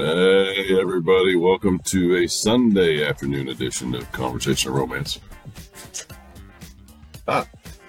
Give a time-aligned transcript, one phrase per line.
[0.00, 5.18] Hey, everybody, welcome to a Sunday afternoon edition of Conversation of Romance.
[7.26, 7.44] Ah,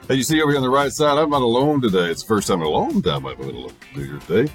[0.08, 2.10] hey, you see over here on the right side, I'm not alone today.
[2.10, 4.52] It's the first time in a long time I've been alone New Year's Day.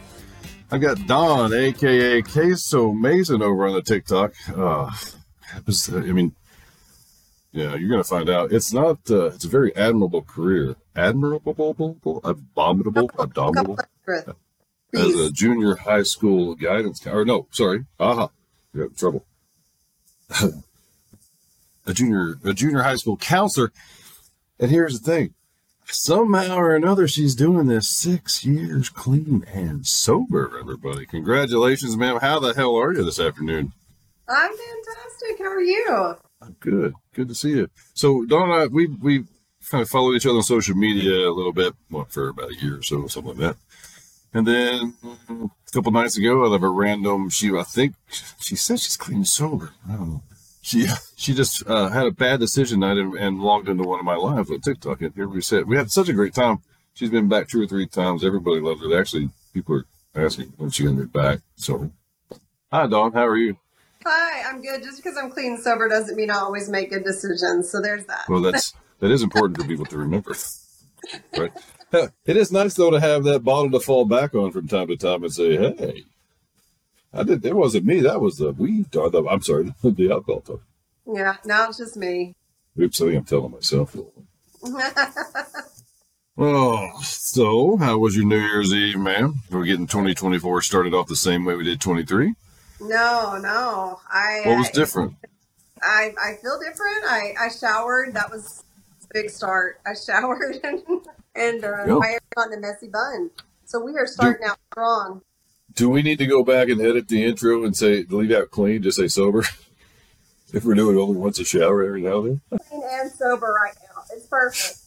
[0.72, 4.35] I've got Dawn, aka QuesoMason, over on the TikTok.
[4.49, 4.91] Uh,
[5.65, 6.35] was, I mean,
[7.53, 8.51] yeah, you're gonna find out.
[8.51, 8.99] It's not.
[9.09, 10.75] Uh, it's a very admirable career.
[10.97, 11.53] Admirable,
[12.25, 13.79] abominable, abominable.
[14.97, 18.30] As a junior high school guidance, or no, sorry, aha,
[18.73, 19.25] you got in trouble.
[21.87, 23.73] a junior, a junior high school counselor.
[24.59, 25.34] And here's the thing:
[25.87, 30.59] somehow or another, she's doing this six years clean and sober.
[30.59, 32.19] Everybody, congratulations, ma'am.
[32.20, 33.73] How the hell are you this afternoon?
[34.29, 35.39] I'm fantastic.
[35.39, 36.17] How are you?
[36.41, 36.95] I'm good.
[37.15, 37.69] Good to see you.
[37.95, 39.25] So, I, we we
[39.70, 42.56] kind of followed each other on social media a little bit, well, for about a
[42.56, 43.56] year or so, something like that.
[44.34, 44.95] And then
[45.30, 47.95] a couple nights ago, out of a random, she I think
[48.41, 49.70] she said she's clean and sober.
[49.89, 50.22] I don't know.
[50.61, 54.05] She she just uh, had a bad decision night and, and logged into one of
[54.05, 55.03] my lives on TikTok.
[55.03, 56.59] And here we said we had such a great time.
[56.94, 58.25] She's been back two or three times.
[58.25, 58.98] Everybody loves her.
[58.98, 59.83] Actually, people
[60.17, 61.39] are asking when she's gonna be back.
[61.55, 61.92] So,
[62.72, 63.12] hi, Dawn.
[63.12, 63.56] How are you?
[64.05, 64.83] Hi, I'm good.
[64.83, 67.70] Just because I'm clean and sober doesn't mean I always make good decisions.
[67.70, 68.25] So there's that.
[68.28, 70.34] Well, that's that is important for people to remember,
[71.37, 71.53] right?
[72.27, 74.97] It is nice though to have that bottle to fall back on from time to
[74.97, 76.05] time and say, "Hey,
[77.12, 77.45] I did.
[77.45, 78.00] It wasn't me.
[78.00, 78.95] That was the weed.
[78.97, 80.62] Or the, I'm sorry, the alcohol talk."
[81.06, 82.34] Yeah, now it's just me.
[82.81, 83.97] Oops, I think I'm telling myself.
[86.37, 89.34] Oh, so how was your New Year's Eve, ma'am?
[89.53, 92.34] We're getting 2024 started off the same way we did 23.
[92.81, 94.00] no, no.
[94.11, 95.15] I What was different?
[95.81, 97.05] I, I feel different.
[97.05, 98.15] I, I showered.
[98.15, 98.65] That was
[99.05, 99.78] a big start.
[99.87, 100.83] I showered and
[101.35, 101.95] and uh, Yeah.
[101.95, 103.31] my hair on the messy bun.
[103.65, 105.23] So we are starting out strong.
[105.75, 108.83] Do we need to go back and edit the intro and say leave out clean,
[108.83, 109.45] just say sober?
[110.53, 113.75] if we're doing only once a shower every now and then, Clean and sober right
[113.83, 114.03] now.
[114.15, 114.78] It's perfect.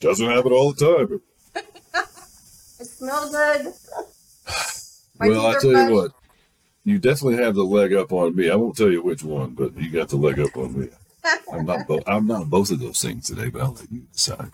[0.00, 1.20] doesn't happen all the time.
[2.80, 3.72] It smells good.
[5.18, 6.12] My well, I tell you what,
[6.84, 8.48] you definitely have the leg up on me.
[8.50, 10.88] I won't tell you which one, but you got the leg up on me.
[11.52, 11.88] I'm not.
[11.88, 14.52] Bo- I'm not both of those things today, but I'll let you decide.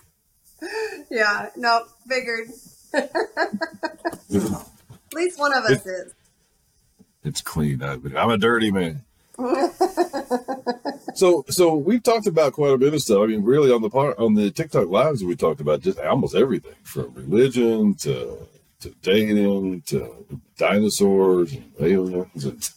[1.09, 2.49] Yeah, no, figured.
[2.93, 3.13] At
[5.13, 6.13] least one of us is.
[7.23, 7.81] It's clean.
[7.81, 9.03] I, I'm a dirty man.
[11.15, 13.23] so, so we've talked about quite a bit of stuff.
[13.23, 16.35] I mean, really, on the part on the TikTok lives, we talked about just almost
[16.35, 18.37] everything from religion to
[18.79, 20.25] to dating to
[20.57, 22.45] dinosaurs and aliens.
[22.45, 22.69] And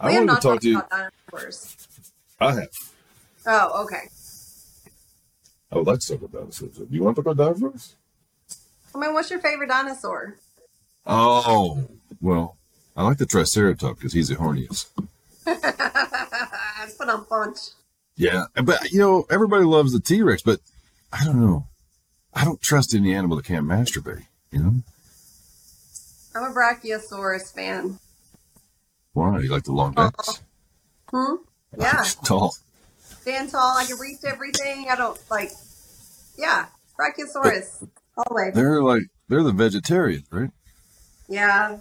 [0.00, 0.78] I we have wanted to talk to you.
[0.78, 1.88] about dinosaurs.
[2.40, 2.68] I have.
[3.46, 4.08] Oh, okay.
[5.70, 6.76] I would like to talk about dinosaurs.
[6.78, 7.94] Do you want to talk about dinosaurs?
[8.94, 10.36] I mean, what's your favorite dinosaur?
[11.06, 11.86] Oh,
[12.20, 12.56] well,
[12.96, 14.86] I like the Triceratops because he's the horniest.
[16.98, 17.58] Put on punch.
[18.16, 20.58] Yeah, but you know, everybody loves the T Rex, but
[21.12, 21.68] I don't know.
[22.34, 24.26] I don't trust any animal that can't masturbate.
[24.50, 24.74] You know
[26.34, 27.98] I'm a Brachiosaurus fan.
[29.12, 29.40] why?
[29.40, 30.42] You like the long necks?
[31.10, 31.36] Hmm?
[31.78, 32.04] Yeah.
[32.24, 32.54] Tall.
[33.20, 33.76] Stand tall.
[33.76, 34.86] I can reach everything.
[34.90, 35.50] I don't like.
[36.36, 36.66] Yeah,
[36.98, 37.86] Brachiosaurus.
[38.16, 38.50] All the way.
[38.54, 40.50] They're like they're the vegetarians, right?
[41.28, 41.78] Yeah.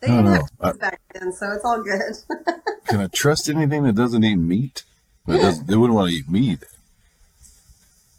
[0.00, 0.30] They didn't know.
[0.30, 2.14] have I, back then, so it's all good.
[2.86, 4.84] can I trust anything that doesn't eat meat?
[5.26, 6.64] Doesn't, they wouldn't want to eat meat.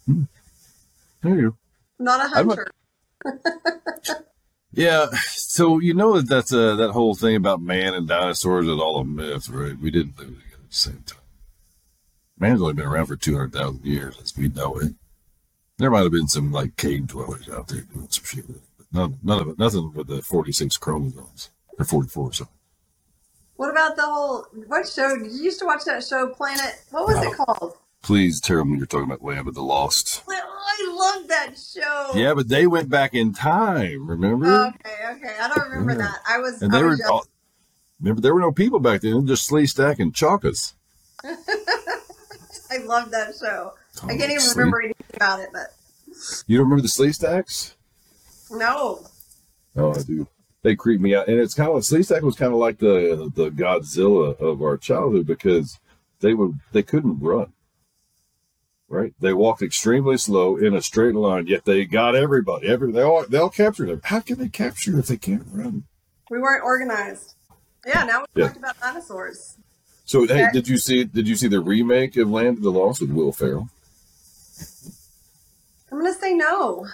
[0.06, 0.24] Hmm.
[1.22, 1.56] There you go.
[1.98, 2.70] Not a hunter.
[4.72, 8.78] Yeah, so you know that that's a, that whole thing about man and dinosaurs is
[8.78, 9.76] all a myth, right?
[9.76, 10.30] We didn't live
[10.70, 11.18] the same time.
[12.38, 14.94] Man's only been around for two hundred thousand years, as we know it.
[15.78, 18.62] There might have been some like cave dwellers out there doing some shit with it,
[18.78, 22.32] but none, none of it, nothing with the forty-six chromosomes or forty-four.
[22.34, 22.48] So
[23.56, 25.16] What about the whole what show?
[25.18, 26.82] Did you used to watch that show Planet?
[26.90, 27.74] What was it called?
[28.02, 30.22] please tell me you're talking about Land of the Lost.
[30.26, 32.12] Well, I love that show.
[32.14, 34.08] Yeah, but they went back in time.
[34.08, 34.46] Remember?
[34.68, 35.36] Okay, okay.
[35.40, 36.08] I don't remember Yeah.
[36.08, 36.18] that.
[36.28, 36.62] I was.
[36.62, 37.26] and they were was all,
[38.00, 40.74] remember there were no people back then, just Sleestak and Chakas.
[41.24, 43.74] I love that show.
[44.02, 45.74] I Oh, can't even Slee- remember anything about it, but
[46.46, 47.74] You don't remember the Sleestaks?
[48.50, 49.06] no.
[49.76, 50.26] Oh, I do.
[50.62, 53.30] They creep me out, and it's kind of like Sleestak was kind of like the
[53.34, 55.78] the Godzilla of our childhood because
[56.20, 57.52] they would they couldn't run.
[58.88, 59.14] Right?
[59.20, 62.66] They walked extremely slow in a straight line, yet they got everybody.
[62.66, 64.00] Every they all they all captured them.
[64.04, 65.84] How can they capture if they can't run?
[66.30, 67.34] We weren't organized.
[67.86, 68.48] Yeah, now we Yeah.
[68.48, 69.56] talked about dinosaurs.
[70.04, 73.00] So hey, did you see did you see the remake of Land of the Lost
[73.00, 73.68] with Will Ferrell?
[75.92, 76.86] I'm gonna say no.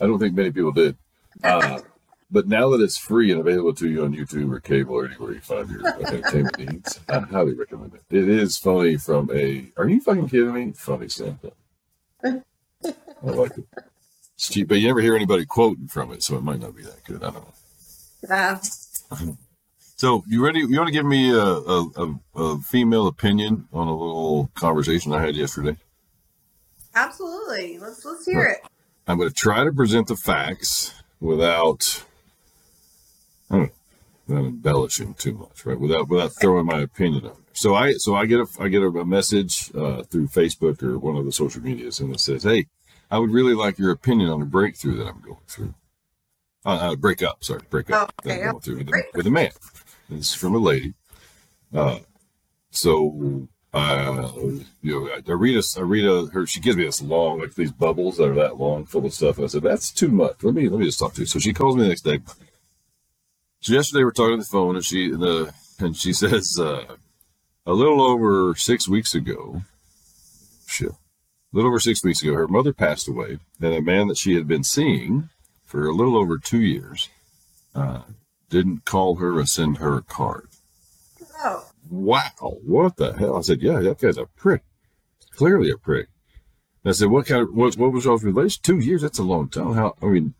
[0.00, 0.96] I don't think many people did.
[1.44, 1.80] Uh,
[2.30, 5.32] but now that it's free and available to you on YouTube or cable or anywhere
[5.34, 8.02] you find your entertainment needs, I highly recommend it.
[8.10, 9.70] It is funny from a.
[9.76, 10.72] Are you fucking kidding me?
[10.72, 11.54] Funny standpoint.
[12.24, 12.40] I
[13.22, 13.64] like it.
[14.34, 16.82] It's cheap, but you never hear anybody quoting from it, so it might not be
[16.82, 17.22] that good.
[17.22, 17.54] I don't know.
[18.28, 18.60] Yeah.
[20.02, 20.58] So you ready?
[20.58, 25.12] You want to give me a, a, a, a female opinion on a little conversation
[25.12, 25.76] I had yesterday?
[26.96, 27.78] Absolutely.
[27.78, 28.68] Let's let's hear it.
[29.06, 32.04] I'm going to try to present the facts without,
[33.48, 33.68] know,
[34.26, 35.78] without embellishing too much, right?
[35.78, 37.52] Without without throwing my opinion on there.
[37.52, 41.14] So I so I get a I get a, message uh, through Facebook or one
[41.14, 42.66] of the social medias, and it says, "Hey,
[43.08, 45.74] I would really like your opinion on a breakthrough that I'm going through.
[46.64, 49.26] Uh, uh, break up, sorry, break up Oh, okay, that I'm going through with, with
[49.28, 49.50] a man.
[50.08, 50.94] This is from a lady.
[51.74, 52.00] Uh,
[52.70, 54.30] so uh,
[54.82, 56.46] you know, I, read a, I read a, her.
[56.46, 59.36] She gives me this long, like these bubbles that are that long, full of stuff.
[59.36, 60.42] And I said, "That's too much.
[60.42, 62.20] Let me let me just talk to you." So she calls me the next day.
[63.60, 66.84] So yesterday we're talking on the phone, and she and, and she says, uh,
[67.64, 69.62] a little over six weeks ago,
[70.66, 70.96] shit, a
[71.52, 74.46] little over six weeks ago, her mother passed away, and a man that she had
[74.46, 75.30] been seeing
[75.64, 77.08] for a little over two years
[77.74, 78.02] uh,
[78.52, 80.48] didn't call her or send her a card.
[81.42, 83.36] Oh, Wow, what the hell?
[83.36, 84.62] I said, yeah, that guy's a prick.
[85.32, 86.08] Clearly a prick.
[86.84, 88.60] And I said, what kind of, what, what was y'all's relation?
[88.62, 89.02] Two years?
[89.02, 89.74] That's a long time.
[89.74, 90.34] How, I mean,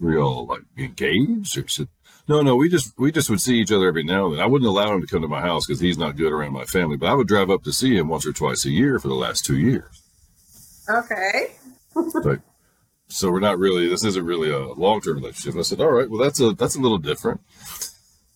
[0.00, 1.88] were y'all like engaged or said,
[2.26, 4.40] no, no, we just, we just would see each other every now and then.
[4.40, 6.64] I wouldn't allow him to come to my house because he's not good around my
[6.64, 9.08] family, but I would drive up to see him once or twice a year for
[9.08, 10.02] the last two years.
[10.88, 11.52] okay.
[11.94, 12.40] Like,
[13.08, 15.52] so we're not really, this isn't really a long-term relationship.
[15.52, 17.40] And I said, all right, well, that's a, that's a little different.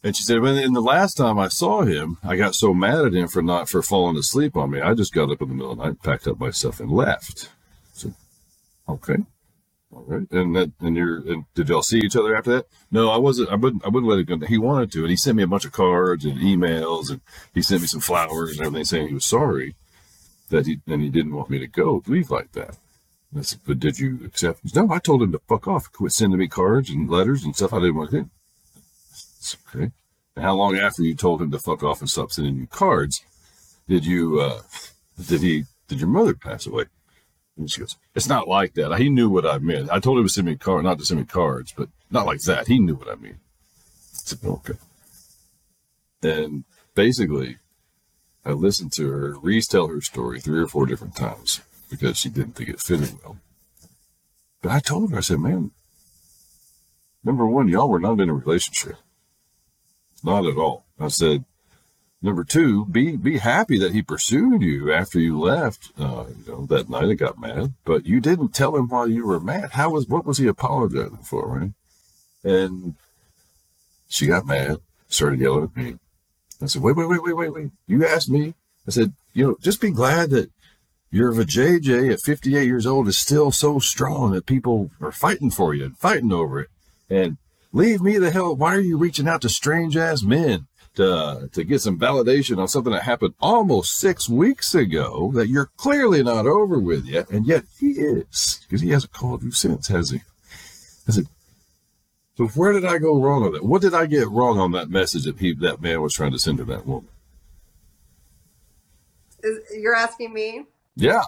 [0.04, 3.04] And she said, well, in the last time I saw him, I got so mad
[3.04, 4.80] at him for not, for falling asleep on me.
[4.80, 6.90] I just got up in the middle of the night, packed up my stuff and
[6.90, 7.50] left.
[7.92, 8.12] So,
[8.88, 9.18] okay.
[9.92, 10.28] All right.
[10.32, 12.66] And that, and you're, and did y'all see each other after that?
[12.90, 14.44] No, I wasn't, I wouldn't, I wouldn't let it go.
[14.44, 17.20] He wanted to, and he sent me a bunch of cards and emails and
[17.54, 19.76] he sent me some flowers and everything saying he was sorry
[20.48, 22.76] that he, and he didn't want me to go leave like that.
[23.36, 24.60] I said, but did you accept?
[24.68, 27.56] Said, No, I told him to fuck off, quit sending me cards and letters and
[27.56, 28.28] stuff I didn't want to.
[29.38, 29.90] It's okay.
[30.36, 33.24] And how long after you told him to fuck off and stop sending you cards
[33.88, 34.62] did you, uh,
[35.28, 36.84] did he, did your mother pass away?
[37.56, 38.96] And she goes, It's not like that.
[38.98, 39.90] He knew what I meant.
[39.90, 42.40] I told him to send me cards, not to send me cards, but not like
[42.42, 42.68] that.
[42.68, 43.38] He knew what I mean.
[43.40, 44.74] I said, Okay.
[46.22, 46.64] And
[46.94, 47.58] basically,
[48.44, 51.60] I listened to her retell her story three or four different times
[51.92, 53.36] because she didn't think it fitted well.
[54.62, 55.72] But I told her, I said, man,
[57.22, 58.96] number one, y'all were not in a relationship.
[60.24, 60.86] Not at all.
[60.98, 61.44] I said,
[62.22, 66.66] number two, be be happy that he pursued you after you left, uh, you know,
[66.66, 67.74] that night and got mad.
[67.84, 69.72] But you didn't tell him why you were mad.
[69.72, 71.72] How was what was he apologizing for, right?
[72.42, 72.94] And
[74.08, 74.78] she got mad,
[75.08, 75.98] started yelling at me.
[76.62, 77.70] I said, wait, wait, wait, wait, wait, wait.
[77.86, 78.54] You asked me.
[78.86, 80.50] I said, you know, just be glad that
[81.12, 85.74] your vajayjay at 58 years old is still so strong that people are fighting for
[85.74, 86.70] you and fighting over it.
[87.10, 87.36] And
[87.70, 88.56] leave me the hell.
[88.56, 92.66] Why are you reaching out to strange ass men to, to get some validation on
[92.66, 97.28] something that happened almost six weeks ago that you're clearly not over with yet?
[97.28, 100.22] And yet he is because he hasn't called you since, has he?
[101.06, 101.26] I said,
[102.38, 103.64] so where did I go wrong on that?
[103.66, 106.38] What did I get wrong on that message that he, that man was trying to
[106.38, 107.10] send to that woman?
[109.76, 110.64] You're asking me?
[110.96, 111.22] Yeah.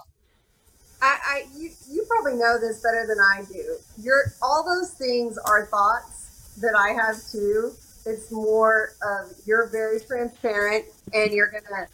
[1.01, 3.77] I, I you, you probably know this better than I do.
[4.01, 7.71] You're all those things are thoughts that I have too.
[8.05, 11.87] It's more of you're very transparent and you're gonna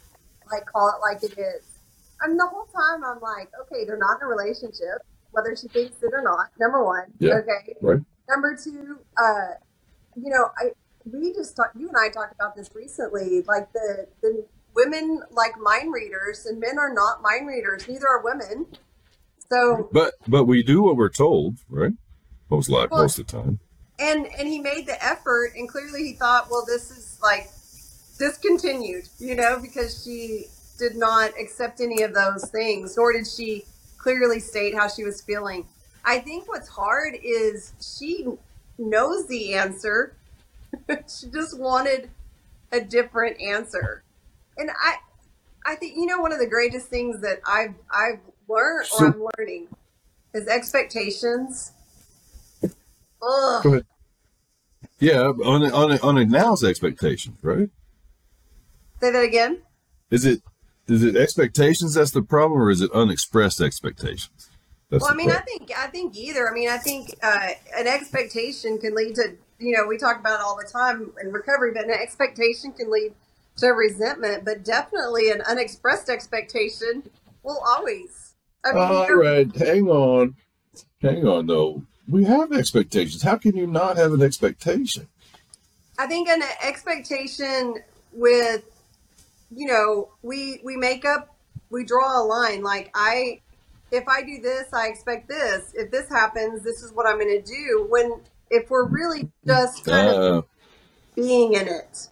[0.50, 1.64] like call it like it is.
[2.20, 5.02] And the whole time I'm like, okay, they're not in a relationship,
[5.32, 6.48] whether she thinks it or not.
[6.60, 7.34] Number one, Yeah.
[7.34, 7.74] okay.
[7.80, 8.00] Right.
[8.28, 9.54] Number two, uh,
[10.14, 10.70] you know, I
[11.12, 11.74] we just talked.
[11.76, 13.42] You and I talked about this recently.
[13.42, 17.86] Like the the women like mind readers, and men are not mind readers.
[17.88, 18.66] Neither are women.
[19.50, 21.92] So But but we do what we're told, right?
[22.50, 23.60] Most like Well- most of the time.
[23.98, 27.50] and and he made the effort, and clearly he thought, well, this is like
[28.18, 30.46] discontinued, you know, because she
[30.78, 33.64] did not accept any of those things, nor did she
[33.98, 35.66] clearly state how she was feeling.
[36.04, 38.26] I think what's hard is she
[38.78, 40.16] knows the answer.
[40.88, 42.10] she just wanted
[42.72, 44.02] a different answer.
[44.56, 44.96] And I
[45.64, 49.06] I think you know one of the greatest things that I've I've learned or So-
[49.06, 49.68] I'm learning
[50.34, 51.72] is expectations.
[53.22, 53.84] Ugh.
[54.98, 57.70] Yeah, on on on announced expectations, right?
[59.00, 59.62] Say that again.
[60.10, 60.42] Is it
[60.88, 64.48] is it expectations that's the problem, or is it unexpressed expectations?
[64.90, 66.48] That's Well, I mean, I think I think either.
[66.48, 70.40] I mean, I think uh, an expectation can lead to you know we talk about
[70.40, 73.12] it all the time in recovery, but an expectation can lead
[73.58, 74.44] to resentment.
[74.44, 77.02] But definitely, an unexpressed expectation
[77.42, 78.34] will always.
[78.64, 80.36] I mean, All you're- right, hang on,
[81.00, 81.46] hang on.
[81.46, 83.22] Though we have expectations.
[83.22, 85.08] How can you not have an expectation?
[85.98, 87.76] I think an expectation
[88.12, 88.62] with
[89.54, 91.36] you know we we make up
[91.70, 93.40] we draw a line like I
[93.90, 97.42] if I do this I expect this if this happens this is what I'm going
[97.42, 100.46] to do when if we're really just kind of Uh,
[101.14, 102.08] being in it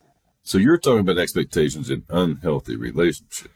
[0.50, 3.46] so you're talking about expectations in unhealthy relationships.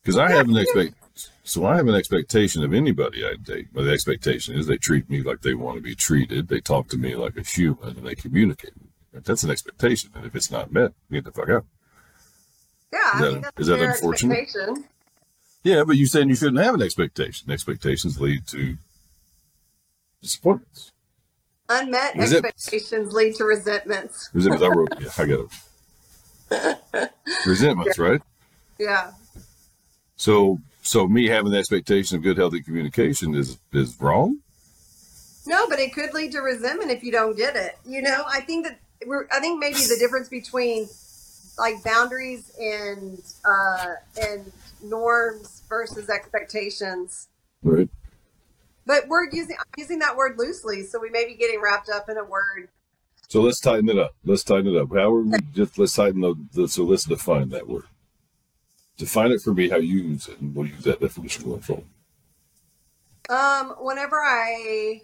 [0.00, 0.94] Because I have an expect.
[1.42, 3.70] So I have an expectation of anybody I date.
[3.72, 6.46] But the expectation is they treat me like they want to be treated.
[6.46, 8.70] They talk to me like a human, and they communicate.
[9.12, 10.10] That's an expectation.
[10.14, 11.64] And if it's not met, get the fuck out.
[12.92, 14.38] yeah Is I that- that's is that unfortunate?
[14.38, 14.84] expectation
[15.64, 17.50] Yeah, but you said you shouldn't have an expectation.
[17.50, 18.76] Expectations lead to
[20.22, 20.92] disappointments.
[21.68, 24.62] unmet Resent- expectations lead to resentments Resentments.
[24.64, 24.88] I wrote.
[25.00, 25.50] Yeah, I got it.
[27.46, 28.20] Resentments, right?
[28.78, 29.12] yeah
[30.16, 34.38] So, so me having the expectation of good, healthy communication is is wrong.
[35.46, 37.76] No, but it could lead to resentment if you don't get it.
[37.84, 39.26] You know, I think that we're.
[39.32, 40.88] I think maybe the difference between
[41.58, 47.28] like boundaries and uh, and norms versus expectations.
[47.62, 47.88] Right.
[48.86, 52.08] But we're using I'm using that word loosely, so we may be getting wrapped up
[52.08, 52.68] in a word.
[53.32, 54.14] So let's tighten it up.
[54.26, 54.90] Let's tighten it up.
[54.92, 57.84] How are we just let's tighten the, the so let's define that word.
[58.98, 61.86] Define it for me how you use it, and we'll use that definition going forward.
[63.30, 65.00] Um, whenever I,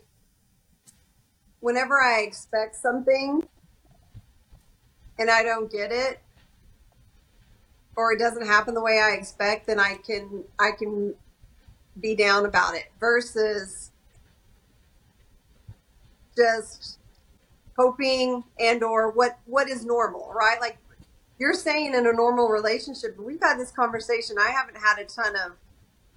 [1.61, 3.49] whenever I expect something,
[5.18, 6.20] and I don't get it,
[7.97, 11.14] or it doesn't happen the way I expect, then I can I can
[11.99, 12.92] be down about it.
[13.00, 13.90] Versus
[16.37, 16.98] just
[17.78, 20.61] hoping and or what what is normal, right?
[20.61, 20.78] Like
[21.38, 24.37] you're saying in a normal relationship, we've had this conversation.
[24.38, 25.52] I haven't had a ton of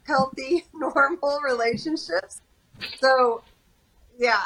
[0.04, 2.42] healthy, normal relationships.
[3.00, 3.44] So,
[4.18, 4.42] yeah.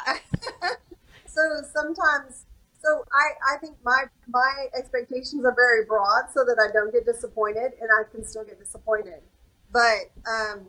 [1.26, 1.40] so
[1.72, 2.44] sometimes,
[2.82, 7.06] so I, I think my my expectations are very broad, so that I don't get
[7.06, 9.22] disappointed, and I can still get disappointed.
[9.72, 10.66] But, um,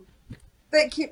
[0.70, 1.10] but can,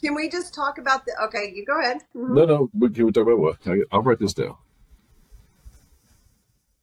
[0.00, 1.12] can we just talk about the?
[1.24, 1.98] Okay, you go ahead.
[2.16, 2.34] Mhm.
[2.34, 2.70] No, no.
[2.72, 3.58] But can we talk about what?
[3.90, 4.56] I'll write this down.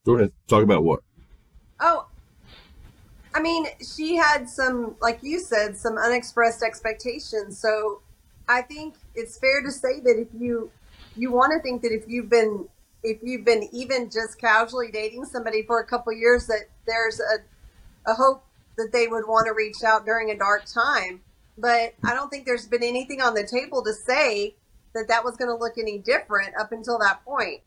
[0.06, 0.32] Go ahead.
[0.48, 1.02] Talk about what?
[1.80, 2.08] Oh,
[3.34, 7.58] I mean, she had some, like you said, some unexpressed expectations.
[7.58, 8.02] So
[8.48, 10.72] I think it's fair to say that if you
[11.16, 12.68] you want to think that if you've been
[13.04, 18.12] if you've been even just casually dating somebody for a couple years, that there's a
[18.12, 18.44] a hope
[18.78, 21.22] that they would want to reach out during a dark time.
[21.58, 24.56] But I don't think there's been anything on the table to say
[24.94, 27.62] that that was going to look any different up until that point.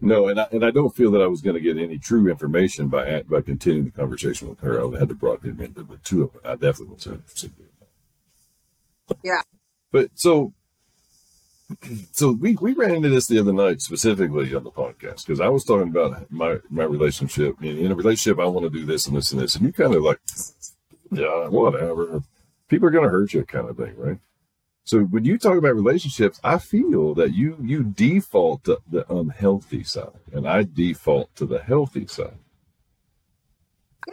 [0.00, 2.28] No, and I, and I don't feel that I was going to get any true
[2.28, 4.80] information by by continuing the conversation with her.
[4.80, 6.42] I had to brought him into the two of them.
[6.44, 9.16] I definitely was interested in.
[9.22, 9.42] Yeah.
[9.92, 10.54] But so,
[12.12, 15.48] so we, we ran into this the other night specifically on the podcast because I
[15.48, 17.56] was talking about my my relationship.
[17.62, 19.72] In, in a relationship, I want to do this and this and this, and you
[19.72, 20.20] kind of like,
[21.10, 22.22] yeah, whatever.
[22.68, 24.18] People are going to hurt you, kind of thing, right?
[24.90, 29.84] So when you talk about relationships, I feel that you you default to the unhealthy
[29.84, 32.38] side, and I default to the healthy side.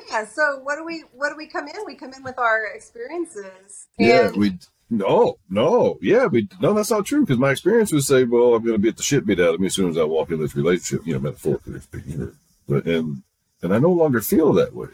[0.08, 0.26] Yeah.
[0.26, 1.74] So what do we what do we come in?
[1.88, 3.88] We come in with our experiences.
[3.98, 4.60] Yeah, we
[4.92, 8.64] no, no, yeah, we no, that's not true because my experience would say, well, I'm
[8.64, 10.40] going to get the shit beat out of me as soon as I walk in
[10.40, 12.38] this relationship, you know, metaphorically speaking,
[12.70, 13.24] but and
[13.64, 14.90] and I no longer feel that way.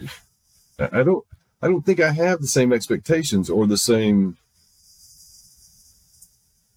[0.80, 1.26] I, I don't,
[1.62, 4.38] I don't think I have the same expectations or the same.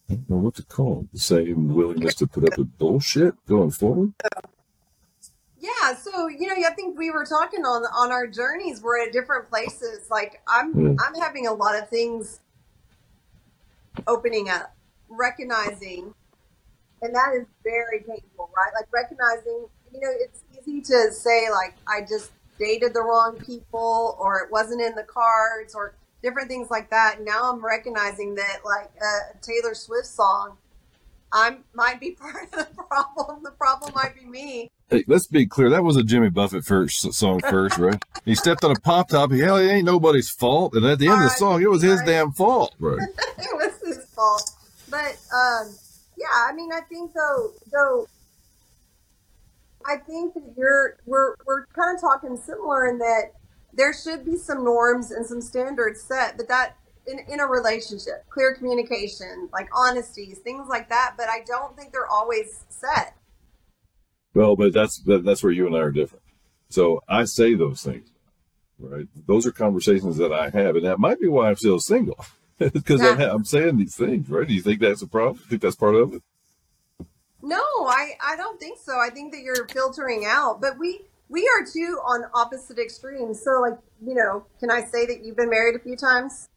[0.08, 3.34] I don't know what to call it, the same willingness to put up with bullshit
[3.46, 4.12] going forward.
[5.58, 8.80] yeah, so you know, I think we were talking on on our journeys.
[8.82, 10.08] We're at different places.
[10.10, 10.96] Like I'm Mm.
[11.04, 12.40] I'm having a lot of things
[14.06, 14.74] opening up,
[15.08, 16.14] recognizing,
[17.02, 18.72] and that is very painful, right?
[18.74, 24.16] Like recognizing, you know, it's easy to say like I just dated the wrong people,
[24.20, 25.94] or it wasn't in the cards, or
[26.26, 27.22] different things like that.
[27.22, 30.58] Now I'm recognizing that like a Taylor Swift song.
[31.32, 33.44] I might be part of the problem.
[33.44, 34.70] The problem might be me.
[34.90, 35.70] Hey, let's be clear.
[35.70, 38.02] That was a Jimmy Buffett first song first, right?
[38.24, 39.30] he stepped on a pop top.
[39.30, 40.74] Hell, it ain't nobody's fault.
[40.74, 42.06] And at the end of the song, it was his right.
[42.06, 42.98] damn fault, right?
[43.38, 44.50] it was his fault.
[44.90, 45.74] But um,
[46.18, 48.06] yeah, I mean, I think though, though,
[49.86, 53.32] I think that you're we're we're kind of talking similar in that
[53.76, 58.28] there should be some norms and some standards set, but that in, in a relationship,
[58.28, 61.14] clear communication, like honesty, things like that.
[61.16, 63.14] But I don't think they're always set.
[64.34, 66.24] Well, but that's that, that's where you and I are different.
[66.68, 68.08] So I say those things,
[68.78, 69.06] right?
[69.26, 72.24] Those are conversations that I have, and that might be why I'm still single,
[72.58, 73.30] because I'm, Yeah.
[73.32, 74.46] I'm saying these things, right?
[74.46, 75.42] Do you think that's a problem?
[75.48, 76.22] think that's part of it?
[77.42, 78.98] No, I, I don't think so.
[78.98, 80.60] I think that you're filtering out.
[80.60, 83.42] But we we are two on opposite extremes.
[83.42, 86.48] So like, you know, can I say that you've been married a few times?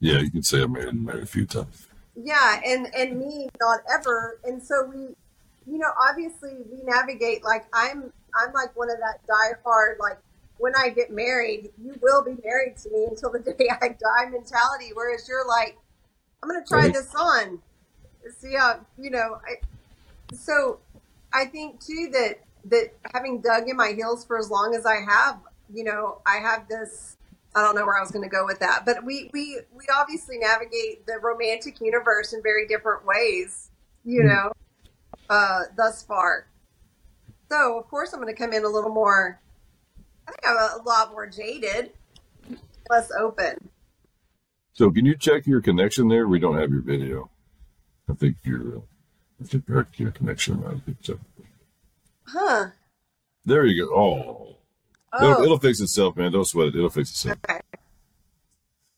[0.00, 1.86] Yeah, you can say I'm married, married a few times.
[2.14, 4.38] Yeah, and and me not ever.
[4.44, 5.14] And so we
[5.66, 10.18] you know, obviously we navigate like I'm I'm like one of that diehard like
[10.58, 14.30] when I get married, you will be married to me until the day I die
[14.30, 14.90] mentality.
[14.94, 15.76] Whereas you're like,
[16.42, 16.92] I'm gonna try Right.
[16.92, 17.60] this on.
[18.38, 19.54] See how you know, I
[20.34, 20.80] so
[21.32, 24.96] I think too that that having dug in my heels for as long as I
[25.00, 25.40] have,
[25.72, 27.16] you know, I have this.
[27.54, 29.84] I don't know where I was going to go with that, but we we we
[29.94, 33.70] obviously navigate the romantic universe in very different ways,
[34.04, 34.28] you Hmm.
[34.28, 34.52] know,
[35.28, 36.46] uh, thus far.
[37.50, 39.40] So of course I'm going to come in a little more.
[40.26, 41.92] I think I'm a lot more jaded,
[42.88, 43.70] less open.
[44.72, 46.26] So can you check your connection there?
[46.26, 47.30] We don't have your video.
[48.08, 48.80] I think your uh,
[49.40, 50.64] I think your, your connection.
[50.66, 51.18] I think so.
[52.26, 52.66] Huh?
[53.44, 53.94] There you go.
[53.94, 54.56] Oh,
[55.20, 56.32] it'll, Oh, it'll fix itself, man.
[56.32, 56.76] Don't sweat it.
[56.76, 57.38] It'll fix itself.
[57.48, 57.60] okay.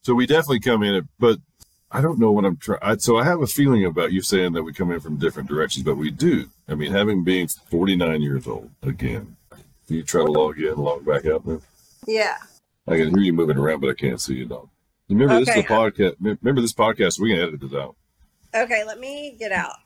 [0.02, 1.38] So we definitely come in it, but
[1.90, 2.98] I don't know what I'm trying.
[2.98, 5.84] So I have a feeling about you saying that we come in from different directions,
[5.84, 6.48] but we do.
[6.68, 9.36] I mean, having being 49 years old again,
[9.86, 11.62] do you try to log in, log back out, man?
[12.06, 12.36] Yeah.
[12.86, 14.68] I can hear you moving around, but I can't see you, dog.
[15.08, 15.60] Remember, this is Okay.
[15.60, 16.16] a podcast.
[16.20, 17.18] Remember this podcast.
[17.18, 17.96] We can edit this out.
[18.54, 18.84] Okay.
[18.84, 19.76] Let me get out.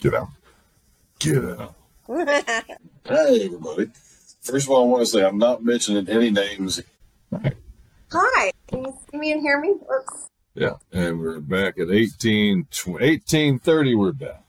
[0.00, 0.28] Get out.
[1.18, 1.74] Get out.
[2.10, 3.88] Hey, everybody.
[4.40, 6.82] First of all, I want to say I'm not mentioning any names.
[8.10, 8.50] Hi.
[8.66, 9.74] Can you see me and hear me?
[9.74, 10.28] Whoops.
[10.54, 13.94] Yeah, and we're back at 18, 1830.
[13.94, 14.42] We're back.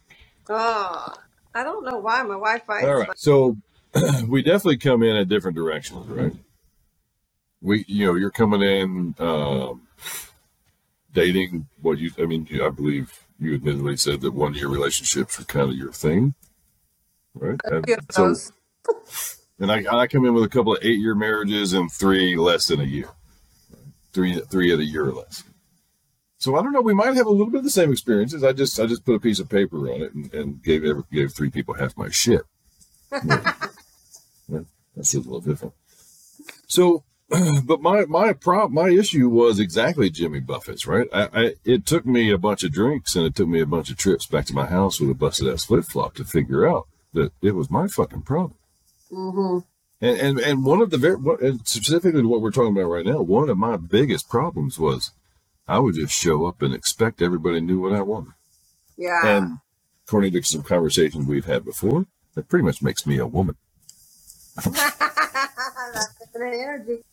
[0.50, 1.14] Oh,
[1.54, 2.82] I don't know why my Wi-Fi.
[2.82, 3.20] All is right.
[3.20, 3.58] So
[4.28, 6.34] we definitely come in at different directions, right?
[7.62, 9.88] We, you know, you're coming in um,
[11.14, 15.46] dating what you, I mean, I believe you admittedly said that one year relationships are
[15.46, 16.34] kind of your thing,
[17.34, 17.60] right?
[17.66, 18.52] And so, those.
[19.60, 22.68] and I, I come in with a couple of eight year marriages and three less
[22.68, 23.10] than a year,
[24.14, 25.44] three, three at a year or less.
[26.38, 26.82] So I don't know.
[26.82, 28.44] We might have a little bit of the same experiences.
[28.44, 31.04] I just, I just put a piece of paper on it and, and gave every,
[31.12, 32.42] gave three people half my shit.
[34.52, 34.62] Yeah,
[34.96, 35.74] that's a little different.
[36.68, 37.04] So,
[37.64, 40.86] but my my prop my issue was exactly Jimmy Buffett's.
[40.86, 43.66] Right, I, I it took me a bunch of drinks and it took me a
[43.66, 46.68] bunch of trips back to my house with a busted ass flip flop to figure
[46.68, 48.58] out that it was my fucking problem.
[49.12, 49.60] hmm
[50.02, 53.22] And and and one of the very and specifically what we're talking about right now,
[53.22, 55.12] one of my biggest problems was
[55.68, 58.34] I would just show up and expect everybody knew what I wanted.
[58.98, 59.22] Yeah.
[59.38, 59.60] And
[60.08, 63.56] according to some conversations we've had before, that pretty much makes me a woman.
[64.66, 67.04] That's energy.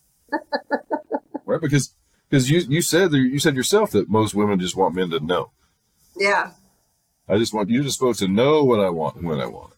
[1.47, 1.61] right?
[1.61, 1.95] Because
[2.29, 5.21] because you you said that- you said yourself that most women just want men to
[5.21, 5.53] know.
[6.17, 6.53] Yeah.
[7.29, 9.78] I just want you're just supposed to know what I want when I want it.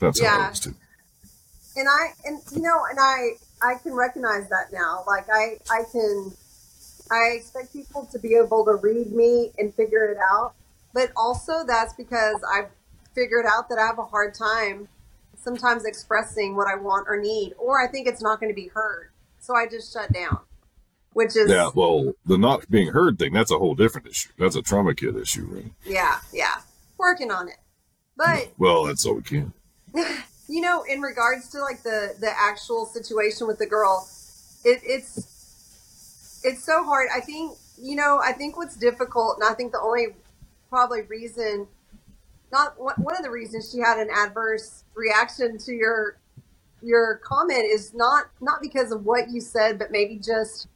[0.00, 0.50] That's how Yeah.
[0.50, 0.74] too.
[1.76, 5.04] And I and you know, and I I can recognize that now.
[5.06, 6.32] Like I I can
[7.10, 10.54] I expect people to be able to read me and figure it out.
[10.92, 12.70] But also that's because I've
[13.14, 14.88] figured out that I have a hard time
[15.36, 18.68] sometimes expressing what I want or need, or I think it's not going to be
[18.68, 19.10] heard.
[19.40, 20.40] So I just shut down.
[21.12, 24.28] Which is Yeah, well, the not being heard thing, that's a whole different issue.
[24.38, 25.72] That's a trauma kid issue, right?
[25.84, 26.60] yeah, yeah.
[26.98, 27.56] Working on it.
[28.16, 29.52] But Well, that's all we can.
[30.48, 34.08] you know in regards to like the the actual situation with the girl
[34.64, 37.08] it, it's it's so hard.
[37.14, 40.08] I think you know i think what's difficult and i think the only
[40.68, 41.66] probably reason
[42.52, 46.18] not one of the reasons she had an adverse reaction to your
[46.82, 50.68] your comment is not not because of what you said but maybe just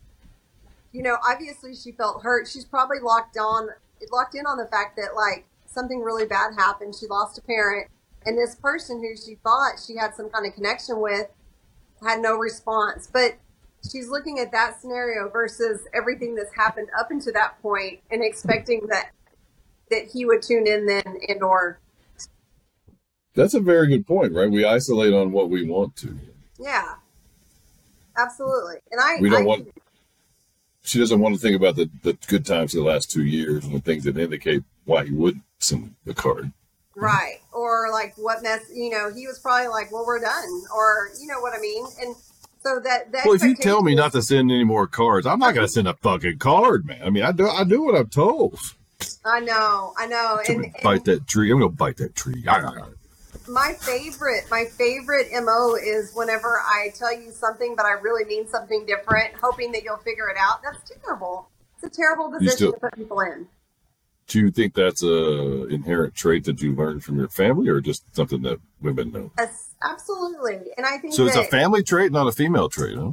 [0.93, 2.49] you know obviously she felt hurt.
[2.49, 3.69] She's probably locked on
[4.13, 6.95] locked in on the fact that like something really bad happened.
[6.95, 7.89] She lost a parent
[8.27, 11.29] and this person who she thought she had some kind of connection with
[12.03, 13.35] had no response but
[13.91, 18.81] she's looking at that scenario versus everything that's happened up until that point and expecting
[18.89, 19.11] that
[19.91, 21.79] that he would tune in then and or
[23.35, 24.51] That's a very good point, right?
[24.51, 26.17] We isolate on what we want to.
[26.59, 26.95] yeah
[28.17, 29.69] absolutely and i We don't I, want-
[30.83, 33.65] She doesn't want to think about the, the good times of the last two years
[33.65, 36.53] and the things that indicate why he would send the card.
[36.97, 41.11] Right or like what mess you know he was probably like well we're done or
[41.21, 42.15] you know what i mean and
[42.65, 45.39] So that, that Well, if you tell me not to send any more cards, I'm
[45.39, 47.03] not going to send a fucking card, man.
[47.05, 48.59] I mean, I do I do what I'm told.
[49.23, 50.41] I know, I know.
[50.49, 51.53] I'm And, bite that tree.
[51.53, 52.43] I'm going to bite that tree.
[52.49, 52.89] Ah, ah.
[53.47, 58.49] my favorite my favorite mo is whenever i tell you something but i really mean
[58.49, 62.73] something different hoping that you'll figure it out that's terrible it's a terrible position still-
[62.73, 63.47] to put people in
[64.27, 68.05] Do you think that's a inherent trait that you learned from your family, or just
[68.17, 69.31] something that women know?
[69.39, 73.13] As- absolutely and i think So it's a family trait, not a female trait, huh?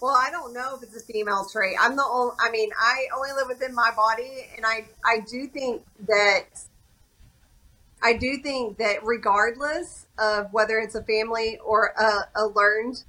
[0.00, 3.06] well i don't know if it's a female trait i'm the only i mean i
[3.14, 6.44] only live within my body and i i do think that
[8.02, 13.02] i do think that regardless of whether it's a family or a, a learned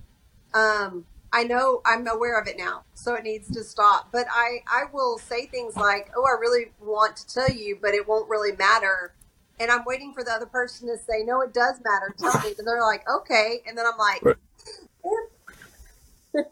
[0.53, 4.59] um i know i'm aware of it now so it needs to stop but i
[4.67, 8.29] i will say things like oh i really want to tell you but it won't
[8.29, 9.13] really matter
[9.59, 12.53] and i'm waiting for the other person to say no it does matter tell me
[12.57, 14.35] and they're like okay and then i'm like Right.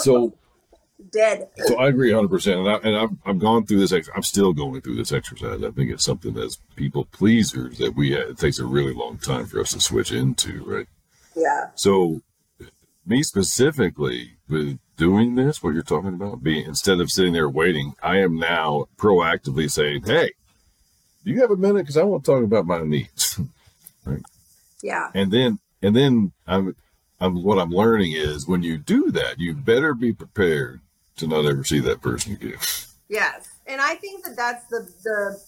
[0.00, 0.32] So,
[1.12, 2.28] dead so I agree 100.
[2.28, 3.92] percent And I and I've, I've gone through this.
[3.92, 5.62] Ex- I'm still going through this exercise.
[5.62, 8.14] I think it's something that's people pleasers that we.
[8.14, 10.86] It takes a really long time for us to switch into, right?
[11.36, 12.20] yeah So,
[13.08, 17.94] me specifically with doing this, what you're talking about, being instead of sitting there waiting,
[18.02, 20.32] I am now proactively saying, "Hey,
[21.24, 21.80] do you have a minute?
[21.80, 23.40] Because I want to talk about my needs."
[24.82, 26.74] yeah and then, and then I'm,
[27.20, 30.80] I'm what I'm learning is when you do that, you better be prepared
[31.16, 32.58] to not ever see that person again.
[33.10, 35.40] Yes, and I think that that's the the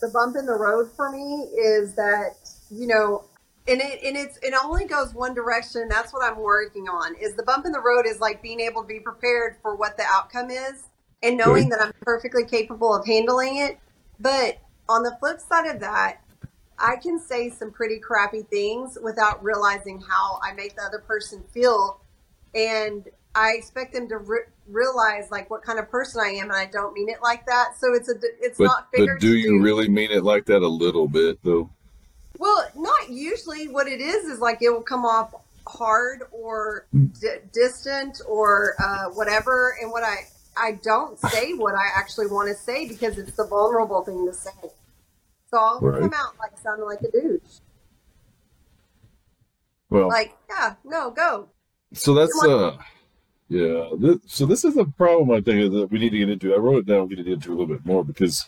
[0.00, 2.36] the bump in the road for me is that
[2.70, 3.24] you know,
[3.68, 5.88] and it and it's it only goes one direction.
[5.88, 7.14] That's what I'm working on.
[7.16, 9.96] Is the bump in the road is like being able to be prepared for what
[9.96, 10.84] the outcome is
[11.22, 13.78] and knowing that I'm perfectly capable of handling it.
[14.18, 16.20] But on the flip side of that,
[16.78, 21.44] I can say some pretty crappy things without realizing how I make the other person
[21.52, 22.00] feel,
[22.54, 26.58] and I expect them to re- realize like what kind of person I am, and
[26.58, 27.78] I don't mean it like that.
[27.78, 30.68] So it's a it's But, not but do you really mean it like that a
[30.68, 31.70] little bit though?
[32.42, 33.68] Well, not usually.
[33.68, 35.32] What it is is like it will come off
[35.64, 36.86] hard or
[37.20, 39.76] d- distant or uh, whatever.
[39.80, 40.16] And what I
[40.56, 44.34] I don't say what I actually want to say because it's the vulnerable thing to
[44.34, 44.50] say.
[45.52, 46.00] So I'll Right.
[46.00, 47.60] come out like sounding like a douche.
[49.88, 51.48] Well, Like, yeah, no, go.
[51.92, 52.76] So that's uh,
[53.48, 53.90] yeah.
[53.96, 56.54] This, so this is a problem I think that we need to get into.
[56.54, 57.06] I wrote it down.
[57.08, 58.46] We need to get into a little bit more because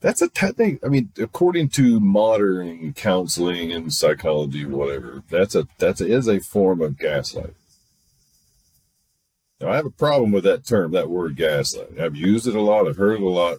[0.00, 0.80] that's a technique.
[0.84, 6.40] I mean, according to modern counseling and psychology, whatever, that's a that's a, is a
[6.40, 7.54] form of gaslight.
[9.60, 11.98] Now, I have a problem with that term, that word gaslight.
[11.98, 12.86] I've used it a lot.
[12.86, 13.58] I've heard it a lot,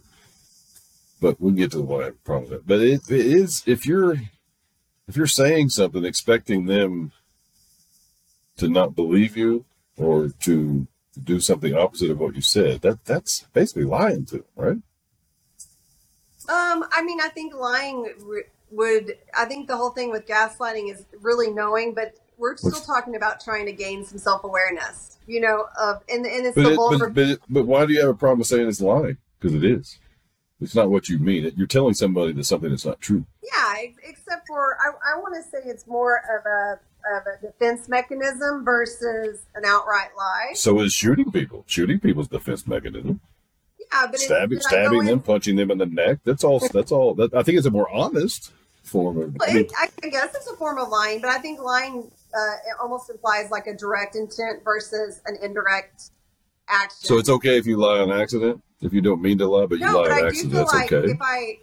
[1.19, 2.67] but we can get to what I have a problem with it.
[2.67, 4.17] But it, it is if you're
[5.08, 7.12] if you're saying something expecting them
[8.58, 9.65] to not believe you
[9.98, 10.88] or to
[11.21, 12.82] do something opposite of what you said.
[12.82, 14.78] That that's basically lying to them, right?
[16.50, 18.14] Um, I mean, I think lying
[18.72, 19.18] would.
[19.38, 23.40] I think the whole thing with gaslighting is really knowing, but we're still talking about
[23.40, 25.18] trying to gain some self awareness.
[25.28, 28.02] You know, of and and it's But the it, but, but, but why do you
[28.02, 29.18] have a problem with saying it's lying?
[29.40, 30.00] Because it is.
[30.62, 31.52] It's not what you mean.
[31.56, 33.26] You're telling somebody that something that's not true.
[33.44, 36.80] Yeah, except for I, I want to say it's more of a
[37.18, 40.54] of a defense mechanism versus an outright lie.
[40.54, 41.64] So is shooting people.
[41.68, 43.20] Shooting people's defense mechanism.
[43.96, 46.20] Yeah, but Stabbing, it's, did I stabbing in- them, punching them in the neck.
[46.24, 46.60] That's all.
[46.74, 47.16] That's all.
[47.16, 48.52] That, I think it's a more honest
[48.84, 49.36] form of.
[49.36, 52.56] Well, I mean, I guess it's a form of lying, but I think lying uh,
[52.68, 56.12] it almost implies like a direct intent versus an indirect
[56.68, 57.08] action.
[57.08, 58.62] so it's okay if you lie on accident.
[58.82, 60.50] If you don't mean to lie, but you no, lie but on I do feel
[60.50, 61.12] that's like okay.
[61.12, 61.58] if I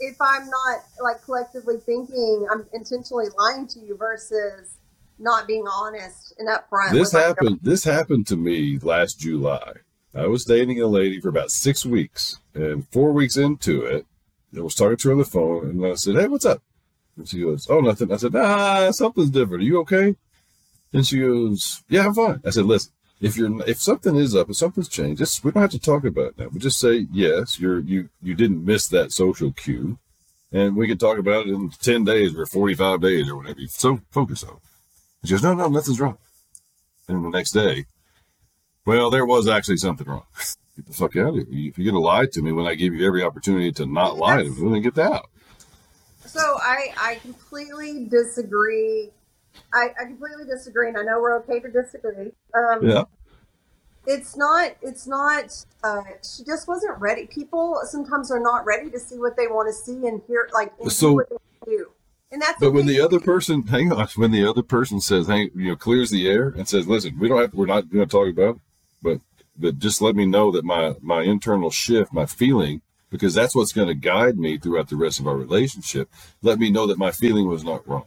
[0.00, 4.78] if I'm not like collectively thinking, I'm intentionally lying to you versus
[5.18, 6.92] not being honest and upfront.
[6.92, 7.58] This happened.
[7.62, 9.72] This happened to me last July.
[10.14, 14.06] I was dating a lady for about six weeks, and four weeks into it,
[14.56, 16.62] I was talking to her on the phone, and I said, "Hey, what's up?"
[17.16, 19.62] And she goes, "Oh, nothing." I said, "Ah, something's different.
[19.62, 20.16] Are you okay?"
[20.92, 24.48] And she goes, "Yeah, I'm fine." I said, "Listen, if you're if something is up,
[24.48, 26.48] if something's changed, just we don't have to talk about it now.
[26.48, 29.98] We just say yes, you're you you didn't miss that social cue,
[30.50, 33.60] and we can talk about it in ten days or forty five days or whatever.
[33.68, 34.58] So focus on."
[35.24, 36.18] She goes, "No, no, nothing's wrong."
[37.08, 37.86] And the next day,
[38.88, 40.24] well, there was actually something wrong.
[40.74, 41.68] Get the fuck out of here.
[41.68, 44.16] If you're going to lie to me when I give you every opportunity to not
[44.16, 45.30] lie to me, then get that out.
[46.24, 49.10] So I I completely disagree.
[49.74, 52.32] I, I completely disagree, and I know we're okay to disagree.
[52.54, 53.04] Um, Yeah.
[54.06, 55.44] it's not it's not
[55.84, 59.68] uh she just wasn't ready people sometimes are not ready to see what they want
[59.68, 61.86] to see and hear like and So- do what they do
[62.30, 65.50] and that's But when the other person, hang on, when the other person says, "Hey,"
[65.54, 68.10] you know, clears the air and says, "Listen, we don't have, we're not going to
[68.10, 68.60] talk about, it,
[69.58, 73.72] but just let me know that my my internal shift, my feeling, because that's what's
[73.72, 76.10] going to guide me throughout the rest of our relationship.
[76.42, 78.06] Let me know that my feeling was not wrong."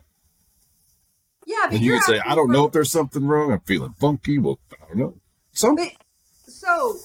[1.45, 3.53] yeah, And you can say, "I don't know if there's something wrong.
[3.53, 5.15] I'm feeling funky." Well, I don't know.
[5.53, 5.89] Some But
[6.47, 6.97] so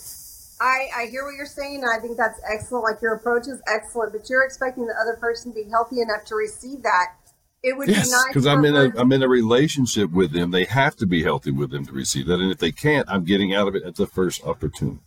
[0.60, 2.84] I I hear what you're saying, I think that's excellent.
[2.84, 6.24] Like your approach is excellent, but you're expecting the other person to be healthy enough
[6.26, 7.14] to receive that.
[7.66, 10.52] It would yes, be nice because I'm in a I'm in a relationship with them.
[10.52, 13.24] They have to be healthy with them to receive that, and if they can't, I'm
[13.24, 15.00] getting out of it at the first opportunity.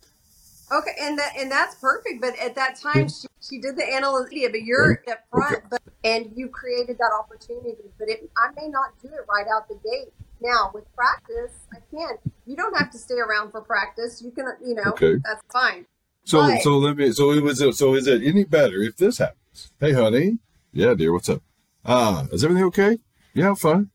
[0.70, 2.20] Okay, and that and that's perfect.
[2.20, 5.66] But at that time, she, she did the analysis, but you're up front, Okay.
[5.70, 7.78] but and you created that opportunity.
[7.98, 10.12] But it, I may not do it right out the gate.
[10.42, 12.18] Now with practice, I can.
[12.46, 14.22] You don't have to stay around for practice.
[14.22, 15.16] You can, you know, Okay.
[15.24, 15.86] that's fine.
[16.26, 19.20] So But- so let me so it was so is it any better if this
[19.20, 19.72] happens?
[19.80, 20.40] Hey honey.
[20.74, 21.42] Yeah, dear, what's up?
[21.86, 22.98] Ah, is everything okay?
[23.34, 23.90] Yeah, I'm fine.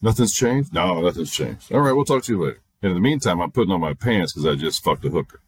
[0.00, 0.72] Nothing's changed?
[0.72, 1.72] No, nothing's changed.
[1.72, 2.60] All right, we'll talk to you later.
[2.82, 5.40] And in the meantime, I'm putting on my pants because I just fucked a hooker.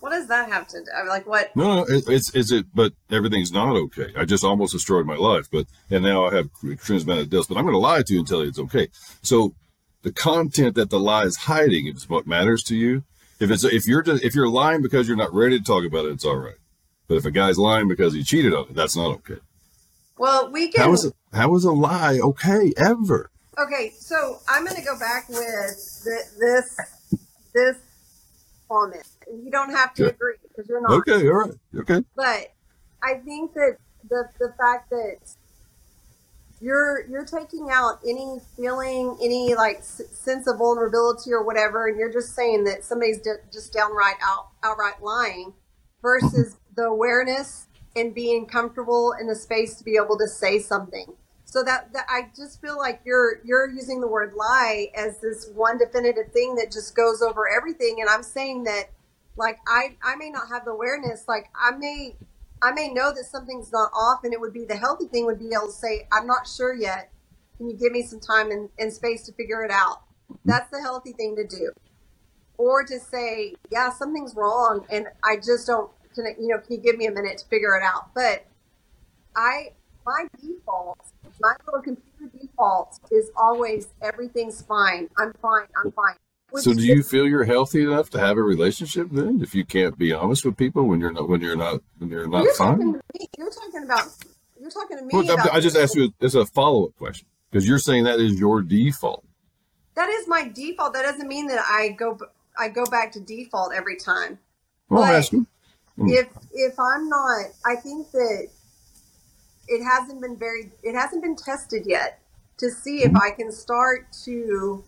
[0.00, 0.86] What does that have to do?
[0.96, 1.54] I mean, like what?
[1.56, 4.12] No, no, it, it's is it but everything's not okay.
[4.16, 7.64] I just almost destroyed my life, but and now I have transmitted deaths, but I'm
[7.64, 8.88] gonna lie to you and tell you it's okay.
[9.22, 9.54] So
[10.02, 13.02] the content that the lie is hiding is what matters to you.
[13.40, 16.04] If it's if you're just if you're lying because you're not ready to talk about
[16.04, 16.54] it, it's all right.
[17.08, 19.38] But if a guy's lying because he cheated on it, that's not okay.
[20.18, 20.82] Well, we can.
[20.82, 23.30] How is it, how is a lie okay ever?
[23.58, 26.76] Okay, so I'm going to go back with the, this
[27.54, 27.76] this
[28.68, 29.06] comment.
[29.26, 30.90] You don't have to agree because you're not.
[30.92, 32.02] Okay, all right, okay.
[32.14, 32.52] But
[33.02, 33.76] I think that
[34.08, 35.16] the the fact that
[36.60, 41.98] you're you're taking out any feeling, any like s- sense of vulnerability or whatever, and
[41.98, 45.52] you're just saying that somebody's d- just downright out outright lying,
[46.02, 47.65] versus the awareness
[47.96, 51.14] and being comfortable in the space to be able to say something.
[51.46, 55.50] So that, that I just feel like you're you're using the word lie as this
[55.54, 58.90] one definitive thing that just goes over everything, and I'm saying that
[59.36, 62.16] like I I may not have the awareness, like I may
[62.62, 65.40] I may know that something's not off, and it would be the healthy thing would
[65.40, 67.10] be able to say I'm not sure yet.
[67.58, 70.02] Can you give me some time and, and space to figure it out?
[70.44, 71.72] That's the healthy thing to do,
[72.58, 76.72] or to say yeah something's wrong, and I just don't can I- you know can
[76.76, 78.12] you give me a minute to figure it out?
[78.14, 78.44] But
[79.36, 79.72] I
[80.04, 80.98] my default,
[81.40, 85.08] my little computer default is always everything's fine.
[85.18, 85.66] I'm fine.
[85.82, 86.14] I'm fine.
[86.50, 89.40] Which So do is- you feel you're healthy enough to have a relationship then?
[89.42, 92.26] If you can't be honest with people when you're not when you're not when you're
[92.28, 92.72] not You're fine?
[92.78, 93.26] talking me.
[93.38, 94.08] You're talking about.
[94.58, 95.10] You're talking to me.
[95.12, 98.20] Well, about I just asked you as a follow up question because you're saying that
[98.20, 99.24] is your default.
[99.96, 100.92] That is my default.
[100.94, 102.18] That doesn't mean that I go.
[102.58, 104.38] I go back to default every time.
[104.88, 105.46] Well, I'm But- asking.
[105.96, 106.08] Hmm.
[106.08, 108.48] If if I'm not, I think that
[109.68, 110.70] it hasn't been very.
[110.82, 112.20] It hasn't been tested yet
[112.58, 114.84] to see if I can start to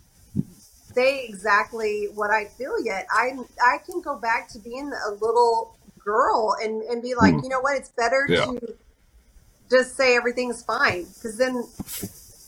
[0.94, 3.06] say exactly what I feel yet.
[3.12, 3.32] I
[3.64, 7.40] I can go back to being a little girl and and be like, Hmm.
[7.42, 7.76] you know what?
[7.76, 8.46] It's better Yeah.
[8.46, 8.76] to
[9.70, 11.64] just say everything's fine because then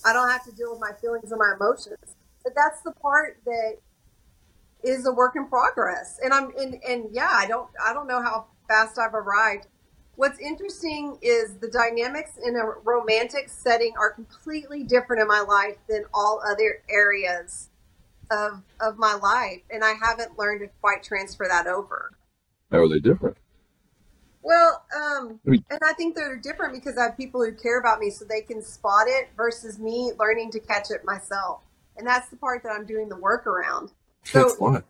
[0.04, 1.98] I don't have to deal with my feelings and my emotions.
[2.44, 3.78] But that's the part that
[4.82, 6.18] is a work in progress.
[6.22, 9.66] And I'm and, and yeah, I don't I don't know how fast I've arrived.
[10.16, 15.76] What's interesting is the dynamics in a romantic setting are completely different in my life
[15.88, 17.70] than all other areas
[18.30, 19.62] of of my life.
[19.70, 22.12] And I haven't learned to quite transfer that over.
[22.70, 23.36] How are they different?
[24.42, 28.10] Well, um, and I think they're different because I have people who care about me
[28.10, 31.60] so they can spot it versus me learning to catch it myself.
[31.96, 33.92] And that's the part that I'm doing the work around.
[34.24, 34.84] So That's what.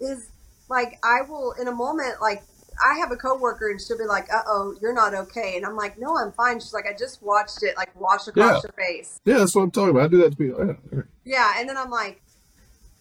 [0.00, 0.28] is
[0.68, 2.42] like I will in a moment like
[2.84, 5.76] I have a coworker and she'll be like, "Uh oh, you're not okay," and I'm
[5.76, 8.60] like, "No, I'm fine." She's like, "I just watched it like wash across Yeah.
[8.64, 10.04] your face." Yeah, that's what I'm talking about.
[10.04, 10.66] I do that to people.
[10.92, 11.02] Yeah.
[11.24, 12.22] Yeah, and then I'm like,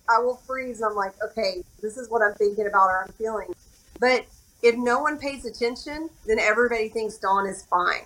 [0.10, 0.82] I will freeze.
[0.82, 3.54] I'm like, okay, this is what I'm thinking about or I'm feeling.
[4.00, 4.26] But
[4.62, 8.06] if no one pays attention, then everybody thinks Dawn is fine,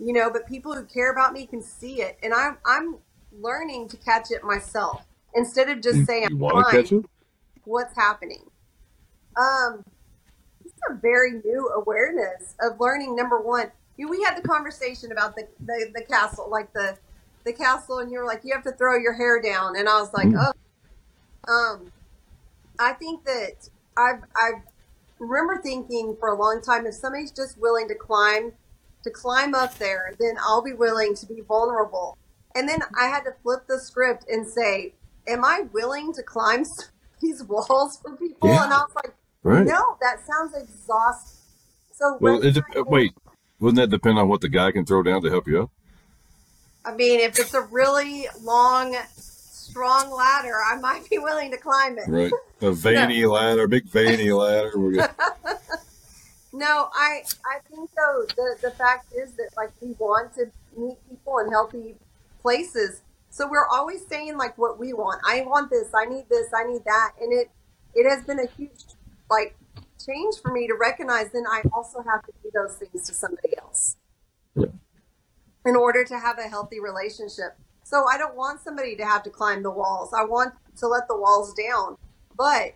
[0.00, 0.30] you know.
[0.30, 2.96] But people who care about me can see it, and I'm I'm
[3.40, 6.84] learning to catch it myself instead of just saying you I'm want to fine.
[6.84, 7.08] catch?
[7.64, 8.44] What's happening?
[9.36, 9.84] Um,
[10.64, 13.16] it's a very new awareness of learning.
[13.16, 16.96] Number one, you, we had the conversation about the, the the castle, like the
[17.44, 20.00] the castle, and you were like, you have to throw your hair down, and I
[20.00, 20.52] was like, Mm.
[21.48, 21.92] oh, um,
[22.78, 24.62] I think that I've I've
[25.18, 28.52] remember thinking for a long time if somebody's just willing to climb
[29.04, 32.16] to climb up there, then I'll be willing to be vulnerable.
[32.54, 34.94] And then I had to flip the script and say,
[35.26, 36.64] am I willing to climb
[37.20, 38.48] these walls for people?
[38.48, 38.64] Yeah.
[38.64, 39.66] And I was like, Right.
[39.66, 41.38] no, that sounds exhausting.
[41.92, 43.12] So Well, it, dep- uh, wait.
[43.60, 45.70] wouldn't that depend on what the guy can throw down to help you up?
[46.84, 51.98] I mean, if it's a really long, strong ladder, I might be willing to climb
[51.98, 52.08] it.
[52.08, 52.32] Right.
[52.62, 54.72] A veiny ladder, big veiny ladder.
[56.52, 60.96] No, I I think though the the fact is that like we want to meet
[61.10, 61.96] people in healthy
[62.40, 63.00] places.
[63.34, 65.20] So we're always saying like what we want.
[65.26, 67.14] I want this, I need this, I need that.
[67.20, 67.50] And it
[67.92, 68.84] it has been a huge
[69.28, 69.56] like
[69.98, 73.58] change for me to recognize then I also have to do those things to somebody
[73.58, 73.96] else.
[74.54, 74.66] Yeah.
[75.66, 77.58] In order to have a healthy relationship.
[77.82, 80.12] So I don't want somebody to have to climb the walls.
[80.16, 81.96] I want to let the walls down.
[82.36, 82.74] But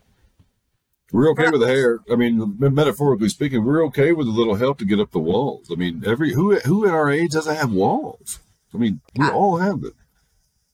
[1.13, 2.01] We're okay with the hair.
[2.11, 5.69] I mean, metaphorically speaking, we're okay with a little help to get up the walls.
[5.71, 8.41] I mean, every who who at our age doesn't have walls?
[8.75, 9.93] I mean, we all have it.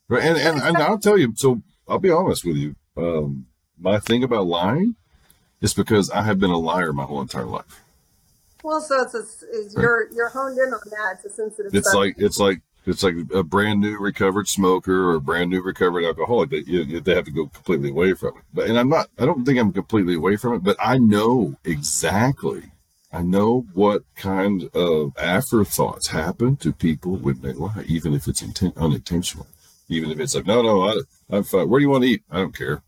[0.09, 0.23] Right.
[0.23, 1.33] And, and and I'll tell you.
[1.37, 2.77] So I'll be honest with you.
[2.97, 3.47] Um,
[3.79, 4.97] my thing about lying
[5.61, 7.83] is because I have been a liar my whole entire life.
[8.63, 11.15] well, so it's a, is you're you're honed in on that.
[11.17, 11.75] It's a sensitive.
[11.75, 12.19] It's subject.
[12.19, 16.05] like it's like it's like a brand new recovered smoker or a brand new recovered
[16.05, 16.51] alcoholic.
[16.51, 18.45] They, you, they have to go completely away from it.
[18.53, 19.09] But and I'm not.
[19.19, 20.63] I don't think I'm completely away from it.
[20.63, 22.73] But I know exactly.
[23.11, 28.43] I know what kind of afterthoughts happen to people when they lie, even if it's
[28.43, 29.47] intent, unintentional.
[29.89, 31.69] Even if it's like, no, no, I, I'm fine.
[31.69, 32.23] Where do you want to eat?
[32.31, 32.83] I don't care.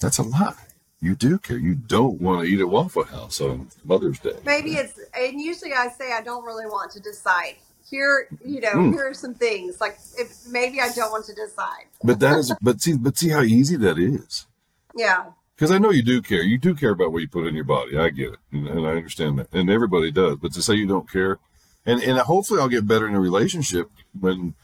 [0.00, 0.54] That's a lie.
[1.00, 1.58] You do care.
[1.58, 4.36] You don't want to eat at Waffle House on Mother's Day.
[4.44, 7.56] Maybe it's, and usually I say I don't really want to decide.
[7.88, 8.92] Here, you know, Hmm.
[8.92, 9.80] here are some things.
[9.80, 11.86] Like if maybe I don't want to decide.
[12.04, 14.46] But that is, but see, but see how easy that is.
[14.94, 15.26] Yeah.
[15.56, 16.42] Because I know you do care.
[16.42, 17.96] You do care about what you put in your body.
[17.96, 20.36] I get it, and, and I understand that, and everybody does.
[20.36, 21.38] But to say you don't care,
[21.86, 24.54] and and hopefully I'll get better in a relationship when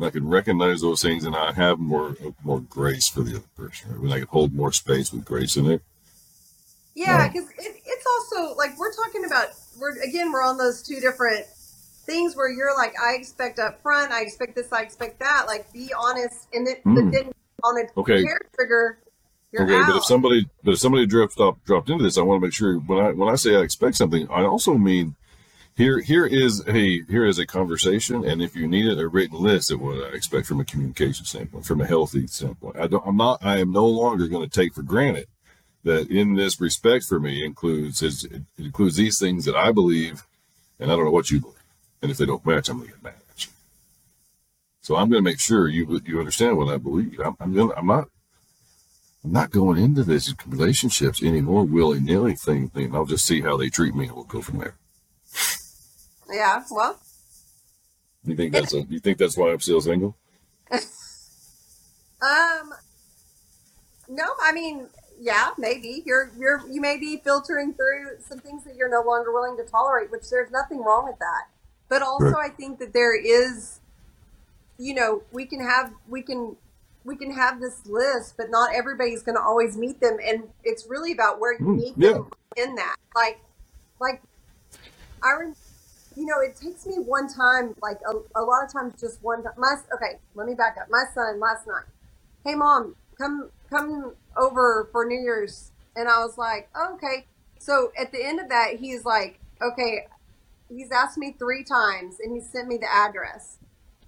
[0.00, 3.90] I can recognize those things and I have more more grace for the other person.
[3.90, 4.00] Right?
[4.00, 5.82] When I can hold more space with grace in it.
[6.94, 9.48] Yeah, because it, it's also like we're talking about.
[9.78, 11.46] We're again, we're on those two different
[12.04, 15.44] things where you're like, I expect up front, I expect this, I expect that.
[15.46, 16.94] Like, be honest, and then Hmm.
[16.94, 17.32] but then
[17.64, 18.22] on a Okay.
[18.22, 18.98] hair trigger,
[19.52, 19.86] you're okay, out.
[19.86, 22.54] but if somebody but if somebody dropped up dropped into this, I want to make
[22.54, 25.16] sure when I when I say I expect something, I also mean
[25.76, 29.40] here here is a here is a conversation, and if you need it, a written
[29.40, 32.76] list of what I expect from a communication standpoint, from a healthy standpoint.
[32.76, 35.28] I don't I'm not I am no longer going to take for granted
[35.84, 40.24] that in this respect for me includes is it includes these things that I believe,
[40.78, 41.56] and I don't know what you believe,
[42.02, 43.52] and if they don't match, I'm going to get mad at you.
[44.82, 47.18] So I'm going to make sure you you understand what I believe.
[47.18, 48.08] I'm, I'm gonna I'm not
[49.24, 52.94] I'm not going into these relationships anymore willy nilly thing thing.
[52.94, 54.74] I'll just see how they treat me and we'll go from there.
[56.32, 57.00] Yeah, well,
[58.24, 60.16] You think that's a you think that's why I'm still single?
[62.22, 62.72] um,
[64.08, 64.88] no, I mean,
[65.20, 69.32] yeah, maybe you're you're you may be filtering through some things that you're no longer
[69.32, 71.48] willing to tolerate, which there's nothing wrong with that.
[71.88, 72.46] But also, Right.
[72.46, 73.80] I think that there is,
[74.78, 76.56] you know, we can have we can
[77.04, 80.86] we can have this list, but not everybody's going to always meet them, and it's
[80.88, 82.12] really about where you Mm, meet yeah.
[82.12, 82.96] them in that.
[83.14, 83.40] Like,
[84.00, 84.22] like
[85.22, 85.56] I, rem-
[86.16, 89.42] you know, it takes me one time, like a, a lot of times, just one
[89.42, 89.52] time.
[89.56, 90.88] My okay, let me back up.
[90.90, 91.84] My son last night,
[92.44, 97.26] hey mom, come come over for New Year's, and I was like, okay.
[97.58, 100.06] So at the end of that, he's like, okay,
[100.68, 103.58] he's asked me three times, and he sent me the address,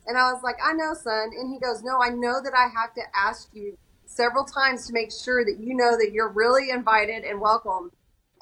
[0.06, 2.68] and I was like, I know, son, and he goes, no, I know that I
[2.80, 6.70] have to ask you several times to make sure that you know that you're really
[6.70, 7.90] invited and welcome.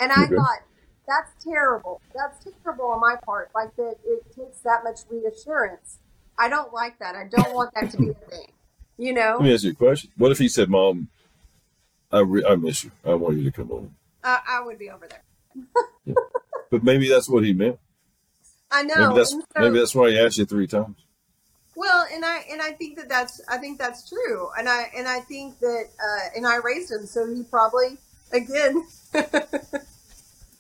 [0.01, 0.35] And I Okay.
[0.37, 0.61] thought,
[1.07, 2.01] that's terrible.
[2.15, 3.51] That's terrible on my part.
[3.55, 5.99] Like that it takes that much reassurance.
[6.39, 7.15] I don't like that.
[7.15, 8.47] I don't want that to be a thing.
[8.99, 10.11] You know, Let me ask you a question.
[10.17, 11.09] What if he said, "Mom,
[12.11, 12.91] I re- I miss you.
[13.05, 13.89] I want you to come over."
[14.25, 16.15] I, I would be over there.
[16.71, 17.79] But maybe that's what he meant.
[18.71, 19.09] I know.
[19.09, 20.97] maybe that's so- maybe that's why he asked you three times.
[21.77, 25.07] Well, and I and I think that that's I think that's true, and I and
[25.07, 27.99] I think that uh, and I raised him, so he probably
[28.33, 28.85] again,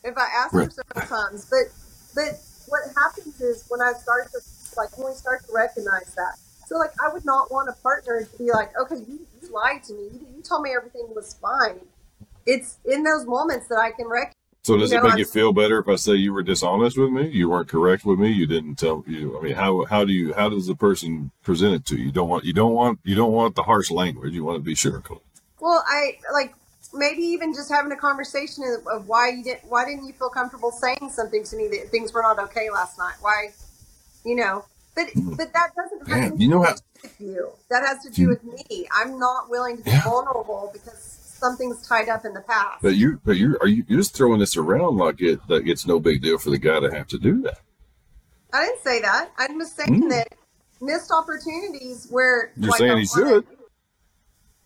[0.05, 0.71] if I ask Right.
[0.73, 1.73] several times, but
[2.15, 2.39] but
[2.69, 4.41] what happens is when I start to
[4.77, 8.23] like when we start to recognize that, so like I would not want a partner
[8.25, 11.35] to be like, okay, you, you lied to me, you, you told me everything was
[11.35, 11.81] fine.
[12.47, 14.35] It's in those moments that I can recognize.
[14.65, 16.97] So does You it make I'm- you feel better if I say you were dishonest
[16.97, 17.29] with me?
[17.29, 18.31] You weren't correct with me.
[18.31, 19.37] You didn't tell you.
[19.39, 22.07] I mean, how how do you how does the person present it to you?
[22.07, 24.33] You don't want you don't want you don't want the harsh language.
[24.35, 25.21] You want to be sugarcoated.
[25.61, 26.55] Well, I like
[26.93, 30.71] maybe even just having a conversation of, why you didn't why didn't you feel comfortable
[30.71, 33.15] saying something to me that things were not okay last night?
[33.21, 33.49] Why,
[34.25, 34.65] you know?
[34.95, 37.51] But but that doesn't have you know how to do with you.
[37.71, 38.87] That has to do with me.
[38.95, 40.03] I'm not willing to be Yeah.
[40.05, 41.01] vulnerable because
[41.41, 42.83] something's tied up in the past.
[42.83, 45.87] But you, but you are you you're just throwing this around like it like it's
[45.87, 47.59] no big deal for the guy to have to do that.
[48.53, 49.31] I didn't say that.
[49.39, 50.09] I'm just saying Hmm.
[50.11, 50.29] that
[50.83, 53.47] missed opportunities where You're like, saying he should.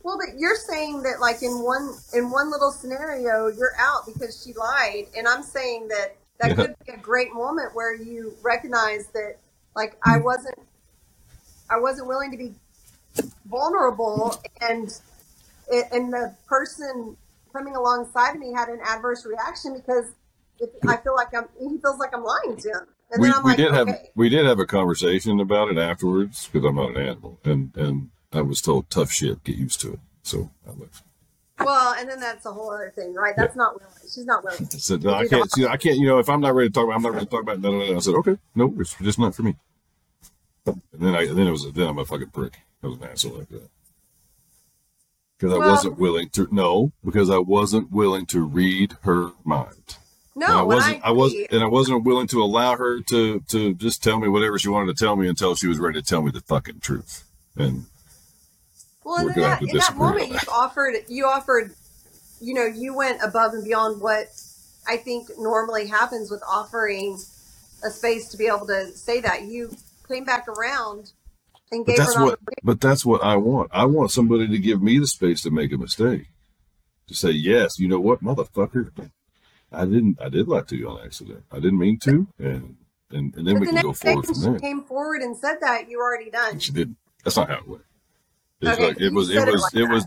[0.07, 4.40] Well, but you're saying that like in one in one little scenario you're out because
[4.40, 6.54] she lied, and I'm saying that that Yeah.
[6.54, 9.38] could be a great moment where you recognize that
[9.74, 9.96] like.
[10.04, 10.24] I mm-hmm.
[10.24, 10.59] wasn't
[11.68, 12.54] I wasn't willing to be
[13.46, 14.96] vulnerable, and
[15.72, 17.16] and the person
[17.52, 20.12] coming alongside of me had an adverse reaction because
[20.61, 23.38] if I feel like I'm he feels like I'm lying to him, and we then
[23.38, 24.11] I'm we like, did have okay.
[24.14, 28.11] we did have a conversation about it afterwards because I'm not an animal, and and
[28.37, 30.01] I was told tough shit, get used to it.
[30.22, 31.03] So I left.
[31.59, 33.34] Well, and then that's a whole other thing, right?
[33.37, 33.95] That's not willing.
[34.03, 34.68] She's not willing.
[34.70, 35.66] I said, no, I can't see.
[35.66, 35.97] I can't.
[35.97, 37.62] You know, if I'm not ready to talk about, I'm not ready to talk about.
[37.62, 37.95] That.
[37.97, 39.57] I said, okay, no, it's just not for me.
[40.66, 42.59] And then I, then it was, then I'm a fucking prick.
[42.82, 43.70] I was an asshole like that
[45.39, 46.49] because I Well- wasn't willing to.
[46.51, 49.97] No, because I wasn't willing to read her mind.
[50.34, 51.03] And I wasn't.
[51.03, 51.47] I, was, agree.
[51.51, 54.95] and I wasn't willing to allow her to to just tell me whatever she wanted
[54.95, 57.24] to tell me until she was ready to tell me the fucking truth.
[57.57, 57.87] And
[59.07, 61.72] Well, We're in that, in that moment, you offered, you offered,
[62.40, 64.26] you know, you went above and beyond what
[64.88, 67.16] I think normally happens with offering
[67.84, 69.42] a space to be able to say that.
[69.42, 69.76] You
[70.09, 71.12] came back around
[71.70, 72.40] and gave her that's what.
[72.64, 73.70] But that's what I want.
[73.72, 76.26] I want somebody to give me the space to make a mistake.
[77.07, 78.90] To say yes, you know what, motherfucker,
[79.70, 80.20] I didn't.
[80.20, 81.44] I did lie to you on accident.
[81.52, 82.76] I didn't mean to, and
[83.12, 84.59] and, and then But we the can go forward from she there.
[84.59, 86.59] came forward and said that, you were already done.
[86.59, 86.96] She didn't.
[87.22, 87.82] That's not how it went.
[88.61, 89.30] It's Okay, like it was.
[89.30, 89.74] It said it was.
[89.74, 90.07] It was.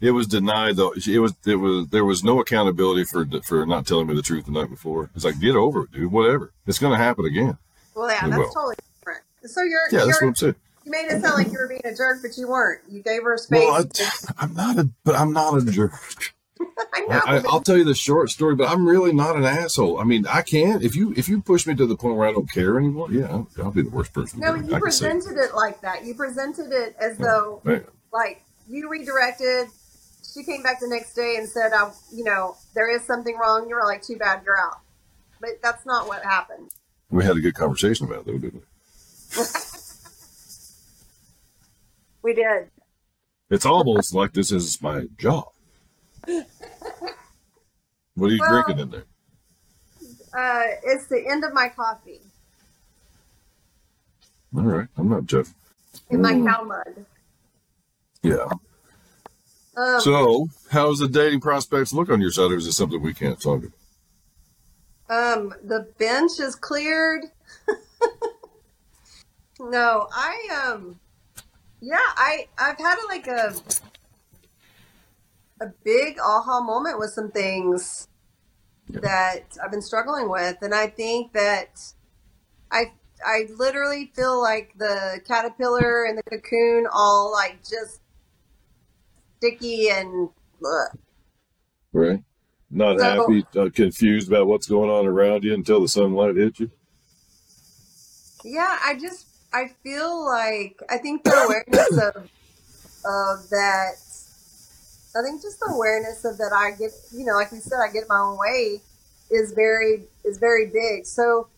[0.00, 0.92] It was denied though.
[0.92, 1.34] It was.
[1.46, 1.88] It was.
[1.88, 5.10] There was no accountability for for not telling me the truth the night before.
[5.14, 6.12] It's like get over it, dude.
[6.12, 6.52] Whatever.
[6.66, 7.56] It's gonna happen again.
[7.94, 8.50] Well, yeah, It that's will.
[8.52, 9.22] totally different.
[9.44, 10.54] So you're, Yeah, that's what you're I'm saying.
[10.84, 12.82] you made it sound like you were being a jerk, but you weren't.
[12.90, 13.60] You gave her a space.
[13.60, 13.86] Well,
[14.38, 14.90] I, I'm not a.
[15.04, 15.92] But I'm not a jerk.
[16.92, 17.20] I know.
[17.26, 19.98] I, I, I'll tell you the short story, but I'm really not an asshole.
[19.98, 20.82] I mean, I can't.
[20.82, 23.26] If you if you push me to the point where I don't care anymore, yeah,
[23.26, 24.40] I'll, I'll be the worst person.
[24.40, 24.78] no, you say.
[24.78, 26.04] presented it like that.
[26.04, 27.62] You presented it as though
[28.12, 29.68] like you redirected.
[30.34, 33.68] She came back the next day and said, "I, you know, there is something wrong."
[33.68, 34.80] You were like, "Too bad, you're out."
[35.40, 36.70] But that's not what happened.
[37.10, 38.62] We had a good conversation about it, though, didn't
[39.36, 39.42] we?
[42.26, 42.70] We did.
[43.50, 45.46] It's almost like this is my job.
[48.14, 49.04] What are you Well- drinking in there?
[50.36, 52.20] Uh, it's the end of my coffee
[54.54, 55.54] All right, I'm not Jeff.
[56.10, 57.06] in my cow mud.
[58.22, 58.48] Yeah.
[59.76, 63.14] Um, So, how's the dating prospects look on your side, or is it something we
[63.14, 63.72] can't talk about?
[65.38, 67.24] um, the bench is cleared.
[69.60, 70.98] no, I um,
[71.80, 73.54] yeah, I I've had a, like a
[75.60, 78.08] a big aha moment with some things
[78.88, 79.00] Yeah.
[79.00, 81.80] that I've been struggling with, and I think that
[82.70, 82.92] I
[83.24, 88.00] I literally feel like the caterpillar and the cocoon all like just
[89.38, 90.28] sticky and
[90.64, 90.98] ugh.
[91.92, 92.22] Right.
[92.70, 96.60] Not So- happy, uh, confused about what's going on around you until the sunlight hits
[96.60, 96.70] you.
[98.44, 102.16] Yeah, I just I feel like I think the awareness of
[103.04, 103.94] of that
[105.18, 107.92] I think just the awareness of that I get you know, like we said, I
[107.92, 108.80] get my own way
[109.30, 111.06] is very is very big.
[111.06, 111.48] So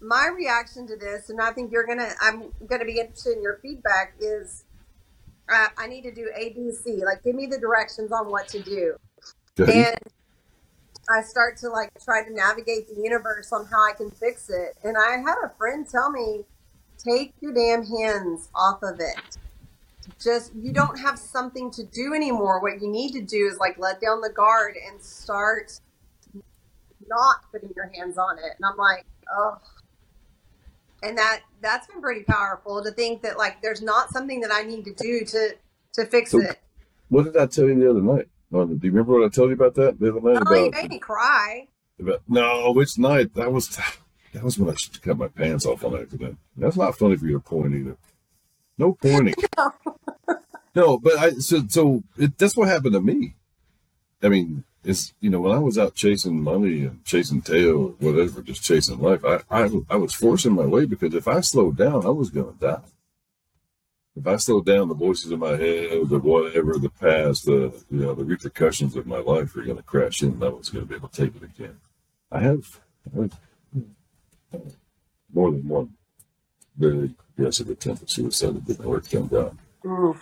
[0.00, 3.58] my reaction to this, and I think you're gonna I'm gonna be interested in your
[3.62, 4.64] feedback is
[5.48, 7.04] I, I need to do A B C.
[7.04, 8.96] Like give me the directions on what to do.
[9.58, 9.86] Okay.
[9.86, 9.96] And
[11.10, 14.76] I start to like try to navigate the universe on how I can fix it.
[14.84, 16.44] And I had a friend tell me,
[16.96, 19.36] take your damn hands off of it.
[20.20, 22.60] Just, you don't have something to do anymore.
[22.60, 25.80] What you need to do is like let down the guard and start
[27.08, 28.52] not putting your hands on it.
[28.56, 29.58] And I'm like, oh.
[31.02, 34.62] And that that's been pretty powerful to think that like there's not something that I
[34.62, 35.50] need to do to
[35.94, 36.58] to fix So- it.
[37.08, 38.28] What did I tell you the other night?
[38.50, 40.42] Do you remember what I told you about that the other night?
[40.46, 41.68] Oh, you made me cry.
[41.98, 43.34] about no, which night?
[43.34, 43.68] That was
[44.32, 46.38] that was when I cut my pants off on accident.
[46.56, 47.96] That's not funny for you to point either.
[48.82, 49.34] No pointing.
[50.74, 53.36] no, but I so so it, that's what happened to me.
[54.20, 57.88] I mean, it's you know when I was out chasing money and chasing tail or
[58.00, 59.24] whatever, just chasing life.
[59.24, 62.54] I I, I was forcing my way because if I slowed down, I was going
[62.54, 62.88] to die.
[64.16, 68.00] If I slowed down, the voices in my head, the whatever, the past, the you
[68.00, 70.32] know, the repercussions of my life are going to crash in.
[70.32, 71.78] and I was going to be able to take it again.
[72.32, 72.80] I have,
[73.16, 73.30] I
[74.50, 74.74] have
[75.32, 75.94] more than one
[76.82, 79.58] very aggressive attempt at suicide that didn't work down down.
[79.84, 80.18] Mm.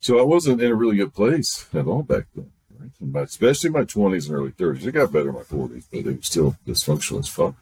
[0.00, 2.50] So I wasn't in a really good place at all back then.
[2.78, 2.90] Right?
[3.00, 4.86] In my, especially my twenties and early thirties.
[4.86, 7.54] It got better in my forties, but it was still dysfunctional as fuck.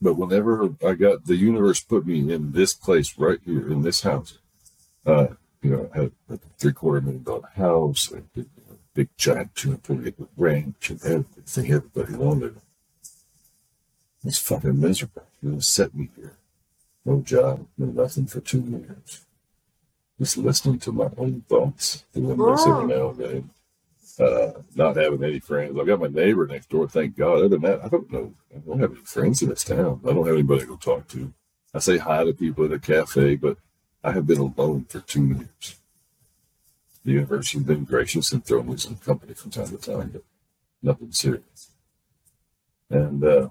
[0.00, 4.02] But whenever I got the universe put me in this place right here in this
[4.02, 4.38] house,
[5.06, 5.28] uh,
[5.62, 9.08] you know, I had a three quarter million dollar house, a big, you know, big
[9.16, 12.56] giant 240 acre ranch, and everything everybody wanted.
[12.56, 12.62] It
[14.24, 15.26] It's fucking miserable.
[15.40, 16.36] You're gonna set me here.
[17.06, 19.24] No job, no nothing for two years.
[20.18, 23.50] Just listening to my own thoughts, doing this every now and then.
[24.18, 25.78] Uh, not having any friends.
[25.78, 27.38] I've got my neighbor next door, thank God.
[27.38, 28.34] Other than that, I don't know.
[28.52, 30.00] I don't have any friends in this town.
[30.04, 31.32] I don't have anybody to go talk to.
[31.72, 33.58] I say hi to people at a cafe, but
[34.02, 35.76] I have been alone for two years.
[37.04, 40.24] The university has been gracious and thrown me some company from time to time, but
[40.82, 41.70] nothing serious.
[42.90, 43.48] And uh,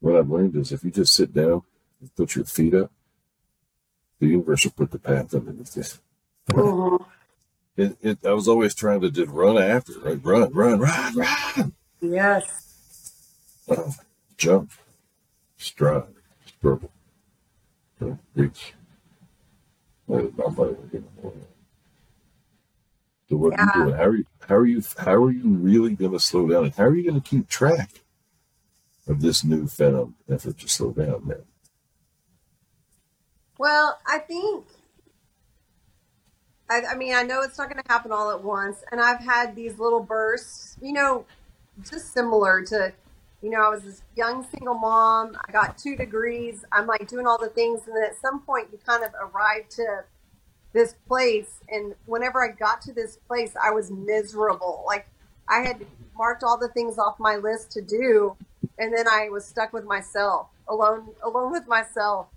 [0.00, 1.62] what I've learned is if you just sit down
[2.00, 2.90] and put your feet up,
[4.20, 5.84] the universe will put the path underneath you.
[6.54, 7.04] Mhm.
[7.76, 10.20] It, it, I was always trying to just run after, it, right?
[10.24, 11.72] Run, run, run, run.
[12.00, 12.44] Yes.
[13.68, 13.92] Uh,
[14.36, 14.72] jump,
[15.56, 16.04] stride,
[16.46, 16.90] struggle,
[18.00, 18.74] uh, reach.
[20.08, 21.32] That is not my way anymore.
[23.28, 23.96] So what are you doing?
[23.96, 24.24] How are you?
[24.48, 24.82] How are you?
[24.96, 26.64] How are you really going to slow down?
[26.64, 27.90] And how are you going to keep track
[29.08, 31.42] of this new newfound effort to slow down, man?
[33.58, 34.66] Well, I think,
[36.70, 38.84] I, I mean, I know it's not going to happen all at once.
[38.92, 41.24] And I've had these little bursts, you know,
[41.88, 42.92] just similar to,
[43.42, 45.36] you know, I was this young single mom.
[45.48, 46.64] I got two degrees.
[46.70, 47.80] I'm like doing all the things.
[47.86, 50.04] And then at some point, you kind of arrive to
[50.72, 51.60] this place.
[51.68, 54.84] And whenever I got to this place, I was miserable.
[54.86, 55.08] Like
[55.48, 55.84] I had
[56.16, 58.36] marked all the things off my list to do.
[58.78, 62.28] And then I was stuck with myself, alone, alone with myself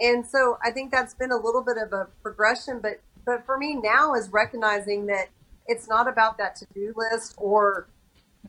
[0.00, 3.56] and so I think that's been a little bit of a progression, but but for
[3.56, 5.28] me now is recognizing that
[5.66, 7.86] it's not about that to do list or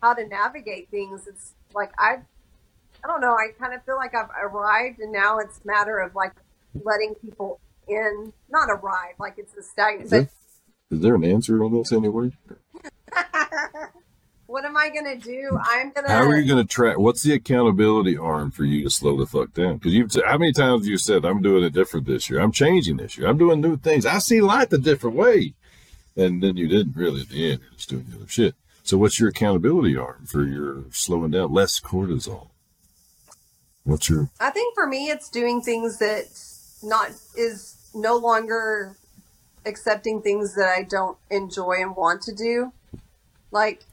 [0.01, 1.27] how to navigate things.
[1.27, 2.17] It's like I
[3.03, 3.33] I don't know.
[3.33, 6.33] I kind of feel like I've arrived, and now it's a matter of like
[6.83, 8.33] letting people in.
[8.49, 10.05] Not arrive, like it's a stagnant.
[10.05, 10.29] Is there,
[10.91, 12.31] is there an answer on this anywhere?
[14.47, 15.57] What am I gonna do?
[15.59, 16.07] I'm gonna.
[16.07, 16.99] How are you going to track?
[16.99, 19.77] What's the accountability arm for you to slow the fuck down?
[19.77, 22.39] Because you've how many times have you said I'm doing it different this year?
[22.39, 23.27] I'm changing this year.
[23.27, 24.05] I'm doing new things.
[24.05, 25.53] I see life a different way,
[26.15, 27.61] and then you didn't really at the end.
[27.61, 28.55] You're just doing the other shit.
[28.83, 31.51] So what's your accountability arm for your slowing down?
[31.51, 32.49] Less cortisol.
[33.83, 36.25] What's your I think for me, it's doing things that
[36.83, 38.95] not is no longer
[39.65, 42.73] accepting things that I don't enjoy and want to do,
[43.49, 43.85] like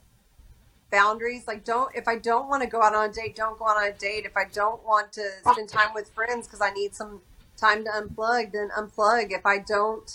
[0.93, 1.43] boundaries.
[1.47, 3.77] Like don't if I don't want to go out on a date, don't go out
[3.77, 4.25] on a date.
[4.25, 7.21] If I don't want to spend time with friends because I need some
[7.57, 9.31] time to unplug, then unplug.
[9.31, 10.09] If I don't,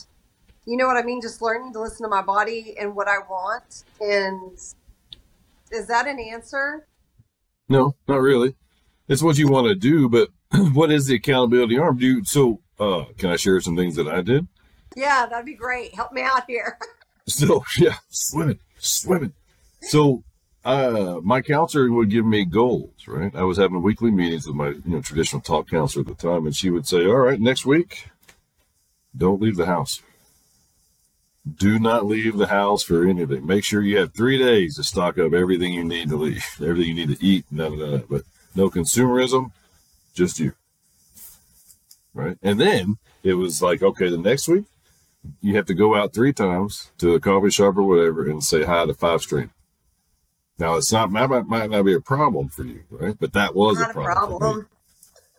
[0.64, 1.20] you know what I mean?
[1.20, 3.84] Just learning to listen to my body and what I want.
[4.00, 4.52] And
[5.72, 6.86] is that an answer?
[7.68, 7.94] no?
[8.06, 8.54] Not really.
[9.08, 10.30] It's what you want to do, but
[10.72, 11.98] what is the accountability arm?
[11.98, 12.60] Do you, so?
[12.80, 14.46] Uh, can I share some things that I did?
[14.96, 15.94] Yeah, that'd be great.
[15.94, 16.78] Help me out here.
[17.26, 19.34] So yeah, swimming, swimming.
[19.82, 20.24] So
[20.68, 22.90] uh, my counselor would give me goals.
[23.06, 26.28] Right, I was having weekly meetings with my you know traditional talk counselor at the
[26.28, 28.10] time, and she would say, "All right, next week,
[29.16, 30.02] don't leave the house.
[31.50, 33.46] Do not leave the house for anything.
[33.46, 36.94] Make sure you have three days to stock up everything you need to leave, everything
[36.94, 38.08] you need to eat, none of that.
[38.10, 38.22] But
[38.54, 39.52] no consumerism,
[40.14, 40.52] just you."
[42.12, 44.64] Right, and then it was like, okay, the next week
[45.40, 48.64] you have to go out three times to a coffee shop or whatever and say
[48.64, 49.50] hi to five stream.
[50.58, 53.16] Now it's not might, might not be a problem for you, right?
[53.18, 54.38] But that was a a problem, me.
[54.38, 54.68] problem.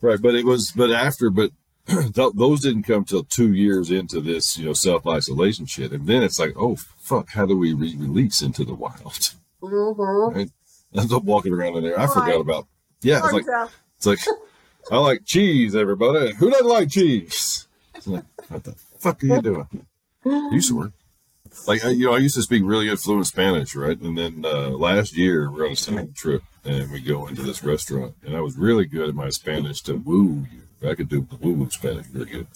[0.01, 0.21] right?
[0.21, 1.51] But it was, but after, but
[1.87, 6.07] th- those didn't come till two years into this, you know, self isolation shit, and
[6.07, 9.33] then it's like, oh fuck, how do we re- release into the wild?
[9.61, 10.35] Mm-hmm.
[10.37, 10.49] Right?
[10.95, 11.99] I was walking around in there.
[11.99, 12.67] I forgot about.
[13.01, 13.45] Yeah, it's like
[13.97, 14.19] it's like
[14.91, 16.33] I like cheese, everybody.
[16.33, 17.67] Who doesn't like cheese?
[17.93, 19.85] It's like, what the fuck are you doing?
[20.25, 20.91] You swear.
[21.67, 23.99] Like I, you know, I used to speak really good fluent Spanish, right?
[23.99, 27.63] And then uh, last year we're on a sailing trip, and we go into this
[27.63, 30.89] restaurant, and I was really good at my Spanish to woo you.
[30.89, 32.47] I could do woo woo Spanish really good.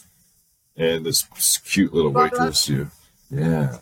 [0.75, 1.23] And this
[1.65, 2.89] cute little waitress, you,
[3.29, 3.77] yeah.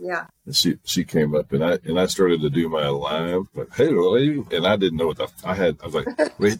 [0.00, 0.26] Yeah.
[0.46, 3.74] and she she came up and I and I started to do my live like
[3.74, 6.08] hey lady and I didn't know what the I had I was like
[6.38, 6.58] wait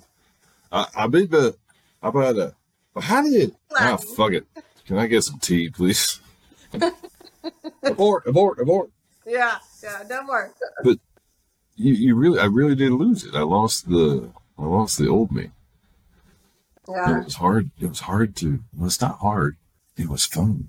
[0.70, 1.57] I I been the
[2.03, 2.55] I about a
[3.01, 4.47] how did ah fuck it
[4.87, 6.20] can I get some tea please
[7.82, 8.90] abort abort abort
[9.26, 9.59] Yeah.
[9.82, 10.03] Yeah.
[10.09, 10.51] Don't worry.
[10.82, 10.99] But
[11.76, 15.32] you you really I really did lose it I lost the I lost the old
[15.32, 15.51] me
[16.88, 17.18] Yeah.
[17.20, 19.57] it was hard it was hard to well it's not hard
[19.97, 20.68] it was fun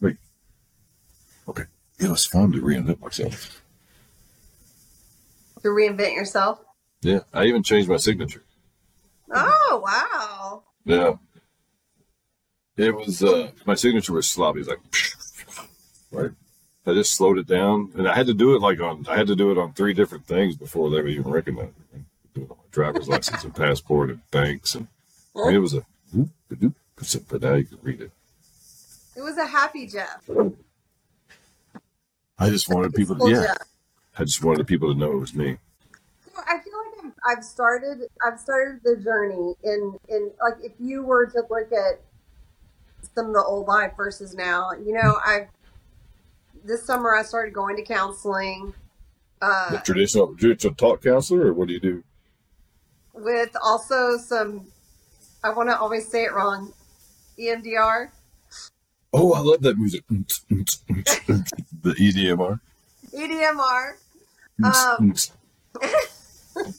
[0.00, 0.16] wait
[1.48, 1.64] okay
[1.98, 3.62] it was fun to reinvent myself
[5.62, 6.60] To reinvent yourself.
[7.02, 8.42] Yeah, I even changed my signature.
[9.32, 10.62] Oh wow.
[10.84, 11.14] Yeah.
[12.76, 14.60] It was uh my signature was sloppy.
[14.60, 14.78] It's like
[16.12, 16.30] right.
[16.86, 19.06] I just slowed it down, and I had to do it like on.
[19.08, 22.00] I had to do it on three different things before they would even recognize it.
[22.34, 24.88] Do it on my driver's license and passport and banks, and
[25.36, 25.86] I mean, it was a.
[27.28, 28.10] But now you can read it.
[29.16, 30.28] It was a happy Jeff.
[32.38, 33.46] I just wanted people to, yeah.
[33.46, 33.68] Jeff.
[34.18, 35.58] I just wanted people to know it was me.
[36.34, 40.72] So I feel like I've, I've started I've started the journey in in like if
[40.80, 42.00] you were to look at
[43.14, 45.48] some of the old life versus now, you know, I
[46.68, 48.74] this summer I started going to counseling
[49.40, 52.04] The uh, traditional, traditional talk counselor, or what do you do?
[53.18, 54.66] with also some
[55.42, 56.72] I want to always say it wrong
[57.38, 58.10] EMDR
[59.10, 60.04] Oh, I love that music.
[60.08, 62.60] the EDMR.
[63.14, 63.94] EDMR
[64.62, 65.14] Um,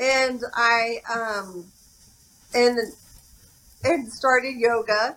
[0.00, 1.66] and I um
[2.54, 2.78] and
[3.84, 5.16] and started yoga.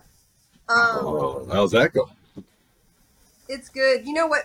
[0.69, 2.09] Um, oh, how's that go?
[3.49, 4.05] It's good.
[4.05, 4.43] You know what?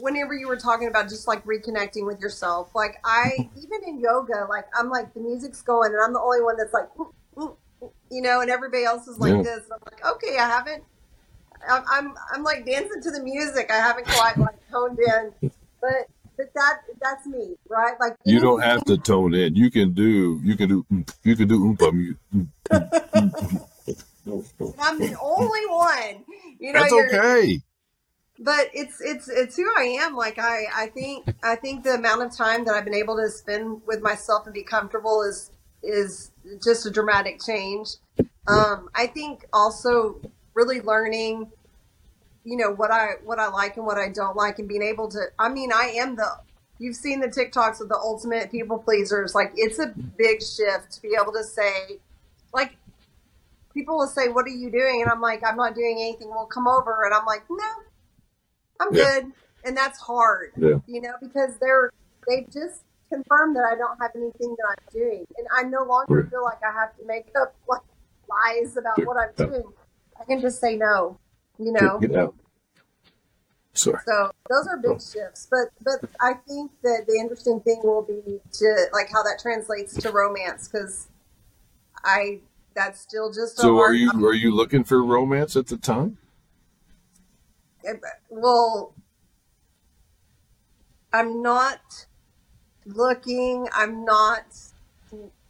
[0.00, 4.46] Whenever you were talking about just like reconnecting with yourself, like I even in yoga,
[4.48, 6.88] like I'm like the music's going and I'm the only one that's like,
[8.10, 9.42] you know, and everybody else is like Yeah.
[9.42, 9.64] this.
[9.64, 10.84] And I'm like, okay, I haven't.
[11.68, 13.70] I'm, I'm I'm like dancing to the music.
[13.70, 15.32] I haven't quite like toned in,
[15.80, 17.94] but but that that's me, right?
[17.98, 19.56] Like You don't have to tone in.
[19.56, 20.40] You can do.
[20.44, 20.86] You can do.
[21.24, 22.16] You can do oompa
[24.80, 26.24] I'm the only one.
[26.60, 27.60] You know, That's okay.
[28.38, 30.16] But it's it's it's who I am.
[30.16, 33.28] Like I I think I think the amount of time that I've been able to
[33.30, 35.50] spend with myself and be comfortable is
[35.82, 36.30] is
[36.62, 37.96] just a dramatic change.
[38.46, 40.20] Um, I think also
[40.54, 41.50] really learning,
[42.44, 45.08] you know, what I what I like and what I don't like, and being able
[45.08, 45.26] to.
[45.38, 46.28] I mean, I am the.
[46.80, 49.34] You've seen the TikToks of the ultimate people pleasers.
[49.34, 51.98] Like it's a big shift to be able to say,
[52.54, 52.76] like
[53.74, 56.46] people will say, "What are you doing?" And I'm like, "I'm not doing anything." Well,
[56.46, 57.66] come over, and I'm like, "No,
[58.80, 59.04] I'm Yeah.
[59.04, 59.32] good."
[59.64, 60.78] And that's hard, Yeah.
[60.86, 61.90] you know, because they're
[62.26, 66.28] they've just confirmed that I don't have anything that I'm doing, and I no longer
[66.30, 67.82] feel like I have to make up like
[68.28, 69.64] lies about what I'm doing.
[70.20, 71.18] I can just say no,
[71.58, 71.98] you know.
[71.98, 72.34] Get out.
[73.78, 74.00] Sorry.
[74.06, 74.98] So those are big oh.
[74.98, 79.38] shifts, but but I think that the interesting thing will be to like how that
[79.40, 81.08] translates to romance because
[82.04, 82.40] I
[82.74, 86.18] that's still just So, are you are you looking for romance at the time?
[88.28, 88.94] Well
[91.12, 92.06] i'm not
[92.86, 94.44] looking i'm not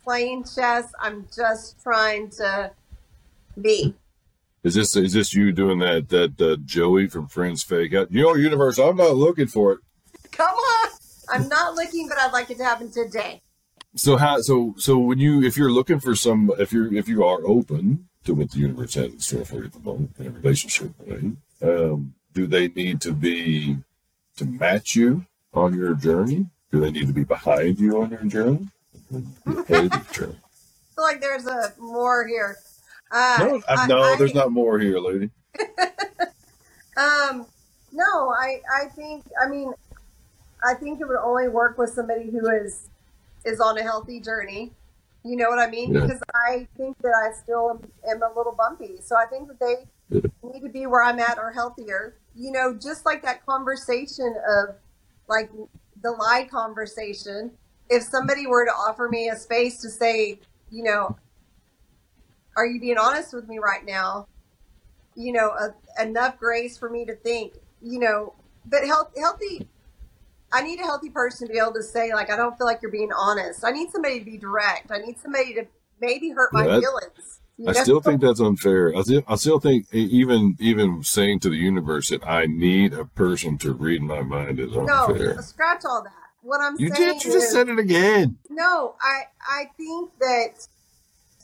[0.04, 2.70] playing chess i'm just trying to
[3.60, 3.94] be
[4.62, 8.10] Is this is this you doing that that uh, Joey from Friends fake out?
[8.12, 8.78] You know, universe.
[8.78, 9.78] I'm not looking for it.
[10.32, 10.88] come on
[11.30, 13.40] i'm not looking but i'd like it to happen today
[13.96, 17.24] So how so so when you if you're looking for some if you're if you
[17.24, 20.26] are open to what the universe has in store for you at the moment in
[20.26, 21.32] a relationship, right?
[21.62, 23.76] Um, do they need to be
[24.36, 25.24] to match you
[25.54, 26.46] on your journey?
[26.70, 28.68] Do they need to be behind you on your journey?
[29.46, 30.36] Ahead of your journey?
[30.40, 32.56] I feel like there's a more here
[33.10, 35.30] uh, No, I, I- no, I- there's not more here, lady.
[36.96, 37.46] Um,
[37.92, 39.72] no, I, I think, I mean,
[40.64, 42.88] I think it would only work with somebody who is,
[43.44, 44.72] is on a healthy journey.
[45.24, 45.94] You know what I mean?
[45.94, 46.00] Yeah.
[46.00, 48.96] Because I think that I still am, am a little bumpy.
[49.04, 49.76] So I think that they.
[50.10, 52.16] Need to be where I'm at or healthier.
[52.34, 54.76] You know, just like that conversation of
[55.28, 55.50] like
[56.02, 57.52] the lie conversation.
[57.90, 60.40] If somebody were to offer me a space to say,
[60.70, 61.16] you know,
[62.56, 64.26] are you being honest with me right now?
[65.14, 68.34] You know, a, enough grace for me to think, you know,
[68.66, 69.68] but health, healthy.
[70.52, 72.80] I need a healthy person to be able to say, like, I don't feel like
[72.80, 73.64] you're being honest.
[73.64, 74.90] I need somebody to be direct.
[74.90, 75.66] I need somebody to
[76.00, 77.37] maybe hurt my Yeah, feelings.
[77.66, 78.94] I still think that's unfair.
[78.96, 83.04] I still, I still think even even saying to the universe that I need a
[83.06, 84.86] person to read my mind is unfair.
[84.86, 86.12] no, scratch all that.
[86.42, 87.24] What I'm You saying did.
[87.24, 88.38] You just said it again.
[88.50, 90.68] no, I I think that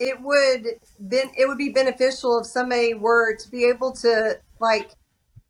[0.00, 0.66] it would
[1.00, 4.92] ben, it would be beneficial if somebody were to be able to like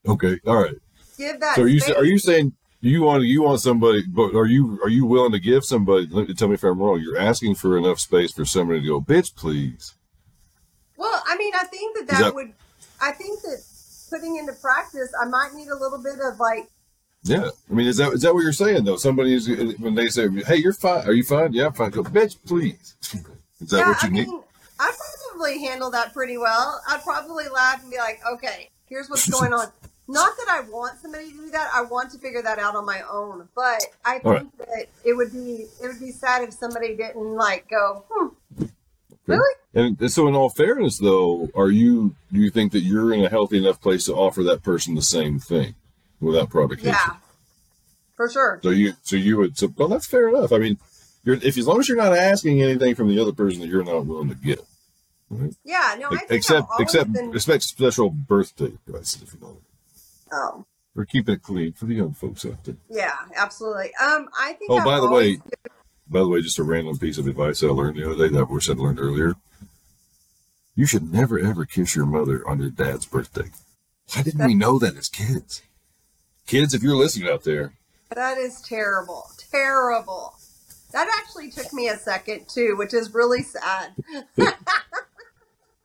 [0.08, 0.40] Okay.
[0.46, 0.76] All right.
[1.18, 1.56] give that.
[1.56, 1.96] So are you space.
[1.96, 2.52] are you saying
[2.82, 6.08] you want you want somebody, but are you are you willing to give somebody?
[6.10, 7.00] Let me tell me if I'm wrong.
[7.00, 9.94] You're asking for enough space for somebody to go, bitch, please.
[10.96, 12.52] Well, I mean, I think that that, that- would.
[13.00, 13.62] I think that
[14.10, 16.68] putting into practice, I might need a little bit of like.
[17.22, 17.48] Yeah.
[17.70, 18.96] I mean, is that is that what you're saying though?
[18.96, 21.06] Somebody is when they say, "Hey, you're fine.
[21.06, 21.52] Are you fine?
[21.52, 22.94] Yeah, I'm fine." Go, bitch, please.
[23.60, 24.28] Is that yeah, what you I need?
[24.28, 24.42] mean,
[24.78, 24.94] I'd
[25.32, 26.82] probably handle that pretty well.
[26.88, 29.68] I'd probably laugh and be like, "Okay, here's what's going on."
[30.06, 31.70] Not that I want somebody to do that.
[31.72, 33.48] I want to figure that out on my own.
[33.54, 34.58] But I think right.
[34.58, 38.28] that it would be it would be sad if somebody didn't like go, hmm,
[39.26, 39.54] Really?
[39.74, 43.24] And, and so, in all fairness, though, are you do you think that you're in
[43.24, 45.74] a healthy enough place to offer that person the same thing
[46.20, 46.90] without provocation?
[46.90, 47.16] Yeah,
[48.16, 48.60] for sure.
[48.62, 50.52] So you so you would so well that's fair enough.
[50.52, 50.78] I mean,
[51.24, 53.82] you're if as long as you're not asking anything from the other person that you're
[53.84, 54.62] not willing to give,
[55.30, 55.54] right?
[55.64, 57.34] Yeah, no, I think except except been.
[57.34, 59.56] expect special birthday prices if you know.
[60.32, 60.64] Oh,
[60.94, 62.76] We're keeping it clean for the young folks out there.
[62.90, 63.90] yeah, absolutely.
[64.02, 64.70] Um, I think.
[64.70, 65.38] Oh, I've by the way,
[66.14, 68.38] by the way, just a random piece of advice I learned the other day that
[68.38, 69.34] I wish I'd learned earlier.
[70.76, 73.50] You should never ever kiss your mother on your dad's birthday.
[74.14, 75.62] Why didn't we know that as kids?
[76.46, 77.72] Kids, if you're listening out there,
[78.14, 80.34] that is terrible, terrible.
[80.92, 83.94] That actually took me a second too, which is really sad.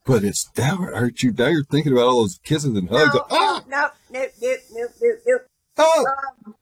[0.05, 3.15] but it's now aren't you now you're thinking about all those kisses and hugs.
[3.15, 5.37] No, ah, no, no, no, no, no, no.
[5.79, 6.03] ah!
[6.45, 6.55] Um,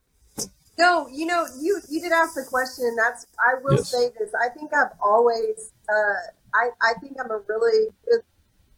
[0.78, 3.90] no, you know, you you did ask the question, and that's I will Yes.
[3.92, 4.32] say this.
[4.40, 8.22] I think I've always, uh, I I think I'm a really good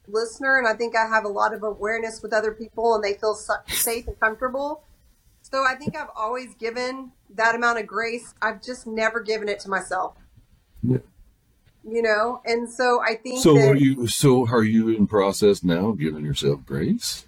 [0.08, 3.14] listener, and I think I have a lot of awareness with other people, and they
[3.14, 4.82] feel su- safe and comfortable.
[5.42, 8.34] So I think I've always given that amount of grace.
[8.42, 10.14] I've just never given it to myself.
[10.82, 10.98] Yeah.
[11.82, 14.06] You know, and so I think So that, are you?
[14.06, 17.26] So are you in process now, giving yourself grace?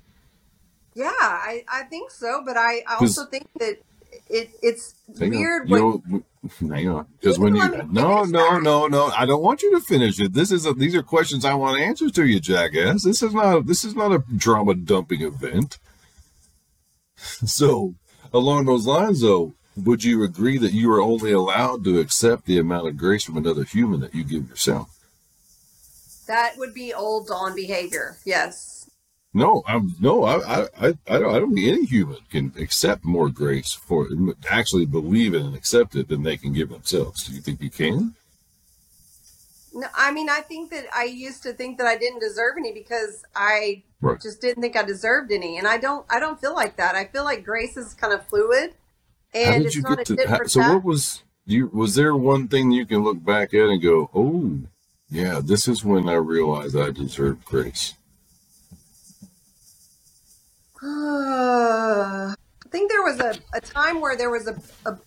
[0.94, 2.42] yeah, I, I think so.
[2.44, 3.78] But I, I also think that
[4.28, 5.68] it it's Hang weird
[6.60, 9.62] hang on, because when you can let me no no no no, I don't want
[9.62, 10.32] you to finish it.
[10.32, 13.04] This is a, these are questions I want answers to, you jackass.
[13.04, 15.78] This is not this is not a drama dumping event.
[17.44, 17.94] So
[18.32, 22.58] along those lines, though, would you agree that you are only allowed to accept the
[22.58, 24.98] amount of grace from another human that you give yourself?
[26.26, 28.18] That would be old Dawn behavior.
[28.24, 28.81] Yes.
[29.34, 33.04] No, I'm no, I, I, I, I don't, I don't think any human can accept
[33.04, 34.08] more grace for
[34.50, 37.24] actually believe it and accept it than they can give themselves.
[37.24, 38.14] Do you think you can?
[39.74, 42.72] No, I mean, I think that I used to think that I didn't deserve any
[42.72, 44.20] because I Right.
[44.20, 46.04] just didn't think I deserved any, and I don't.
[46.10, 46.94] I don't feel like that.
[46.96, 48.74] I feel like grace is kind of fluid,
[49.32, 50.16] How and did it's you not get a to?
[50.16, 51.68] tit How, so what was you?
[51.68, 54.58] Was there one thing you can look back at and go, "Oh,
[55.08, 57.94] yeah, this is when I realized I deserved grace."
[60.82, 62.34] I
[62.70, 64.56] think there was a, a time where there was a,
[64.88, 64.98] a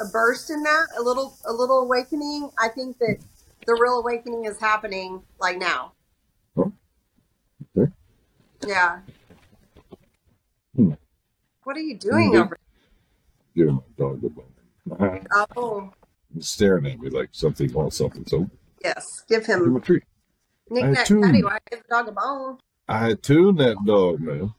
[0.00, 2.50] a burst in that, a little a little awakening.
[2.58, 3.18] I think that
[3.66, 5.92] the real awakening is happening like now.
[6.56, 6.72] Oh,
[7.76, 7.92] okay.
[8.66, 9.00] Yeah.
[10.74, 10.92] Hmm.
[11.64, 12.44] What are you doing Mhm.
[12.44, 12.58] over?
[13.54, 14.46] Giving my dog the bone.
[15.56, 15.92] Oh,
[16.34, 18.24] He's staring at me like something wants something.
[18.26, 18.48] So
[18.82, 19.22] yes.
[19.28, 20.02] Give give him him a treat.
[20.70, 21.20] Nick I Nack too.
[21.20, 21.44] Patty.
[21.44, 22.58] Why give the dog a bone?
[22.88, 24.54] I tuned that dog, man.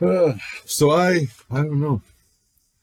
[0.00, 0.32] Uh,
[0.64, 2.02] so I, I don't know.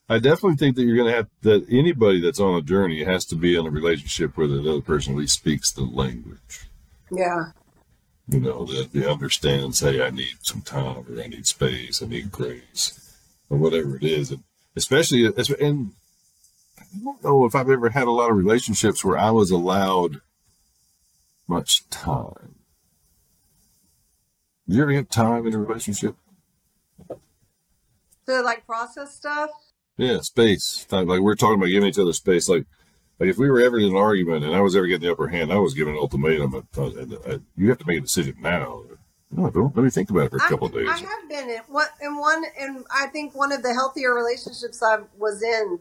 [0.10, 3.26] I definitely think that you're going to have that anybody that's on a journey has
[3.26, 6.70] to be in a relationship where the other person at least speaks the language.
[7.12, 7.52] Yeah.
[8.30, 12.08] You know, that they understand, say, I need some time or I need space, I
[12.08, 13.16] need grace,
[13.50, 14.32] or whatever it is.
[14.32, 14.44] And
[14.76, 15.92] especially, and
[16.80, 20.22] I don't know if I've ever had a lot of relationships where I was allowed
[21.48, 22.56] much time.
[24.68, 26.16] Did you ever have time in a relationship?
[28.28, 29.50] To like process stuff.
[29.98, 30.86] Yeah, space.
[30.90, 32.50] Time- Like we're talking about giving each other space.
[32.50, 32.66] Like,
[33.20, 35.30] like if we were ever in an argument and I was ever getting the upper
[35.30, 36.54] hand, I was giving an ultimatum.
[36.56, 36.84] I, I,
[37.34, 38.84] uh, you have to make a decision now.
[39.32, 39.76] No, don't.
[39.76, 40.88] Let me think about it for a I, couple of days.
[40.90, 44.82] I have been in one, in one, and I think one of the healthier relationships
[44.84, 45.80] I was in,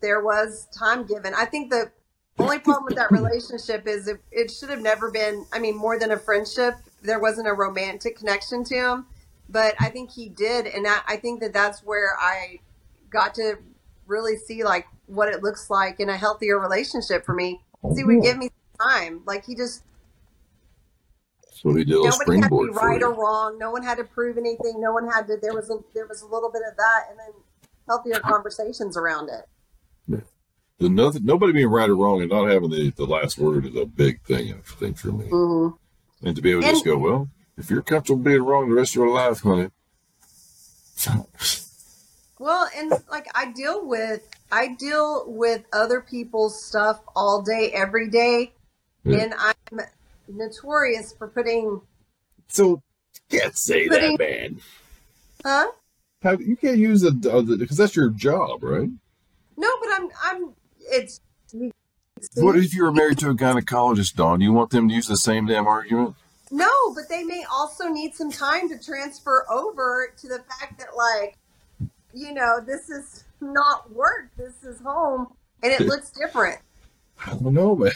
[0.00, 1.34] there was time given.
[1.34, 1.90] I think the
[2.38, 5.46] only problem with that relationship is it, it should have never been.
[5.52, 6.74] I mean, more than a friendship,
[7.04, 9.06] there wasn't a romantic connection to him,
[9.48, 12.58] but I think he did, and I, I think that that's where I
[13.10, 13.58] got to
[14.06, 17.60] really see like what it looks like in a healthier relationship for me.
[17.94, 18.50] He would give me
[18.80, 19.82] time, like he just
[21.52, 23.58] So he did a little nobody had to be springboard right or wrong.
[23.58, 24.80] No one had to prove anything.
[24.80, 25.36] No one had to.
[25.40, 27.32] There was a there was a little bit of that, and then
[27.86, 29.46] healthier conversations around it.
[30.78, 33.76] The nothing, nobody being right or wrong and not having the, the last word is
[33.76, 35.26] a big thing, I think, for me.
[35.26, 35.68] hmm
[36.24, 38.74] And to be able to And- just go, well, if you're comfortable being wrong the
[38.74, 39.70] rest of your life, honey.
[42.40, 48.10] Well, and like I deal with I deal with other people's stuff all day, every
[48.10, 48.52] day,
[49.04, 49.18] Yeah.
[49.18, 49.80] and I'm
[50.28, 51.80] notorious for putting
[52.48, 52.82] So
[53.30, 54.60] can't say Putting- that, man.
[55.44, 55.66] huh?
[56.22, 57.12] How, you can't use the
[57.58, 58.90] because that's your job, right?
[59.56, 61.20] No, but I'm I'm it's.
[62.34, 64.40] What if you were married to a gynecologist, Dawn?
[64.40, 66.16] You want them to use the same damn argument?
[66.50, 70.96] No, but they may also need some time to transfer over to the fact that,
[70.96, 71.36] like,
[72.12, 76.58] you know, this is not work, this is home, and it looks different.
[77.26, 77.92] I don't know, man.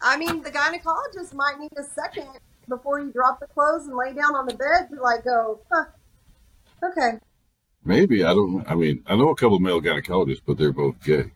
[0.00, 2.28] I mean, the gynecologist might need a second
[2.68, 5.84] before you drop the clothes and lay down on the bed to, like, go, huh,
[6.82, 7.18] okay.
[7.84, 8.64] Maybe I don't.
[8.70, 11.32] I mean, I know a couple of male gynecologists, but they're both gay.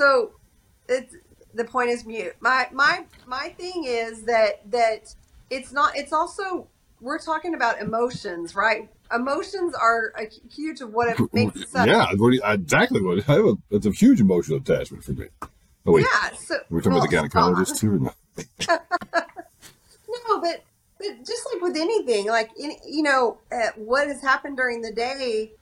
[0.00, 0.32] So
[0.88, 1.14] it's
[1.52, 2.34] the point is mute.
[2.40, 5.14] My my my thing is that that
[5.50, 5.94] it's not.
[5.94, 6.68] It's also
[7.02, 8.88] we're talking about emotions, right?
[9.14, 11.86] Emotions are a huge of what it makes us.
[11.86, 13.28] Yeah, exactly what.
[13.28, 15.26] I have a, it's a huge emotional attachment for me.
[15.84, 16.30] Oh wait, Yeah.
[16.34, 17.98] So we're talking about the well, gynecologist too.
[17.98, 18.78] No?
[20.28, 20.64] No, but
[20.98, 24.92] but just like with anything, like in, you know, uh, what has happened during the
[24.92, 25.52] day,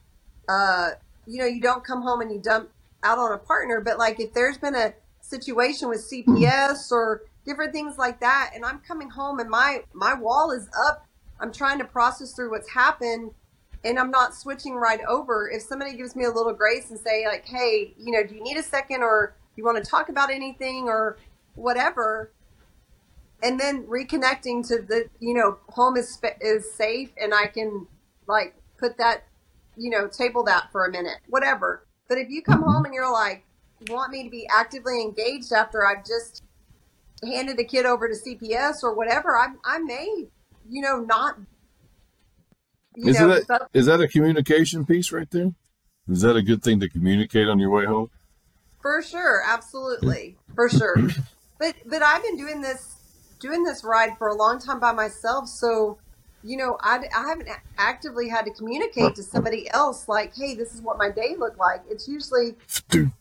[0.49, 0.91] uh,
[1.27, 2.71] you know, you don't come home and you dump
[3.03, 7.73] out on a partner, but like if there's been a situation with CPS or different
[7.73, 11.07] things like that, and I'm coming home and my my wall is up,
[11.41, 13.33] I'm trying to process through what's happened,
[13.85, 15.51] and I'm not switching right over.
[15.51, 18.43] If somebody gives me a little grace and say like, hey, you know, do you
[18.43, 21.19] need a second or you want to talk about anything or
[21.55, 22.31] whatever
[23.43, 27.87] and then reconnecting to the you know home is is safe and i can
[28.27, 29.25] like put that
[29.77, 32.87] you know table that for a minute whatever but if you come home mm-hmm.
[32.87, 33.45] and you're like
[33.89, 36.43] want me to be actively engaged after i've just
[37.23, 40.27] handed a kid over to cps or whatever i i may
[40.69, 41.37] you know not
[42.99, 45.53] you Is know that but- is that a communication piece right there?
[46.09, 48.11] Is that a good thing to communicate on your way home?
[48.83, 50.97] For sure, absolutely, for sure.
[51.61, 52.95] But but I've been doing this
[53.41, 55.99] doing this ride for a long time by myself, so
[56.49, 60.75] you know I, I haven't actively had to communicate to somebody else like, hey, this
[60.75, 61.83] is what my day looked like.
[61.89, 62.57] It's usually
[62.89, 63.13] Dude,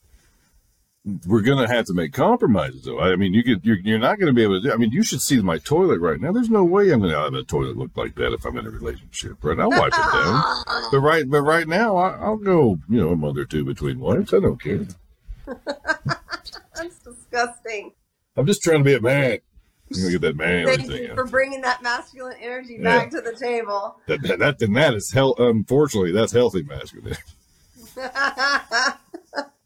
[1.26, 3.00] we're gonna have to make compromises, though.
[3.00, 4.68] I mean, you could you're, you're not gonna be able to.
[4.68, 6.32] do I mean, you should see my toilet right now.
[6.32, 8.70] There's no way I'm gonna have a toilet look like that if I'm in a
[8.70, 9.38] relationship.
[9.42, 9.60] Right?
[9.60, 10.44] I'll wipe it down.
[10.90, 12.80] But right, but right now, I, I'll go.
[12.90, 14.34] You know, a month or two between wipes.
[14.34, 14.86] I don't care.
[16.76, 17.92] that's disgusting.
[18.38, 19.40] I'm just trying to be a man.
[19.94, 22.84] I'm gonna get that man Thank you for bringing that masculine energy Yeah.
[22.98, 23.98] back to the table.
[24.08, 25.36] That, that, that, and that is hell.
[25.38, 27.18] Unfortunately, that's healthy masculine.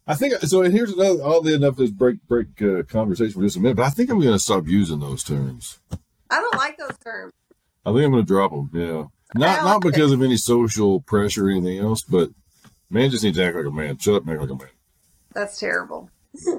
[0.06, 0.62] I think so.
[0.62, 1.22] And here's another.
[1.22, 3.76] Oddly enough, this break break uh, conversation for just a minute.
[3.76, 5.78] But I think I'm going to stop using those terms.
[6.30, 7.32] I don't like those terms.
[7.84, 8.70] I think I'm going to drop them.
[8.72, 9.04] Yeah,
[9.34, 12.30] not not because of any social pressure or anything else, but
[12.90, 13.98] man just needs to act like a man.
[13.98, 14.72] Shut up, and act like a man.
[15.34, 16.10] That's terrible.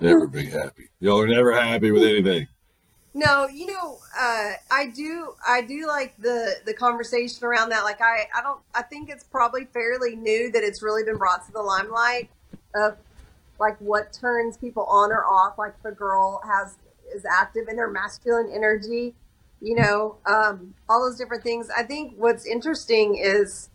[0.01, 0.89] Never be happy.
[0.99, 2.47] Y'all are never happy with anything.
[3.15, 7.83] No, you know, uh, I do, I do like the the conversation around that.
[7.83, 11.45] Like, I, I don't, I think it's probably fairly new that it's really been brought
[11.45, 12.31] to the limelight
[12.75, 12.97] of
[13.59, 15.59] like what turns people on or off.
[15.59, 16.77] Like, a girl has
[17.13, 19.13] is active in their masculine energy,
[19.61, 21.69] you know, um, all those different things.
[21.77, 23.69] I think what's interesting is,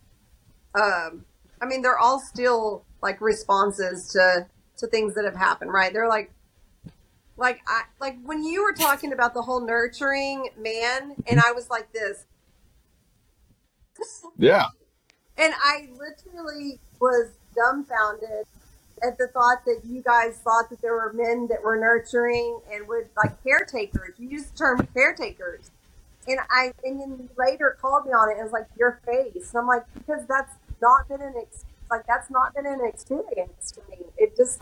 [0.74, 1.24] um,
[1.62, 5.92] I mean, they're all still like responses to to things that have happened, right?
[5.92, 6.32] They're like
[7.38, 11.70] like I like when you were talking about the whole nurturing man, and I was
[11.70, 12.26] like this,
[14.36, 14.66] Yeah,
[15.36, 18.46] and I literally was dumbfounded
[19.02, 22.86] at the thought that you guys thought that there were men that were nurturing and
[22.88, 24.14] would like caretakers.
[24.18, 25.70] You used the term caretakers,
[26.26, 29.50] and I and then you later called me on it and was like your face.
[29.50, 33.72] And I'm like because that's not been an ex- like that's not been an experience
[33.72, 33.98] for me.
[34.16, 34.60] It just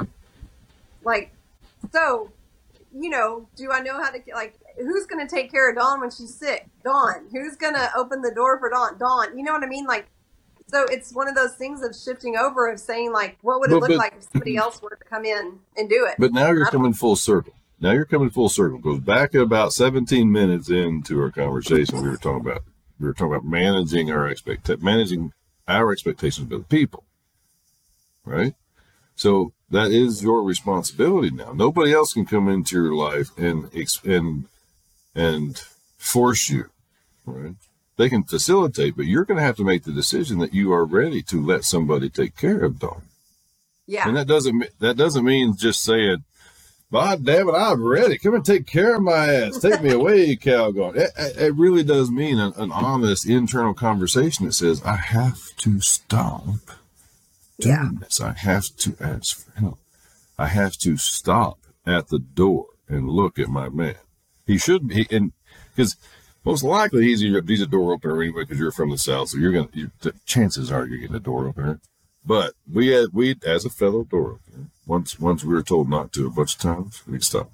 [1.03, 1.33] like
[1.93, 2.31] so
[2.99, 6.01] you know, do I know how to like who's going to take care of Dawn
[6.01, 6.69] when she's sick?
[6.85, 7.27] Dawn.
[7.33, 8.99] Who's going to open the door for Dawn?
[8.99, 9.37] Dawn.
[9.37, 9.87] You know what I mean?
[9.87, 10.07] Like,
[10.69, 13.75] so it's one of those things of shifting over of saying like, what would it
[13.75, 16.17] But- look but- like if somebody else were to come in and do it?
[16.19, 17.53] but now you're coming full circle.
[17.79, 18.79] Now you're coming full circle.
[18.79, 22.03] Goes back about 17 minutes into our conversation.
[22.03, 22.63] We were talking about
[22.99, 25.33] we were talking about managing our expect managing
[25.69, 27.05] our expectations of the people,
[28.25, 28.55] right?
[29.15, 31.53] So that is your responsibility now.
[31.53, 33.69] Nobody else can come into your life and
[34.05, 34.45] and
[35.15, 35.63] and
[35.99, 36.67] force you,
[37.25, 37.55] right?
[37.97, 40.85] They can facilitate, but you're going to have to make the decision that you are
[40.85, 43.03] ready to let somebody take care of Dawn.
[43.87, 44.07] yeah.
[44.07, 46.23] And that doesn't that doesn't mean just saying,
[46.93, 48.19] "God damn it, I'm ready.
[48.19, 49.59] Come and take care of my ass.
[49.59, 54.45] Take me away, Calgon." It, it it really does mean an, an honest internal conversation
[54.47, 56.45] that says, "I have to stop
[57.59, 57.91] doing Yeah.
[58.01, 58.21] this.
[58.21, 59.79] I have to ask for help.
[60.39, 63.97] I have to stop at the door and look at my man.
[64.47, 65.33] He should be, and
[65.75, 65.97] because."
[66.45, 69.37] Most likely he's a, he's a door opener anyway because you're from the south, so
[69.39, 69.69] you're gonna.
[69.73, 71.81] You, the chances are you're getting a door opener.
[72.25, 76.13] But we had we as a fellow door opener, once once we were told not
[76.13, 77.51] to a bunch of times, we stopped.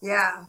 [0.00, 0.44] yeah.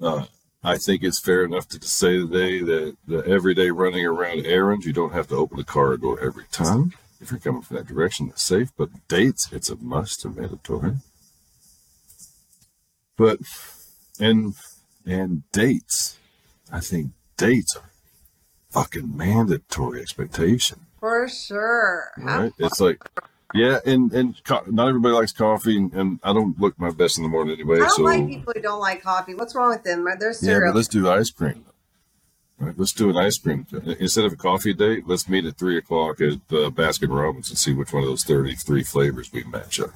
[0.00, 0.24] Uh,
[0.64, 4.94] I think it's fair enough to say today that the everyday running around errands, you
[4.94, 6.94] don't have to open the car door every time.
[7.20, 8.70] If you're coming from that direction, it's safe.
[8.76, 10.92] But dates, it's a must and mandatory.
[13.16, 13.40] But
[14.20, 14.54] and
[15.04, 16.18] and dates,
[16.72, 17.90] I think dates are
[18.70, 20.86] fucking mandatory expectation.
[21.00, 22.10] For sure.
[22.18, 22.52] Right?
[22.58, 23.02] It's like,
[23.54, 27.18] yeah, and and co- not everybody likes coffee, and, and I don't look my best
[27.18, 27.76] in the morning anyway.
[27.76, 29.34] I don't so like people who don't like coffee.
[29.34, 30.04] What's wrong with them?
[30.04, 31.64] They're yeah, but let's do ice cream.
[32.60, 33.66] Right, let's do an ice cream
[34.00, 35.06] instead of a coffee date.
[35.06, 38.24] Let's meet at three o'clock at uh, Baskin Robbins and see which one of those
[38.24, 39.90] thirty-three flavors we match up.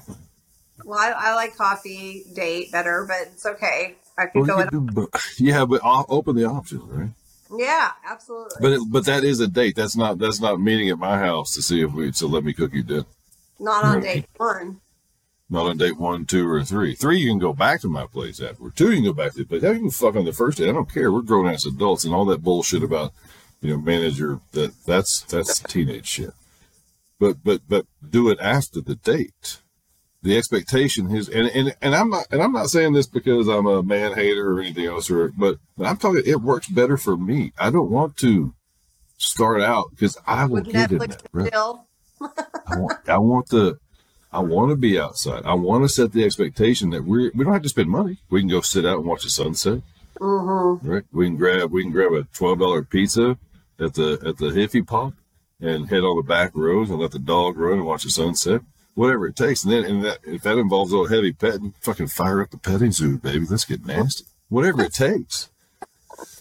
[0.85, 3.97] well, I, I like coffee date better, but it's okay.
[4.17, 4.69] I could Well, go in.
[4.69, 5.09] can do
[5.39, 7.11] yeah, but I'll open the options, right?
[7.55, 8.57] Yeah, absolutely.
[8.61, 9.75] But it, but that is a date.
[9.75, 12.53] That's not that's not meeting at my house to see if we so let me
[12.53, 13.07] cook you dinner.
[13.59, 14.03] Not on Right.
[14.05, 14.81] date one.
[15.53, 16.95] Not on date one, two, or three.
[16.95, 18.75] Three, you can go back to my place afterward.
[18.75, 19.63] Two, you can go back to the place.
[19.63, 20.71] How you can fuck on the first date?
[20.71, 21.13] I don't care.
[21.13, 23.13] We're grown ass adults, and all that bullshit about
[23.61, 26.31] you know manager that that's that's teenage shit.
[27.21, 29.61] But but but do it after the date.
[30.23, 33.67] The expectation is, and, and and I'm not and I'm not saying this because I'm
[33.67, 36.23] a man hater or anything else, or but, but I'm talking.
[36.25, 37.53] It works better for me.
[37.59, 38.55] I don't want to
[39.19, 41.29] start out because I will With get in Netflix that.
[41.31, 41.53] rut.
[41.53, 41.87] chill.
[42.23, 43.79] I want, I want the,
[44.33, 45.45] I want to be outside.
[45.45, 48.19] I want to set the expectation that we we don't have to spend money.
[48.31, 49.83] We can go sit out and watch the sunset.
[50.19, 50.89] Mm-hmm.
[50.89, 51.05] Right?
[51.13, 53.39] We can grab we can grab a twelve dollar pizza
[53.79, 55.15] at the at the Hiffy Pop
[55.61, 58.63] and head on the back rows and let the dog run and watch the sunset.
[58.95, 62.09] Whatever it takes, and then and that if that involves a little heavy petting, fucking
[62.09, 63.47] fire up the petting zoo, baby.
[63.49, 64.25] Let's get nasty.
[64.49, 65.49] Whatever it takes.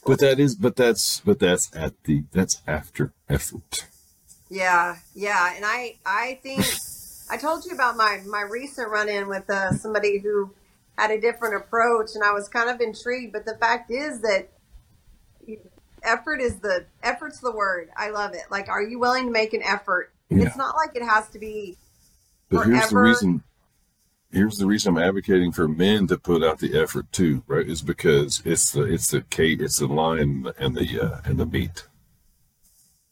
[0.05, 3.85] But that is, but that's, but that's at the, that's after effort.
[4.49, 6.65] Yeah, yeah, and I I think
[7.31, 10.53] I told you about my my recent run in with uh, somebody who
[10.97, 13.31] had a different approach, and I was kind of intrigued.
[13.31, 14.49] But the fact is that
[16.03, 17.89] effort is the effort's the word.
[17.95, 18.43] I love it.
[18.51, 20.11] Like, are you willing to make an effort?
[20.29, 20.45] Yeah.
[20.45, 21.77] It's not like it has to be.
[22.49, 23.43] But here's the reason.
[24.33, 27.67] Here's the reason I'm advocating for men to put out the effort too, right?
[27.67, 31.45] Is because it's the it's the cake, it's the line and the uh, and the
[31.45, 31.85] meat,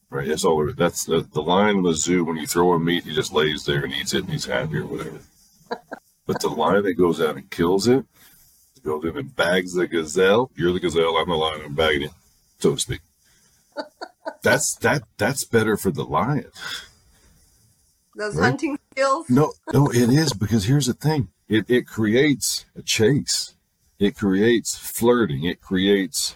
[0.10, 0.28] right?
[0.28, 2.24] It's all that's the the line in the zoo.
[2.24, 4.78] When you throw him meat, he just lays there and eats it, and he's happy
[4.78, 5.20] or whatever.
[6.26, 8.06] but the lion that goes out and kills it,
[8.84, 10.52] goes in and bags the gazelle.
[10.56, 11.18] You're the gazelle.
[11.18, 11.62] I'm the lion.
[11.66, 12.12] I'm bagging it,
[12.60, 13.02] so to speak.
[14.44, 15.04] That's that.
[15.18, 16.52] That's better for the lion.
[18.16, 18.46] Those Right.
[18.50, 19.30] hunting skills.
[19.30, 21.30] No, no, it is because here's the thing.
[21.48, 23.56] It it creates a chase.
[23.98, 25.44] It creates flirting.
[25.46, 26.36] It creates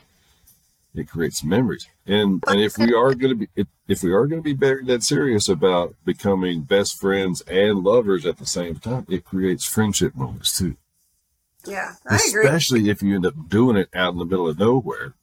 [0.95, 1.87] it creates memories.
[2.05, 4.83] And and if we are going to be if, we are going to be very
[4.83, 10.13] dead serious about becoming best friends and lovers at the same time, it creates friendship
[10.15, 10.75] moments too.
[11.65, 12.45] Yeah, I agree.
[12.45, 15.13] Especially if you end up doing it out in the middle of nowhere.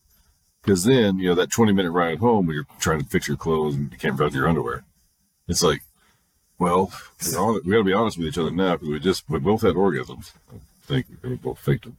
[0.62, 3.36] Because then, you know, that 20 minute ride home where you're trying to fix your
[3.36, 4.84] clothes and you can't run your underwear.
[5.48, 5.82] It's like,
[6.58, 9.62] well, we got to be honest with each other now because we just, we both
[9.62, 10.32] had orgasms.
[10.52, 11.96] I think we both faked them.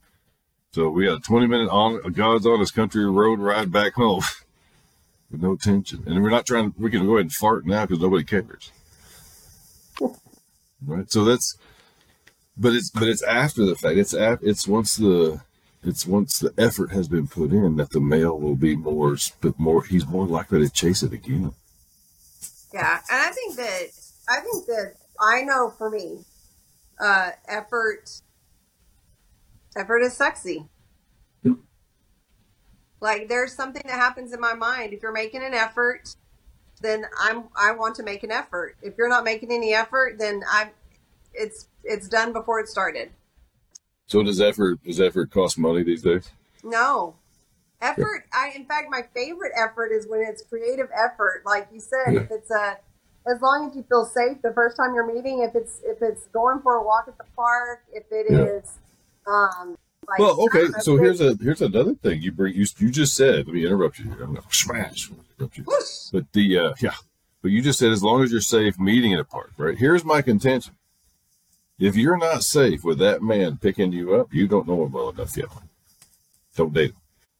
[0.73, 4.21] So we got a 20 minute on a God's honest country road ride back home
[5.31, 6.03] with no tension.
[6.05, 8.71] And we're not trying, we can go ahead and fart now because nobody cares.
[10.85, 11.11] Right.
[11.11, 11.57] So that's,
[12.57, 13.97] but it's, but it's after the fact.
[13.97, 15.41] It's af, it's once the,
[15.83, 19.59] it's once the effort has been put in that the male will be more, but
[19.59, 21.53] more, he's more likely to chase it again.
[22.73, 23.87] Yeah, and I think that
[24.29, 26.19] I think that I know for me,
[26.99, 28.09] uh, effort
[29.75, 30.69] effort is sexy.
[33.01, 34.93] Like there's something that happens in my mind.
[34.93, 36.15] If you're making an effort,
[36.81, 38.77] then I'm I want to make an effort.
[38.81, 40.69] If you're not making any effort, then I'm
[41.33, 43.11] it's it's done before it started.
[44.07, 46.29] So does effort, does effort cost money these days?
[46.63, 47.15] No.
[47.81, 51.41] Effort I in fact my favorite effort is when it's creative effort.
[51.45, 52.19] Like you said, Yeah.
[52.21, 52.77] if it's a
[53.27, 56.27] as long as you feel safe the first time you're meeting, if it's if it's
[56.27, 58.43] going for a walk at the park, if it Yeah.
[58.43, 58.77] is
[59.25, 59.75] um
[60.07, 60.65] like Well, okay.
[60.81, 62.53] So here's a here's another thing you bring.
[62.55, 63.45] You you just said.
[63.47, 64.23] Let me interrupt you here.
[64.23, 65.09] I'm gonna smash.
[65.37, 65.63] Interrupt you.
[65.63, 66.09] whoosh.
[66.11, 66.93] But the uh, yeah.
[67.41, 69.77] But you just said as long as you're safe meeting at a park, right?
[69.77, 70.75] Here's my contention.
[71.79, 75.09] If you're not safe with that man picking you up, you don't know him well
[75.09, 75.47] enough yet.
[76.55, 76.97] Don't date him.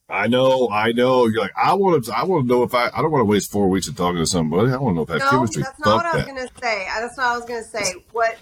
[0.08, 1.26] I know, I know.
[1.26, 3.26] You're like, I want to, I want to know if I, I don't want to
[3.26, 4.72] waste four weeks of talking to somebody.
[4.72, 5.62] I want to know if I have No, chemistry.
[5.62, 6.34] that's not Fuck what I was that.
[6.34, 6.86] gonna say.
[6.88, 7.94] I- That's not what I was gonna say.
[8.10, 8.36] What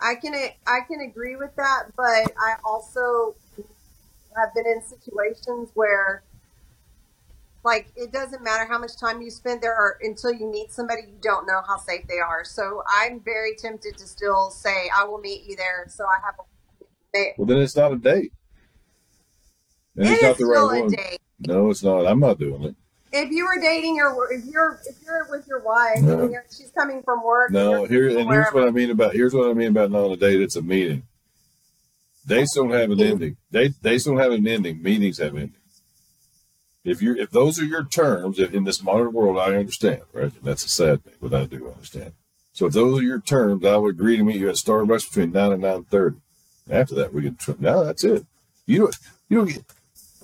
[0.00, 0.34] I can
[0.66, 3.34] I can agree with that, but I also
[4.36, 6.22] have been in situations where
[7.64, 11.02] like it doesn't matter how much time you spend there are until you meet somebody
[11.02, 12.44] you don't know how safe they are.
[12.44, 16.34] So I'm very tempted to still say I will meet you there so I have
[16.38, 17.34] a date.
[17.38, 18.32] Well, then it's not a date.
[19.96, 20.90] And It it's not the right one.
[20.90, 21.18] date.
[21.40, 22.06] No, it's not.
[22.06, 22.76] I'm not doing it.
[23.16, 26.20] If you were dating your, if you're if you're with your wife No.
[26.20, 29.34] and you're, she's coming from work, No, here and here's what I mean about here's
[29.34, 30.40] what I mean about not a date.
[30.40, 31.02] It's a meeting.
[32.26, 33.36] Dates don't have an ending.
[33.52, 34.82] Date dates don't have an ending.
[34.82, 35.82] Meetings have endings.
[36.84, 40.24] If you if those are your terms if in this modern world, I understand, right?
[40.32, 42.12] And that's a sad thing, but I do understand.
[42.52, 45.32] So if those are your terms, I would agree to meet you at Starbucks between
[45.32, 46.16] nine and nine thirty.
[46.70, 47.36] After that, we can.
[47.58, 48.24] Now that's it.
[48.66, 48.96] You don't.
[49.28, 49.64] You don't get.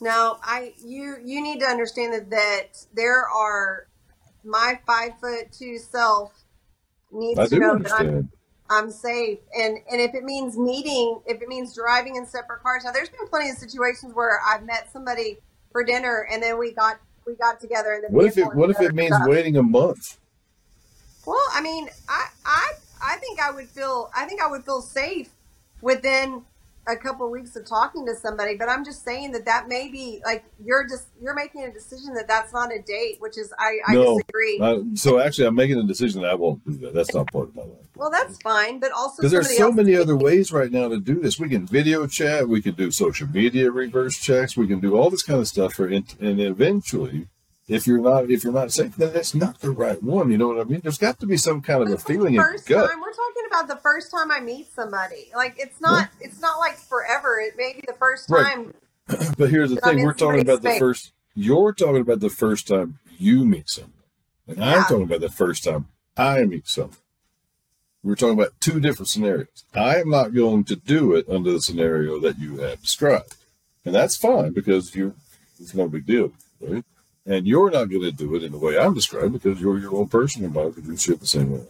[0.03, 3.86] No, I you you need to understand that that there are
[4.42, 6.32] my five foot two self
[7.12, 8.30] needs I to know that I'm.
[8.68, 12.84] I'm safe, and and if it means meeting, if it means driving in separate cars.
[12.84, 15.38] Now, there's been plenty of situations where I've met somebody
[15.70, 18.53] for dinner, and then we got we got together And the What if it?
[18.55, 19.28] What if it means stuff.
[19.28, 20.18] waiting a month?
[21.26, 22.72] Well, I mean, I I
[23.05, 25.28] I think I would feel I think I would feel safe
[25.80, 26.42] within
[26.87, 28.57] a couple of weeks of talking to somebody.
[28.57, 32.14] But I'm just saying that that may be like you're just you're making a decision
[32.14, 34.18] that that's not a date, which is I I No.
[34.18, 34.59] disagree.
[34.61, 36.95] Uh, so actually, I'm making a decision that I won't do that.
[36.95, 37.87] That's not part of my life.
[37.97, 41.20] well, that's fine, but also Because there's so many other ways right now to do
[41.20, 41.39] this.
[41.39, 45.11] We can video chat, we can do social media reverse checks, we can do all
[45.11, 47.28] this kind of stuff for and eventually
[47.73, 50.31] if you're not if you're not safe, then that's not the right one.
[50.31, 50.81] You know what I mean?
[50.83, 52.91] There's got to be some kind of a feeling the in first gut.
[52.91, 55.31] time, we're talking about the first time I meet somebody.
[55.35, 57.39] Like it's not it's not like forever.
[57.41, 58.47] It may be the first Right.
[58.47, 58.75] time.
[59.39, 61.12] But here's the thing: we're talking about the first.
[61.35, 63.93] You're talking about the first time you meet someone,
[64.47, 66.97] and I'm talking about the first time I meet someone.
[68.03, 69.64] We're talking about two different scenarios.
[69.75, 73.37] I am not going to do it under the scenario that you have described,
[73.85, 75.14] and that's fine because you
[75.61, 76.85] it's no big deal, right?
[77.25, 79.95] And you're not going to do it in the way I'm describing because you're your
[79.95, 81.64] own person and mine do shit the same way.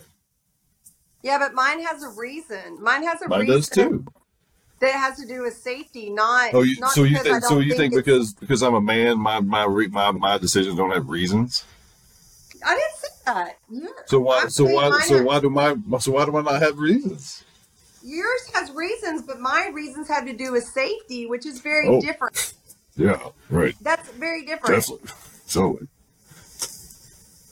[1.23, 2.83] Yeah, but mine has a reason.
[2.83, 4.07] Mine has a Mine reason does too.
[4.81, 6.55] that has to do with safety, not.
[6.55, 7.45] Oh, you, not so you think?
[7.45, 10.91] So you think it's- because because I'm a man, my my my my decisions don't
[10.91, 11.65] have reasons?
[12.65, 13.59] I didn't say that.
[13.71, 13.87] Yeah.
[14.07, 14.49] So why?
[14.49, 15.01] So why?
[15.03, 15.77] So why do my?
[16.01, 17.45] So why do I not have reasons?
[18.03, 22.01] Yours has reasons, but my reasons have to do with safety, which is very Oh.
[22.01, 22.55] different.
[22.97, 23.75] Yeah, right.
[23.81, 24.75] That's very different.
[24.87, 25.11] Definitely.
[25.53, 25.79] So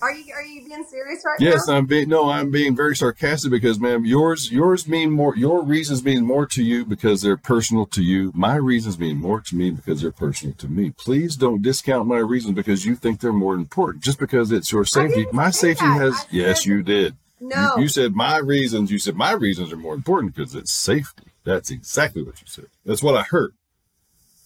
[0.01, 1.51] Are you are you being serious right yes, now?
[1.51, 5.36] Yes, I'm being no, I'm being very sarcastic because, ma'am, yours yours mean more.
[5.36, 8.32] Your reasons mean more to you because they're personal to you.
[8.34, 10.92] My reasons mean more to me because they're personal to me.
[10.96, 14.03] Please don't discount my reasons because you think they're more important.
[14.03, 16.01] Just because it's your safety, my safety that.
[16.01, 16.26] has.
[16.30, 17.16] Yes, you did.
[17.38, 17.76] No.
[17.76, 18.90] You, you said my reasons.
[18.90, 21.24] You said my reasons are more important because it's safety.
[21.44, 22.68] That's exactly what you said.
[22.86, 23.53] That's what I heard.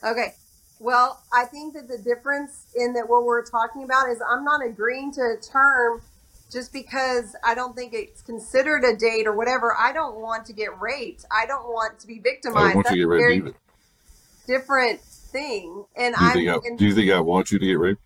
[0.03, 0.35] Okay.
[0.85, 4.62] Well, I think that the difference in that what we're talking about is I'm not
[4.62, 6.03] agreeing to a term
[6.53, 9.74] just because I don't think it's considered a date or whatever.
[9.74, 11.24] I don't want to get raped.
[11.32, 12.74] I don't want to be I victimized.
[12.74, 13.55] don't That's you to a get very either.
[14.47, 15.87] different thing.
[15.97, 17.78] And Do you I'm think I, and- do you think I want you to get
[17.78, 18.03] raped?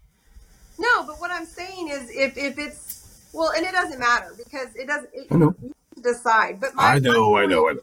[0.78, 4.68] no, but what I'm saying is if if it's well, and it doesn't matter because
[4.76, 5.10] it doesn't.
[5.12, 5.52] It, I know.
[5.60, 6.60] You decide.
[6.60, 7.80] But my I know, I know, I know.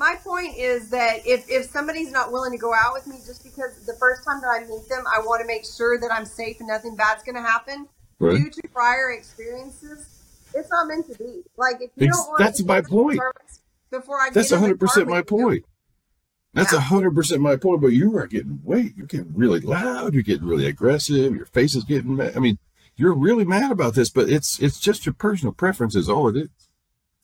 [0.00, 3.44] My point is that if if somebody's not willing to go out with me just
[3.44, 6.24] because the first time that I meet them, I want to make sure that I'm
[6.24, 7.86] safe and nothing bad's going to happen
[8.18, 8.38] Right?
[8.38, 10.08] due to prior experiences.
[10.54, 11.42] It's not meant to be.
[11.58, 13.20] Like if you don't want that's to my point.
[13.90, 15.64] Before I That's get in the hundred percent car my with you, point.
[16.54, 17.82] That's hundred percent my point.
[17.82, 20.14] But you are getting wait, you're getting really loud.
[20.14, 21.36] You're getting really aggressive.
[21.36, 22.32] Your face is getting mad.
[22.34, 22.58] I mean,
[22.96, 26.38] you're really mad about this, but it's it's just your personal preference is all it
[26.38, 26.69] is.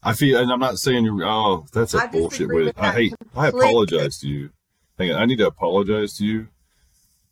[0.06, 1.24] I feel, and I'm not saying you're.
[1.24, 2.72] Oh, that's a I bullshit way.
[2.76, 3.14] I hate.
[3.34, 4.50] I apologize to you.
[4.98, 6.46] Hang on, I need to apologize to you.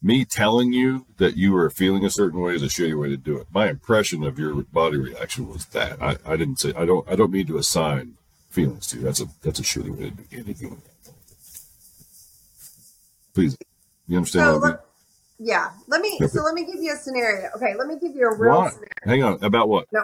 [0.02, 3.16] Me telling you that you were feeling a certain way is a shitty way to
[3.16, 3.46] do it.
[3.54, 6.02] My impression of your body reaction was that.
[6.02, 6.72] I, I didn't say.
[6.76, 7.08] I don't.
[7.08, 8.14] I don't mean to assign
[8.50, 9.04] feelings to you.
[9.04, 10.82] That's a that's a shitty way to do anything.
[13.34, 13.56] Please,
[14.08, 14.70] you understand So what I mean?
[14.72, 14.84] let,
[15.38, 16.18] yeah, let me.
[16.28, 17.50] So let me give you a scenario.
[17.54, 18.70] Okay, let me give you a real Why?
[18.70, 18.88] scenario.
[19.04, 19.44] Hang on.
[19.44, 19.86] About what?
[19.92, 20.02] No.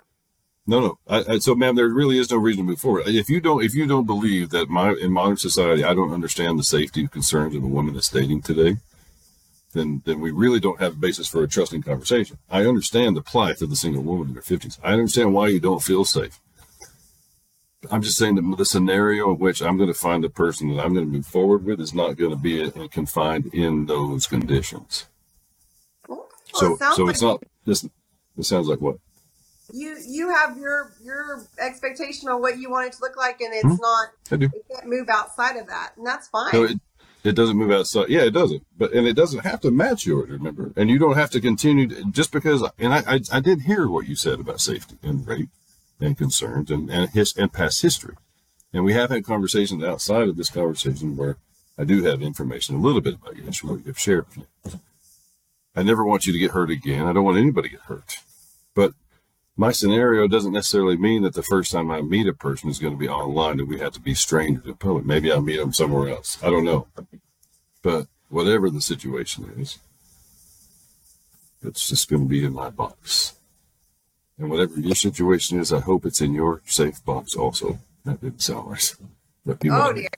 [0.71, 0.99] No, no.
[1.09, 3.09] I, I, so, ma'am, there really is no reason to move forward.
[3.09, 6.61] If you don't, if you don't believe that my in modern society, I don't understand
[6.61, 8.77] the safety concerns of a woman that's dating today,
[9.73, 12.39] then then we really don't have a basis for a trusting conversation.
[12.49, 14.79] I understand the plight of the single woman in her fifties.
[14.81, 16.39] I understand why you don't feel safe.
[17.91, 20.85] I'm just saying that the scenario in which I'm going to find the person that
[20.85, 24.29] I'm going to move forward with is not going to be uh, confined in those
[24.29, 25.07] conditions.
[26.07, 27.85] Well, So, it so like it's not this.
[28.37, 28.99] This sounds like what?
[29.73, 33.53] You you have your your expectation on what you want it to look like, and
[33.55, 33.77] it's Hmm?
[33.81, 34.09] not.
[34.31, 34.47] I do.
[34.47, 36.53] It can't move outside of that, and that's fine.
[36.53, 36.79] No, it,
[37.25, 38.09] it doesn't move outside.
[38.09, 38.65] Yeah, it doesn't.
[38.77, 40.31] But and it doesn't have to match yours.
[40.31, 42.63] Remember, and you don't have to continue to, just because.
[42.79, 45.51] And I, I I did hear what you said about safety and rape
[46.01, 48.17] and concerns and and his and past history,
[48.73, 51.37] and we have had conversations outside of this conversation where
[51.79, 53.43] I do have information a little bit about you.
[53.45, 54.45] That's what you've shared with me.
[55.77, 57.07] I never want you to get hurt again.
[57.07, 58.17] I don't want anybody to get hurt.
[58.75, 58.93] But
[59.61, 62.95] my scenario doesn't necessarily mean that the first time I meet a person is going
[62.95, 65.05] to be online and we have to be strangers in public.
[65.05, 66.39] Maybe I'll meet them somewhere else.
[66.43, 66.87] I don't know.
[67.82, 69.78] But whatever the situation is,
[71.62, 73.35] it's just going to be in my box.
[74.39, 77.81] And whatever your situation is, I hope it's in your safe box also.
[78.07, 78.95] That didn't sound right.
[79.45, 80.03] But you know, Oh I dear.
[80.03, 80.09] mean.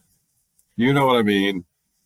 [0.77, 1.65] you know what I mean.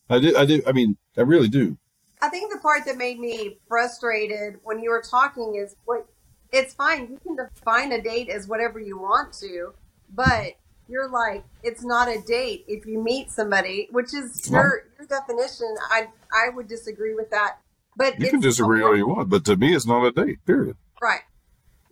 [0.09, 0.35] I do.
[0.35, 0.63] I do.
[0.65, 1.77] I mean, I really do.
[2.19, 6.07] I think the part that made me frustrated when you were talking is what
[6.51, 7.09] it's fine.
[7.11, 9.73] You can define a date as whatever you want to,
[10.13, 10.53] but
[10.87, 15.75] you're like, it's not a date if you meet somebody, which is your your definition.
[15.91, 17.57] I I would disagree with that.
[17.95, 20.45] But You can it's disagree all you want, but to me, it's not a date.
[20.45, 20.77] Period.
[21.01, 21.21] right.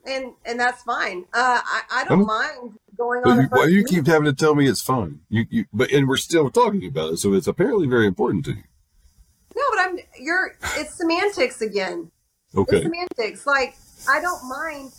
[0.08, 1.26] And and that's fine.
[1.34, 3.38] Uh, I I don't mind going But on.
[3.42, 5.22] you, why first you keep having to tell me it's fine?
[5.30, 8.52] You, you, but and we're still talking about it, so it's apparently very important to
[8.52, 8.64] you.
[9.56, 10.56] No, but I'm you're.
[10.78, 12.12] It's semantics again.
[12.50, 12.84] It's Okay.
[12.84, 13.48] semantics.
[13.48, 13.76] Like
[14.08, 14.92] I don't mind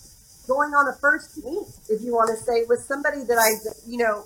[0.46, 3.50] going on a first meet if you want to say with somebody that I,
[3.88, 4.24] you know,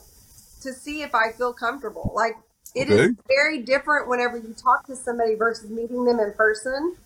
[0.63, 2.13] to see if I feel comfortable.
[2.15, 2.35] Like
[2.75, 3.15] it is Okay.
[3.29, 6.97] very different whenever you talk to somebody versus meeting them in person,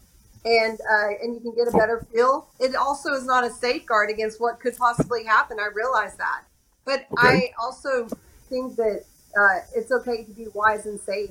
[0.45, 2.49] and uh, and you can get a better feel.
[2.61, 5.59] It also is not a safeguard against what could possibly happen.
[5.61, 6.43] I realize that,
[6.85, 7.17] but Okay.
[7.17, 8.09] I also
[8.49, 9.05] think that
[9.39, 11.31] uh, it's okay to be wise and safe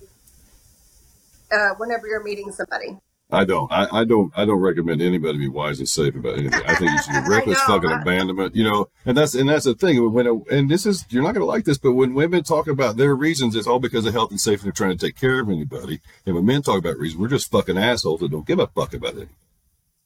[1.51, 2.97] uh, whenever you're meeting somebody.
[3.31, 3.71] I don't.
[3.71, 4.31] I, I don't.
[4.35, 6.61] I don't recommend anybody be wise and safe about anything.
[6.67, 8.55] I think you should be reckless fucking abandonment.
[8.55, 10.13] You know, and that's and that's the thing.
[10.13, 12.67] When a, and this is you're not going to like this, but when women talk
[12.67, 14.65] about their reasons, it's all because of health and safety.
[14.65, 15.99] They're trying to take care of anybody.
[16.25, 18.93] And when men talk about reasons, we're just fucking assholes that don't give a fuck
[18.93, 19.29] about it.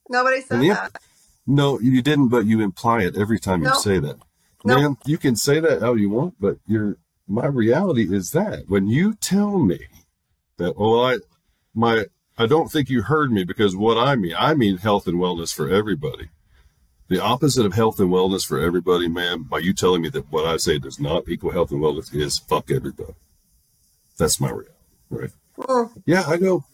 [0.09, 1.01] Nobody said yeah, that.
[1.45, 4.17] No, you didn't, but you imply it every time you say that.
[4.63, 4.79] No.
[4.79, 8.87] Ma'am, you can say that how you want, but your my reality is that when
[8.87, 9.79] you tell me
[10.57, 11.17] that, oh, I
[11.73, 12.05] my
[12.37, 15.53] I don't think you heard me because what I mean, I mean health and wellness
[15.53, 16.29] for everybody.
[17.09, 20.45] The opposite of health and wellness for everybody, ma'am, by you telling me that what
[20.45, 23.13] I say does not equal health and wellness is fuck everybody.
[24.17, 24.71] That's my reality,
[25.09, 25.29] right?
[25.57, 26.03] Mm.
[26.05, 26.65] Yeah, I know.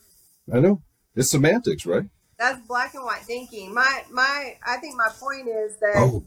[0.52, 0.82] I know.
[1.16, 2.06] It's semantics, right?
[2.40, 3.74] That's black and white thinking.
[3.74, 6.24] My my I think my point is that Oh,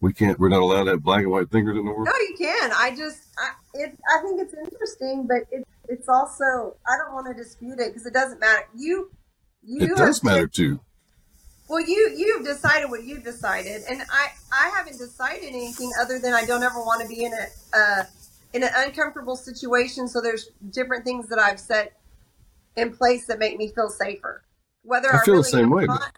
[0.00, 2.06] we can't, we're not allowed to have black and white thinkers in the world.
[2.06, 2.70] no, you can.
[2.72, 7.26] I just I, it I think it's interesting, but it it's also I don't want
[7.28, 8.68] to dispute it because it doesn't matter.
[8.74, 9.10] You
[9.62, 10.80] you It does matter too.
[11.68, 16.32] Well, you you've decided what you've decided, and I I haven't decided anything other than
[16.32, 17.46] I don't ever want to be in a
[17.76, 18.04] uh,
[18.54, 20.08] in an uncomfortable situation.
[20.08, 21.98] So there's different things that I've set
[22.76, 24.42] in place that make me feel safer.
[24.82, 26.12] Whether I I, feel the same way, not.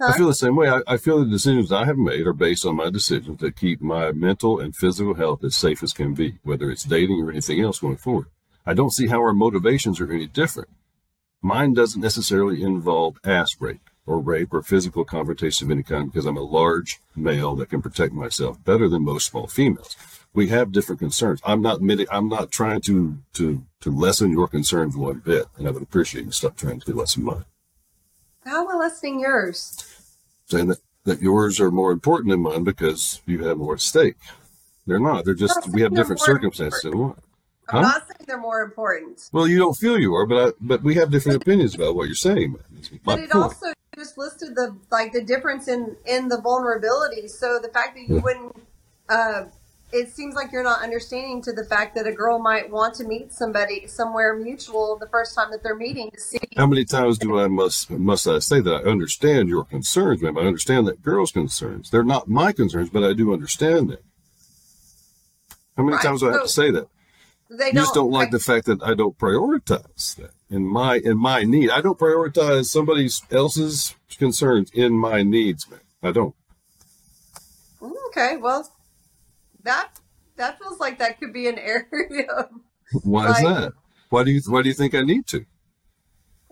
[0.00, 0.68] I feel the same way.
[0.68, 3.80] I, I feel the decisions I have made are based on my decisions that keep
[3.80, 7.60] my mental and physical health as safe as can be, whether it's dating or anything
[7.62, 8.26] else going forward.
[8.66, 10.68] I don't see how our motivations are any different.
[11.40, 16.26] Mine doesn't necessarily involve ass rape or rape or physical confrontation of any kind because
[16.26, 19.96] I'm a large male that can protect myself better than most small females.
[20.34, 21.40] We have different concerns.
[21.44, 25.70] I'm not I'm not trying to to to lessen your concerns one bit, and I
[25.70, 27.44] would appreciate you stop trying to lessen mine.
[28.46, 29.82] How am I listening yours?
[30.46, 34.16] saying that, that yours are more important than mine because you have more stake.
[34.86, 35.24] They're not.
[35.24, 37.20] They're just we have different circumstances one.
[37.68, 40.84] I'm not saying they're more important, Well, you don't feel you are, but I, but
[40.84, 42.52] we have different opinions about what you're saying.
[42.52, 42.62] Man.
[42.70, 43.44] That's my but it point.
[43.44, 47.26] also just listed the like the difference in in the vulnerability.
[47.26, 48.54] So the fact that you wouldn't,
[49.08, 49.46] uh,
[49.92, 53.04] it seems like you're not understanding to the fact that a girl might want to
[53.04, 56.38] meet somebody somewhere mutual the first time that they're meeting to see.
[56.56, 60.36] How many times do I must must I say that I understand your concerns, ma'am?
[60.38, 61.90] I understand that girl's concerns.
[61.90, 63.98] They're not my concerns, but I do understand them.
[65.76, 66.02] How many Right.
[66.04, 66.88] times do I have to say that?
[67.48, 71.16] They You just don't like the fact that I don't prioritize that in my in
[71.16, 71.70] my need.
[71.70, 75.80] I don't prioritize somebody else's concerns in my needs, man.
[76.02, 76.34] I don't.
[77.80, 78.68] Mm, okay, well,
[79.66, 80.00] that
[80.36, 82.48] that feels like that could be an area.
[83.02, 83.72] Why is that?
[84.10, 85.44] Why do you why do you think I need to?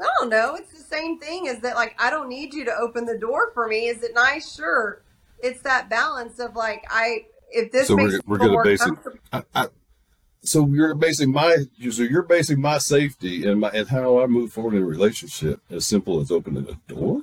[0.01, 0.57] I don't know.
[0.57, 1.47] It's the same thing.
[1.47, 3.87] Is that like I don't need you to open the door for me?
[3.87, 4.55] Is it nice?
[4.55, 5.03] Sure.
[5.39, 8.55] It's that balance of like I if this So makes we're, we're feel going to
[8.55, 9.19] more base comfortable.
[9.33, 9.67] I, I,
[10.43, 11.57] so you're basing my
[11.91, 15.61] so you're basing my safety and my and how I move forward in a relationship
[15.71, 17.23] as simple as opening a door.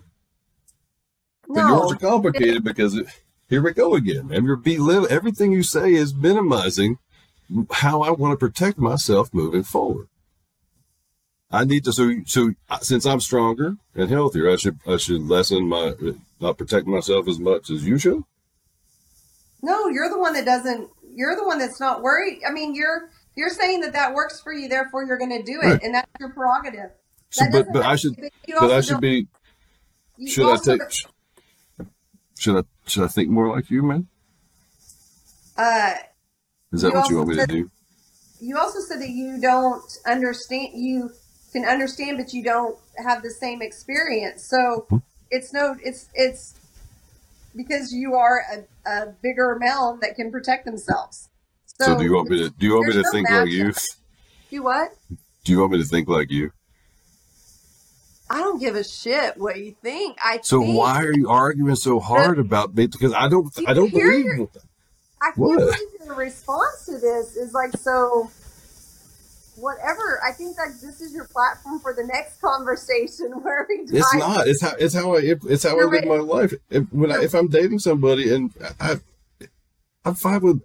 [1.48, 3.08] But yours are complicated because it,
[3.52, 4.32] here we go again.
[4.32, 6.98] And you're everything you say is minimizing
[7.72, 10.08] how I want to protect myself moving forward.
[11.52, 15.68] I need to so so since I'm stronger and healthier, I should I should lessen
[15.68, 15.94] my
[16.40, 18.24] not protect myself as much as you should.
[19.62, 20.90] no, you're the one that doesn't.
[21.14, 22.40] You're the one that's not worried.
[22.48, 25.60] I mean, you're you're saying that that works for you, therefore you're going to do
[25.62, 25.84] it, Right.
[25.84, 26.92] and that's your prerogative.
[27.32, 28.16] So, but but I should
[28.48, 29.28] but I should be
[30.26, 30.82] Should I take?
[32.40, 32.64] Should I?
[32.92, 34.08] Should I think more like you, man?
[35.56, 35.94] Uh,
[36.74, 37.72] Is that what you want me to do?
[38.42, 40.70] you also said that you don't understand.
[40.74, 41.12] You
[41.54, 44.44] can understand, but you don't have the same experience.
[44.44, 44.98] So Hmm.
[45.30, 45.78] it's no.
[45.82, 46.54] It's it's
[47.56, 51.30] because you are a, a bigger male that can protect themselves.
[51.80, 52.50] So, do you want me to?
[52.50, 53.72] Do you want me to no think like you?
[54.52, 54.90] Do what?
[55.46, 56.52] Do you want me to think like you?
[58.32, 60.18] I don't give a shit what you think.
[60.24, 62.88] I So think, why are you arguing so hard about me?
[62.88, 63.52] Because I don't.
[63.68, 64.26] I don't believe.
[64.26, 64.48] your-
[65.22, 65.58] I can't What?
[65.60, 68.32] believe your response to this is like so.
[69.58, 70.22] Whatever.
[70.26, 73.82] I think that this is your platform for the next conversation where we.
[73.84, 74.48] It's dive- not.
[74.48, 74.74] It's how.
[74.80, 75.20] It's how I.
[75.24, 76.54] It's how I live my life.
[76.70, 78.96] If when I, if I'm dating somebody and I,
[80.06, 80.62] I'm fine with.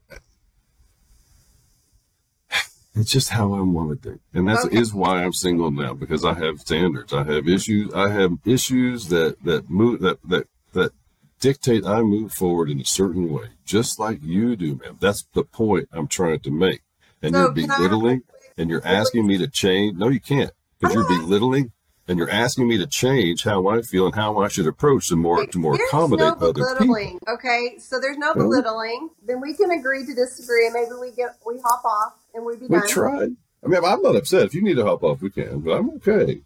[2.97, 4.79] It's just how I want to think, and that's Okay.
[4.79, 7.13] is why I'm single now because I have standards.
[7.13, 7.93] I have issues.
[7.93, 10.93] I have issues that that move that that that
[11.39, 14.97] dictate I move forward in a certain way, just like you do, man.
[14.99, 16.81] That's the point I'm trying to make.
[17.23, 18.23] And So you're I- belittling,
[18.57, 19.99] and you're asking me to change.
[19.99, 21.73] No, you can't, because you're oh, belittling,
[22.09, 25.17] and you're asking me to change how I feel and how I should approach to
[25.17, 27.19] more to more accommodate no other people.
[27.29, 29.11] Okay, so there's no Well- belittling.
[29.27, 32.55] Then we can agree to disagree, and maybe we get we hop off and we
[32.57, 32.89] be We done.
[32.89, 33.37] tried.
[33.65, 34.45] I mean, I'm not upset.
[34.45, 36.43] If you need to hop off, we can, but I'm okay.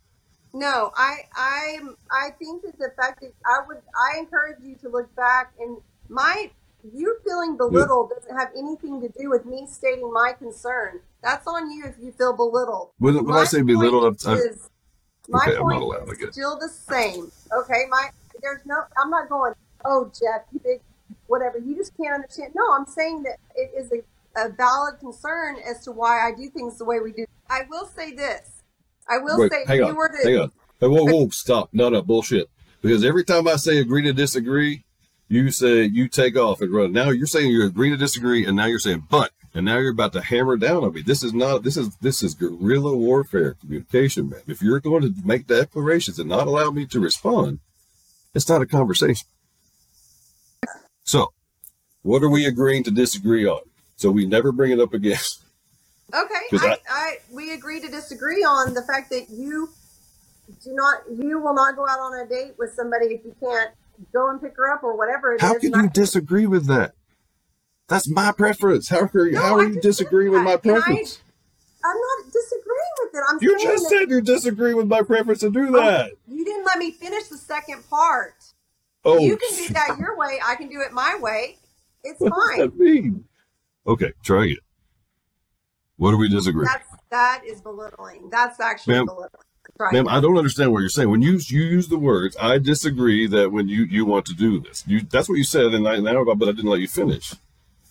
[0.54, 1.78] No, I I
[2.10, 5.76] I think that the fact that I would I encourage you to look back and
[6.08, 6.50] my
[6.94, 11.00] you feeling belittled doesn't have anything to do with me stating my concern.
[11.22, 12.90] That's on you if you feel belittled.
[12.98, 14.70] When, when I say belittled, point I'm, I'm, is-
[15.28, 17.30] my Okay, I'm not point allowed, is still the same.
[17.56, 18.10] Okay, my
[18.42, 18.82] there's no.
[19.00, 19.52] I'm not going.
[19.84, 20.80] Oh, Jeff, you big
[21.26, 21.58] whatever.
[21.58, 22.52] You just can't understand.
[22.56, 24.02] No, I'm saying that it is a,
[24.36, 27.26] a valid concern as to why I do things the way we do.
[27.48, 28.62] I will say this.
[29.08, 30.52] I will wait, say, hang if on, you were to hang on.
[30.80, 31.68] Hey, whoa, whoa, stop.
[31.72, 32.48] No, no, bullshit.
[32.80, 34.84] Because every time I say agree to disagree,
[35.28, 36.92] you say you take off and run.
[36.92, 39.92] Now you're saying you agree to disagree, and now you're saying but, and now you're
[39.92, 41.02] about to hammer down on me.
[41.02, 41.62] This is not.
[41.62, 44.40] This is this is guerrilla warfare communication, man.
[44.46, 47.60] If you're going to make declarations and not allow me to respond,
[48.34, 49.26] it's not a conversation.
[51.04, 51.32] So,
[52.02, 53.60] what are we agreeing to disagree on?
[54.00, 55.18] So we never bring it up again.
[56.12, 59.68] Okay, I, I we agree to disagree on the fact that you
[60.64, 63.70] do not you will not go out on a date with somebody if you can't
[64.12, 65.42] go and pick her up or whatever it is.
[65.42, 66.94] How can And I- you disagree with that?
[67.88, 68.88] That's my preference.
[68.88, 71.20] How are you, No, how I are you just disagreeing with my and I- preference?
[71.84, 73.22] I'm not disagreeing with it.
[73.28, 76.12] I'm You saying just that said you disagree with my preference to do oh, that.
[76.26, 78.34] you didn't let me finish the second part.
[79.04, 80.40] Oh, you can do that your way.
[80.44, 81.58] I can do it my way.
[82.02, 82.58] It's what does fine.
[82.60, 83.24] that mean?
[83.90, 84.58] Okay, try it.
[85.96, 86.64] What do we disagree?
[86.64, 88.30] That's that is belittling.
[88.30, 89.42] That's actually Ma'am- belittling.
[89.78, 89.92] Right.
[89.92, 91.10] Ma'am, I don't understand what you're saying.
[91.10, 94.60] When you you use the words, I disagree that when you you want to do
[94.60, 97.34] this, you that's what you said, and I now but I didn't let you finish.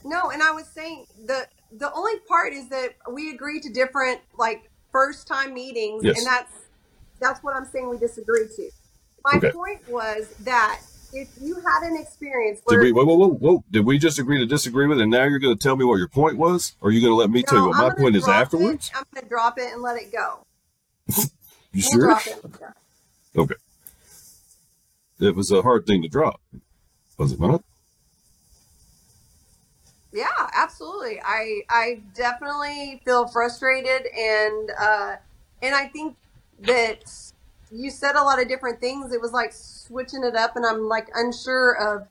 [0.05, 4.21] No, and I was saying the the only part is that we agree to different
[4.38, 6.17] like first time meetings, Yes.
[6.17, 6.53] and that's
[7.19, 8.69] that's what I'm saying we disagree to.
[9.26, 9.51] My Okay.
[9.51, 10.80] point was that
[11.14, 12.91] if you had an experience Did we?
[12.91, 13.64] Whoa, whoa, whoa, whoa!
[13.72, 15.86] Did we just agree to disagree with, it, and now you're going to tell me
[15.86, 17.90] what your point was, or are you going to let me tell you what I'm
[17.90, 18.41] my point is drop it.
[18.41, 18.91] afterwards?
[18.95, 20.45] I'm going to drop it and let it go.
[21.72, 22.07] You We'll sure?
[22.07, 22.45] drop it.
[22.60, 23.41] Yeah.
[23.41, 23.56] Okay.
[25.19, 26.41] It was a hard thing to drop,
[27.18, 27.64] was it not?
[30.11, 30.26] Yeah,
[30.56, 31.22] absolutely.
[31.23, 35.15] I I definitely feel frustrated and uh
[35.61, 36.15] and I think
[36.61, 37.28] that
[37.71, 39.13] you said a lot of different things.
[39.13, 42.07] It was like switching it up and I'm like unsure of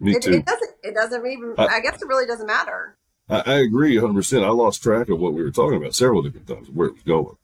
[0.00, 0.32] Me it, too.
[0.34, 2.96] it doesn't it doesn't even I- I guess it really doesn't matter.
[3.28, 4.44] I, I agree 100%.
[4.44, 7.02] I lost track of what we were talking about several different times, where it was
[7.04, 7.36] going.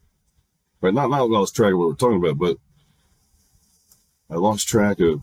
[0.83, 0.93] Right?
[0.93, 2.59] Not, not lost track of what we were talking about, but
[4.31, 5.23] I lost track of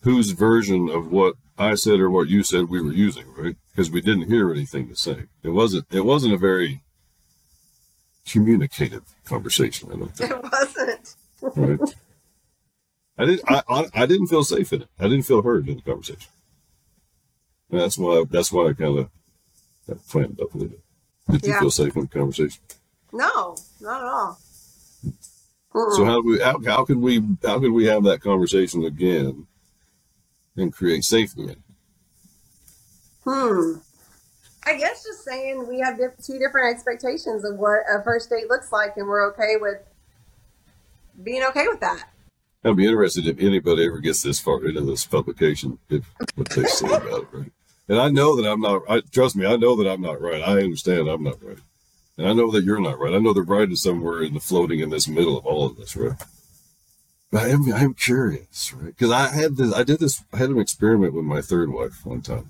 [0.00, 3.56] whose version of what I said or what you said we were using, right?
[3.70, 5.28] Because we didn't hear anything the same.
[5.42, 6.82] It wasn't, it wasn't a very
[8.28, 10.30] communicative conversation, I don't think.
[10.34, 11.16] It wasn't.
[11.56, 11.94] Right?
[13.18, 13.42] I didn't.
[13.46, 14.88] I, I I didn't feel safe in it.
[14.98, 16.30] I didn't feel heard in the conversation.
[17.70, 18.24] And that's why.
[18.28, 19.10] That's why I kind of
[20.02, 20.76] flamed up a little
[21.28, 21.42] bit.
[21.42, 22.62] Did you feel safe in the conversation?
[23.12, 24.38] No, not at all.
[25.90, 26.40] So how do we?
[26.40, 27.22] How, how could we?
[27.44, 29.46] How could we have that conversation again
[30.56, 31.56] and create safety?
[33.24, 33.74] hmm.
[34.66, 38.72] I guess just saying we have two different expectations of what a first date looks
[38.72, 39.78] like, and we're okay with
[41.22, 42.08] being okay with that.
[42.64, 46.04] I'd be interested if anybody ever gets this far into this publication, if
[46.34, 47.52] what they say about it, right?
[47.88, 48.82] And I know that I'm not.
[48.88, 49.44] I trust me.
[49.44, 50.40] I know that I'm not right.
[50.42, 51.58] I understand I'm not right,
[52.16, 53.12] and I know that you're not right.
[53.12, 55.76] I know the right is somewhere in the floating in this middle of all of
[55.76, 56.18] this, right?
[57.30, 58.96] But I'm, I'm curious, right?
[58.96, 62.06] Because I had this, I did this, I had an experiment with my third wife
[62.06, 62.48] one time.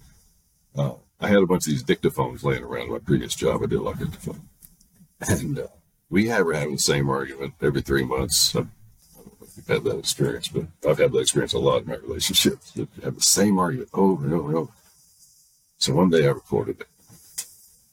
[0.77, 0.93] Uh,
[1.25, 3.63] I had a bunch of these dictaphones laying around my previous job.
[3.63, 4.43] I did a lot of dictaphone.
[5.21, 5.67] And uh,
[6.11, 8.55] we have, were having the same argument every three months.
[8.55, 8.65] I, I
[9.43, 12.73] if you've had that experience, but I've had that experience a lot in my relationships.
[12.73, 14.73] That have the same argument over and over and over.
[15.79, 17.47] So one day I recorded it.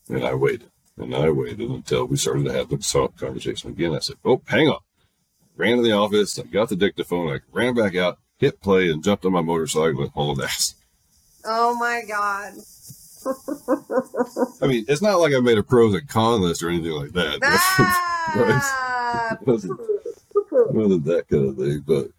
[0.10, 0.70] And I waited.
[0.98, 3.96] And I waited until we started to have the soft conversation again.
[3.96, 4.80] I said, Oh, hang on
[5.62, 6.40] ran to the office.
[6.40, 7.30] I got the dictaphone.
[7.30, 10.76] I ran back out, hit play, and jumped on my motorcycle and hauled ass.
[11.46, 12.54] Oh my god!
[14.62, 17.12] I mean, it's not like I made a pros and cons list or anything like
[17.14, 17.40] that.
[18.34, 19.80] Ah, it wasn't,
[20.52, 22.12] wasn't that kind of thing, but.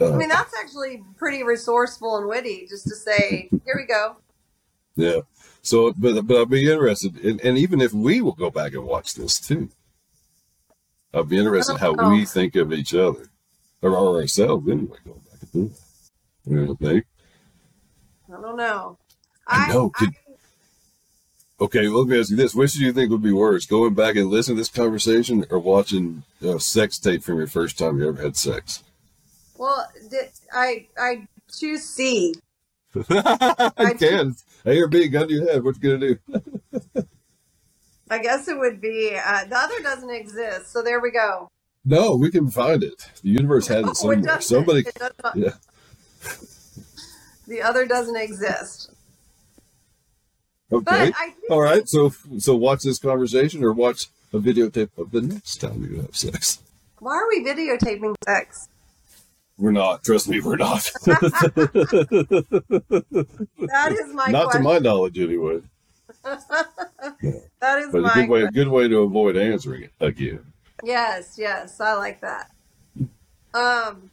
[0.00, 4.16] Uh, I mean, that's actually pretty resourceful and witty, just to say, "Here we go."
[4.94, 5.20] Yeah.
[5.62, 8.84] So, but but I'll be interested, and, and even if we will go back and
[8.84, 9.68] watch this too,
[11.12, 12.10] I'll be interested in how oh.
[12.10, 13.28] we think of each other
[13.82, 14.98] or ourselves anyway.
[15.04, 16.50] Going back and do that.
[16.50, 17.06] You know what I think?
[18.28, 18.98] I don't know.
[19.46, 19.92] I, know.
[19.96, 20.08] I,
[21.60, 23.94] okay, well, let me ask you this: Which do you think would be worse, going
[23.94, 27.98] back and listening to this conversation, or watching a sex tape from your first time
[27.98, 28.82] you ever had sex?
[29.56, 29.88] Well,
[30.52, 32.34] I I choose C.
[33.10, 34.36] I, I can.
[34.64, 35.62] A or B, gun to your head.
[35.62, 36.18] What you gonna
[36.94, 37.06] do?
[38.10, 40.72] I guess it would be uh, the other doesn't exist.
[40.72, 41.48] So there we go.
[41.84, 43.10] No, we can find it.
[43.22, 44.36] The universe has it somewhere.
[44.36, 44.96] It Somebody, it
[45.36, 45.50] yeah.
[47.46, 48.90] The other doesn't exist.
[50.72, 51.12] Okay.
[51.50, 51.88] All right.
[51.88, 56.16] So, so watch this conversation or watch a videotape of the next time you have
[56.16, 56.60] sex.
[56.98, 58.68] Why are we videotaping sex?
[59.58, 60.04] We're not.
[60.04, 60.82] Trust me, we're not.
[61.04, 61.56] that
[63.92, 64.26] is my.
[64.26, 64.62] Not question.
[64.62, 65.60] to my knowledge, anyway.
[66.22, 70.44] that is but a good way, a good way to avoid answering it again.
[70.84, 72.50] Yes, yes, I like that.
[73.54, 74.10] Um,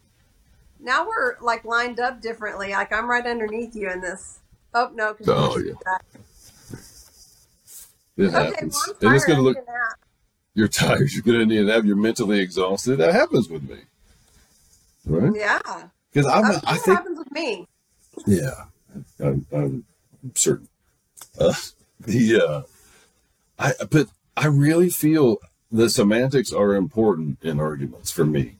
[0.80, 2.70] now we're like lined up differently.
[2.70, 4.38] Like I'm right underneath you in this.
[4.72, 5.14] Oh no!
[5.26, 5.74] Oh yeah.
[8.16, 9.56] It okay, happens, well, and it's gonna look.
[10.54, 11.10] You're tired.
[11.12, 11.84] You're gonna need a nap.
[11.84, 12.96] You're mentally exhausted.
[12.96, 13.78] That happens with me,
[15.06, 15.32] right?
[15.34, 15.60] Yeah.
[16.12, 16.44] Because I'm.
[16.64, 17.66] I think happens with me.
[18.26, 18.66] Yeah,
[19.20, 19.84] I'm, I'm
[20.34, 20.68] certain.
[21.38, 21.54] Uh,
[22.00, 22.62] the uh,
[23.58, 25.38] I but I really feel
[25.72, 28.56] the semantics are important in arguments for me,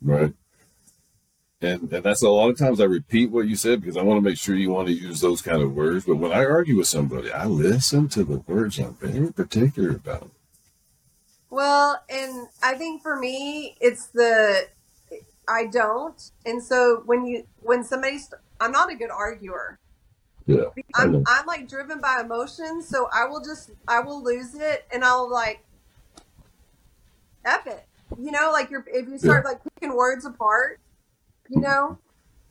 [0.00, 0.32] right?
[1.62, 4.18] And and that's a lot of times I repeat what you said because I want
[4.18, 6.04] to make sure you want to use those kind of words.
[6.04, 8.78] But when I argue with somebody, I listen to the words.
[8.78, 10.30] I'm very particular about them.
[11.48, 14.68] Well, and I think for me, it's the
[15.48, 18.30] I don't, and so when you when somebody's
[18.60, 19.78] I'm not a good arguer.
[20.46, 20.66] Yeah.
[20.94, 25.04] I'm I'm like driven by emotions, so I will just I will lose it and
[25.04, 25.64] I'll like
[27.44, 27.86] F it.
[28.18, 29.52] You know, like you're if you start yeah.
[29.52, 30.80] like picking words apart,
[31.50, 31.98] you know,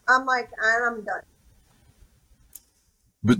[0.08, 1.22] I'm like I'm done.
[3.24, 3.38] But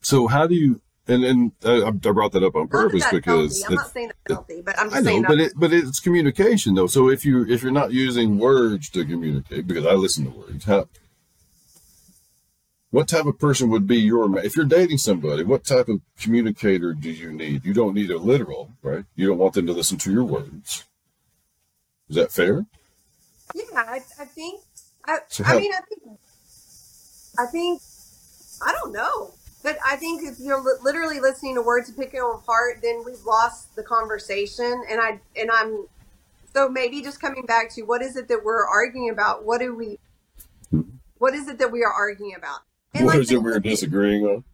[0.00, 3.74] so how do you and and uh, I brought that up on purpose because I'm
[3.74, 6.74] not saying that's healthy, but I'm just I know, saying but it but it's communication
[6.74, 6.86] though.
[6.86, 10.64] So if you if you're not using words to communicate, because I listen to words,
[10.64, 10.88] how
[12.90, 16.94] what type of person would be your if you're dating somebody what type of communicator
[16.94, 17.64] do you need?
[17.64, 19.04] You don't need a literal right?
[19.16, 20.84] You don't want them to listen to your words.
[22.08, 22.66] Is that fair?
[23.54, 24.62] Yeah i, I think
[25.06, 26.18] I, I mean i think
[27.38, 27.82] i think
[28.66, 29.32] i don't know
[29.62, 33.02] but i think if you're li- literally listening to words and picking them apart then
[33.04, 35.86] we've lost the conversation and i and i'm
[36.52, 39.74] so maybe just coming back to what is it that we're arguing about what do
[39.74, 39.98] we
[41.18, 42.60] what is it that we are arguing about
[42.94, 44.44] and what like is it we're disagreeing on?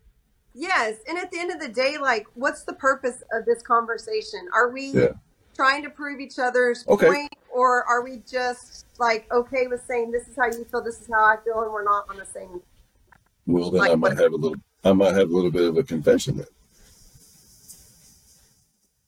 [0.55, 4.49] Yes, and at the end of the day, like, what's the purpose of this conversation?
[4.55, 5.09] Are we yeah.
[5.55, 7.07] trying to prove each other's okay.
[7.07, 11.01] point, or are we just like okay with saying this is how you feel, this
[11.01, 12.61] is how I feel, and we're not on the same?
[13.47, 14.59] Well, then like, I might have a little.
[14.85, 16.47] I might have a little bit of a confession then,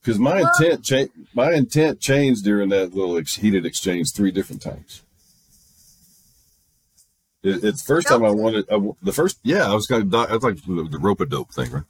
[0.01, 1.13] because my well, intent changed.
[1.35, 5.03] My intent changed during that little heated exchange three different times.
[7.43, 9.39] It, it's first time I wanted I, the first.
[9.43, 11.85] Yeah, I was kind of I was like the, the rope a dope thing, right?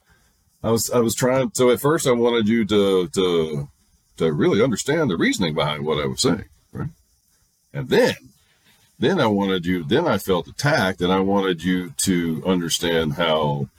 [0.63, 1.51] I was I was trying.
[1.53, 3.67] So at first, I wanted you to to
[4.17, 6.89] to really understand the reasoning behind what I was saying, right?
[7.73, 8.15] And then
[8.99, 9.83] then I wanted you.
[9.83, 13.69] Then I felt attacked, and I wanted you to understand how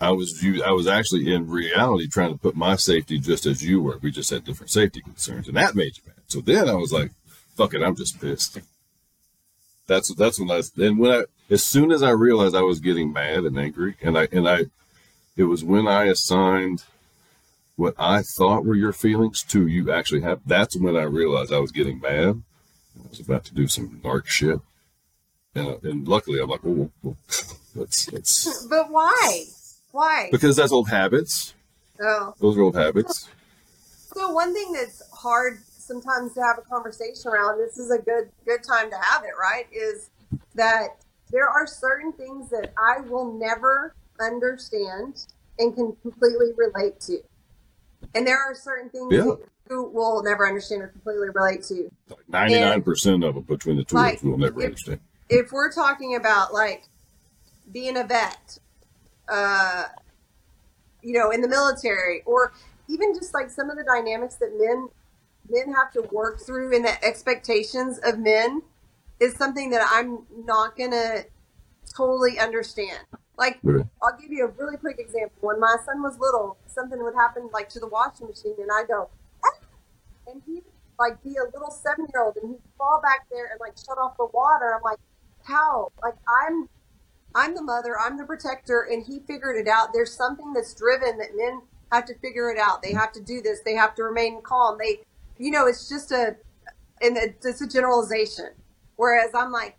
[0.00, 0.62] I was you.
[0.62, 3.98] I was actually in reality trying to put my safety just as you were.
[3.98, 6.16] We just had different safety concerns, and that made you mad.
[6.28, 7.10] So then I was like,
[7.56, 8.58] "Fuck it, I'm just pissed."
[9.86, 13.12] That's that's when I and when I as soon as I realized I was getting
[13.12, 14.64] mad and angry, and I and I,
[15.36, 16.84] it was when I assigned
[17.76, 20.40] what I thought were your feelings to you actually have.
[20.46, 22.42] That's when I realized I was getting mad.
[22.98, 24.60] I was about to do some dark shit.
[25.54, 27.16] And, uh, and luckily, I'm like, oh, well,
[27.74, 29.44] let's, let's, But why?
[29.92, 30.28] Why?
[30.32, 31.54] because that's old habits.
[32.00, 32.34] Oh.
[32.40, 33.28] Those are old habits.
[34.14, 38.30] So one thing that's hard sometimes to have a conversation around, this is a good
[38.44, 39.66] good time to have it, right?
[39.72, 40.10] Is
[40.54, 40.96] that
[41.30, 45.26] there are certain things that I will never understand
[45.58, 47.20] and can completely relate to.
[48.14, 49.24] And there are certain things yeah.
[49.70, 51.90] you will never understand or completely relate to.
[52.30, 55.00] 99% of them between the two Like, of us we'll never if- understand.
[55.30, 56.84] If we're talking about like
[57.72, 58.58] being a vet,
[59.28, 59.84] uh,
[61.02, 62.52] you know, in the military, or
[62.88, 64.88] even just like some of the dynamics that men
[65.48, 68.62] men have to work through and the expectations of men
[69.20, 71.24] is something that I'm not gonna
[71.96, 72.98] totally understand.
[73.38, 73.58] Like.
[74.02, 75.32] I'll give you a really quick example.
[75.40, 78.84] When my son was little, something would happen like to the washing machine, and I
[78.84, 79.08] go,
[79.44, 79.58] "Ah!"
[80.28, 80.64] and he'd
[80.98, 83.98] like be a little seven year old, and he'd fall back there and like shut
[83.98, 84.74] off the water.
[84.74, 84.98] I'm like,
[85.44, 85.92] how?
[86.02, 86.68] Like I'm,
[87.34, 89.88] I'm the mother, I'm the protector, and he figured it out.
[89.92, 92.82] There's something that's driven that men have to figure it out.
[92.82, 93.60] They have to do this.
[93.64, 94.78] They have to remain calm.
[94.78, 95.00] They,
[95.38, 96.36] you know, it's just a,
[97.02, 98.50] and it- it's a generalization.
[98.96, 99.76] Whereas I'm like,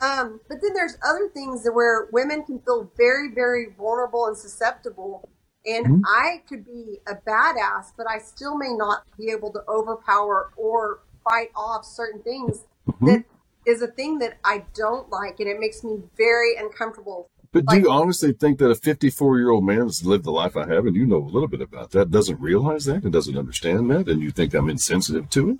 [0.00, 5.28] um, but then there's other things where women can feel very, very vulnerable and susceptible.
[5.66, 6.02] And Mhm.
[6.06, 11.00] I could be a badass, but I still may not be able to overpower or
[11.28, 13.06] fight off certain things Mhm.
[13.06, 13.24] that
[13.66, 17.28] is a thing that I don't like, and it makes me very uncomfortable.
[17.52, 20.56] But do you honestly think that a 54 year old man that's lived the life
[20.56, 23.36] I have, and you know a little bit about that, doesn't realize that and doesn't
[23.38, 25.58] understand that, and you think I'm insensitive to it?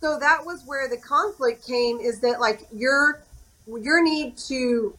[0.00, 2.00] So that was where the conflict came.
[2.00, 3.22] Is that like your
[3.66, 4.96] your need to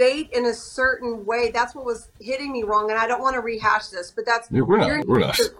[0.00, 1.50] date in a certain way?
[1.50, 4.48] That's what was hitting me wrong, and I don't want to rehash this, but that's
[4.50, 4.86] Yeah, we're not.
[4.88, 5.34] your We're need not.
[5.36, 5.54] to-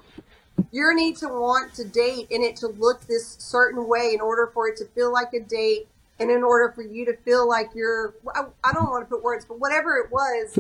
[0.73, 4.51] your need to want to date and it to look this certain way in order
[4.55, 5.89] for it to feel like a date
[6.21, 9.23] and in order for you to feel like you're I, I don't want to put
[9.25, 10.59] words but whatever it was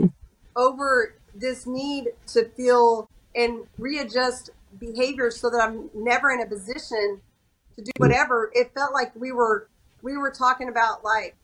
[0.57, 4.51] over this need to feel and readjust
[4.81, 7.21] behavior so that I'm never in a position
[7.77, 9.69] to do whatever it felt like we were
[10.03, 11.37] we were talking about like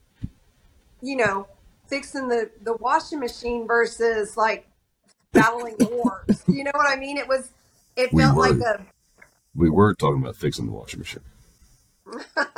[1.03, 1.47] you know
[1.89, 4.69] fixing the the washing machine versus like
[5.33, 7.51] battling wars you know what I mean it was
[7.97, 8.49] it We felt were.
[8.51, 8.85] like a
[9.55, 11.23] We were talking about fixing the washing machine.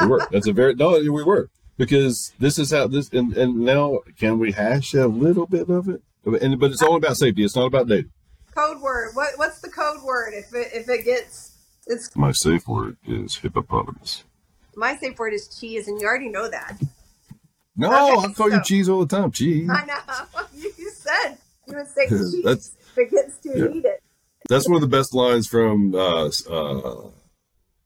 [0.00, 0.26] we were.
[0.30, 0.90] That's a very no.
[0.98, 5.46] We were because this is how this and and now can we hash a little
[5.46, 6.02] bit of it?
[6.24, 7.44] And but it's all about safety.
[7.44, 8.10] It's not about dating.
[8.54, 11.56] code word what what's the code word if it if it gets
[11.86, 14.24] it's My safe word is hippopotamus.
[14.76, 16.76] my safe word is cheese and you already know that
[17.78, 17.88] No,
[18.18, 19.30] Okay, I call you cheese all the time.
[19.30, 19.70] Cheese.
[19.70, 19.94] I know
[20.56, 23.68] you, said you would say cheese That's- it too Yeah.
[23.72, 23.92] heated
[24.48, 27.08] That's one of the best lines from uh, uh,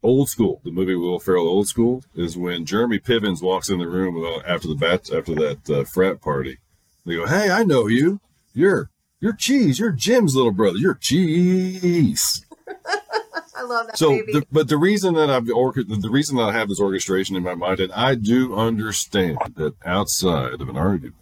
[0.03, 1.47] Old School, the movie Will Ferrell.
[1.47, 5.35] Old School is when Jeremy Pivens walks in the room uh, after the bat after
[5.35, 6.59] that uh, frat party.
[7.05, 8.21] They go, "Hey, I know you.
[8.55, 8.91] You're
[9.21, 9.79] you're Cheese.
[9.79, 10.79] You're Jim's little brother.
[10.79, 12.45] You're Cheese."
[13.55, 16.53] I love that So, baby the, but the reason that I've the reason that I
[16.53, 21.17] have this orchestration in my mind, and I do understand that outside of an argument,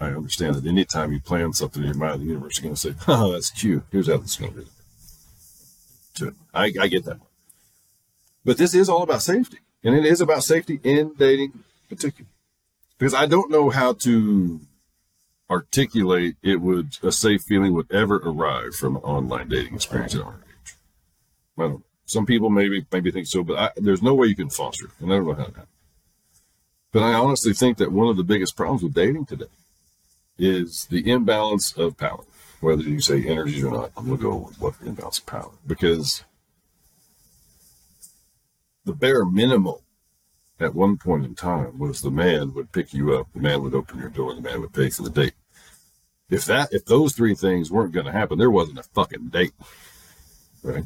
[0.00, 2.80] I understand that anytime you plan something in your mind, the universe is going to
[2.80, 3.84] say, "Oh, that's cute.
[3.90, 4.66] Here's how this is going to be."
[6.16, 6.34] To it.
[6.52, 7.20] I, I get that.
[8.44, 12.28] But this is all about safety, and it is about safety in dating, in particular,
[12.98, 14.60] because I don't know how to
[15.48, 20.22] articulate it would a safe feeling would ever arrive from an online dating experience age.
[22.06, 25.12] Some people maybe maybe think so, but I, there's no way you can foster, and
[25.12, 25.66] I don't know how to.
[26.92, 29.46] But I honestly think that one of the biggest problems with dating today
[30.38, 32.24] is the imbalance of power.
[32.60, 36.24] Whether you say energies or not, I'm gonna go with what imbalance of power because
[38.84, 39.76] the bare minimum
[40.58, 43.74] at one point in time was the man would pick you up, the man would
[43.74, 45.34] open your door, the man would pay for the date.
[46.30, 49.52] If that if those three things weren't going to happen, there wasn't a fucking date,
[50.62, 50.84] right?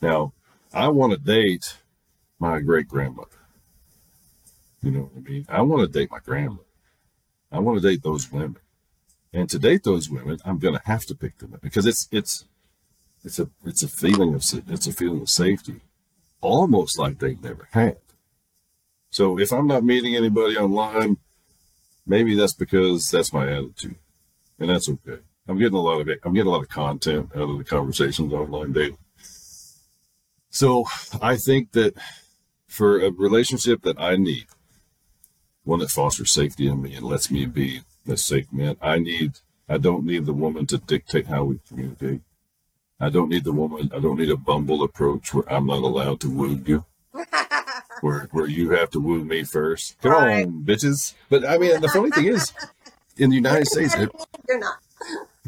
[0.00, 0.32] Now,
[0.72, 1.76] I want to date
[2.38, 3.30] my great grandmother.
[4.82, 5.46] You know what I mean?
[5.48, 6.62] I want to date my grandmother.
[7.50, 8.58] I want to date those women.
[9.32, 12.08] And to date those women, I'm going to have to pick them up because it's
[12.10, 12.44] it's
[13.24, 15.80] it's a it's a feeling of it's a feeling of safety,
[16.40, 17.98] almost like they've never had.
[19.10, 21.18] So if I'm not meeting anybody online,
[22.06, 23.96] maybe that's because that's my attitude,
[24.58, 25.20] and that's okay.
[25.46, 26.08] I'm getting a lot of.
[26.24, 28.98] I'm getting a lot of content out of the conversations online dating.
[30.50, 30.86] So
[31.20, 31.94] I think that
[32.66, 34.46] for a relationship that I need,
[35.64, 39.32] one that fosters safety in me and lets me be a safe man, I need,
[39.68, 42.22] I don't need the woman to dictate how we communicate.
[43.00, 46.20] I don't need the woman, I don't need a bumble approach where I'm not allowed
[46.20, 46.84] to woo you,
[48.00, 50.00] where where you have to woo me first.
[50.00, 50.46] Come Right.
[50.46, 51.14] on, bitches.
[51.28, 52.52] But I mean, the funny thing is,
[53.16, 53.94] in the United States,
[54.48, 54.78] You're not.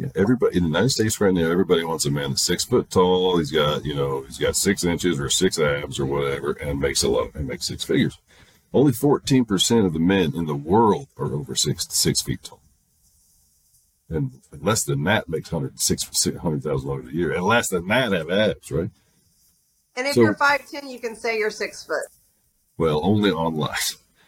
[0.00, 2.90] Yeah, everybody in the United States right now, everybody wants a man that's six foot
[2.90, 3.36] tall.
[3.38, 7.02] He's got you know he's got six inches or six abs or whatever, and makes
[7.02, 8.18] a lot and makes six figures.
[8.72, 12.60] Only fourteen percent of the men in the world are over six six feet tall.
[14.08, 16.02] And less than that makes hundred six
[16.38, 18.90] hundred thousand dollars a year, and less than that have abs, right?
[19.96, 22.06] And if So- you're five ten, you can say you're six foot.
[22.78, 23.76] Well, only online.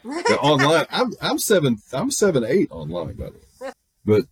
[0.42, 3.72] Online, I'm I'm seven I'm seven eight online by the way.
[4.04, 4.22] But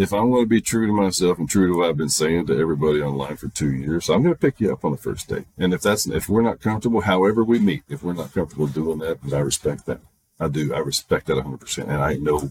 [0.00, 2.46] if I want to be true to myself and true to what I've been saying
[2.46, 5.28] to everybody online for two years, I'm going to pick you up on the first
[5.28, 5.44] date.
[5.58, 8.98] And if that's if we're not comfortable, however we meet, if we're not comfortable doing
[9.00, 10.00] that, then I respect that.
[10.38, 10.72] I do.
[10.72, 11.58] I respect that 100.
[11.58, 12.50] percent And I know.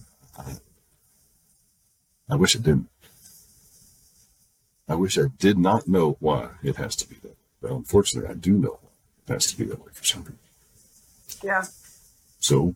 [2.30, 2.88] I wish I didn't.
[4.88, 7.36] I wish I did not know why it has to be that.
[7.62, 8.90] But unfortunately, I do know why
[9.28, 10.38] it has to be that way for some reason.
[11.44, 11.64] Yeah.
[12.40, 12.76] So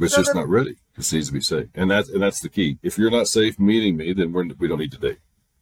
[0.00, 0.76] it's So just the- not ready.
[0.98, 2.78] It needs to be safe, and that's and that's the key.
[2.82, 5.18] If you're not safe meeting me, then we're we don't need to date.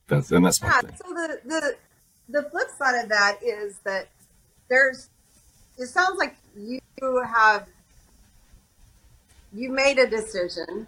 [0.09, 0.81] That's and that's my Yeah.
[0.81, 0.97] thing.
[0.97, 1.77] So the the
[2.29, 4.09] the flip side of that is that
[4.69, 5.09] there's.
[5.79, 6.81] It sounds like you
[7.25, 7.69] have.
[9.53, 10.87] You made a decision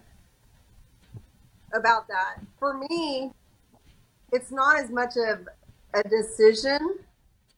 [1.73, 2.41] about that.
[2.59, 3.31] For me,
[4.33, 5.49] it's not as much of
[5.95, 6.99] a decision.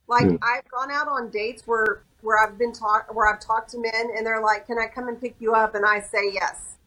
[0.06, 0.26] Like.
[0.42, 4.10] I've gone out on dates where where I've been talk where I've talked to men
[4.16, 6.78] and they're like, "Can I come and pick you up?" and I say yes.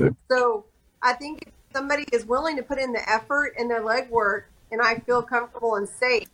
[0.00, 0.14] Okay.
[0.30, 0.64] So
[1.02, 4.80] I think if somebody is willing to put in the effort and the legwork, and
[4.82, 6.28] I feel comfortable and safe,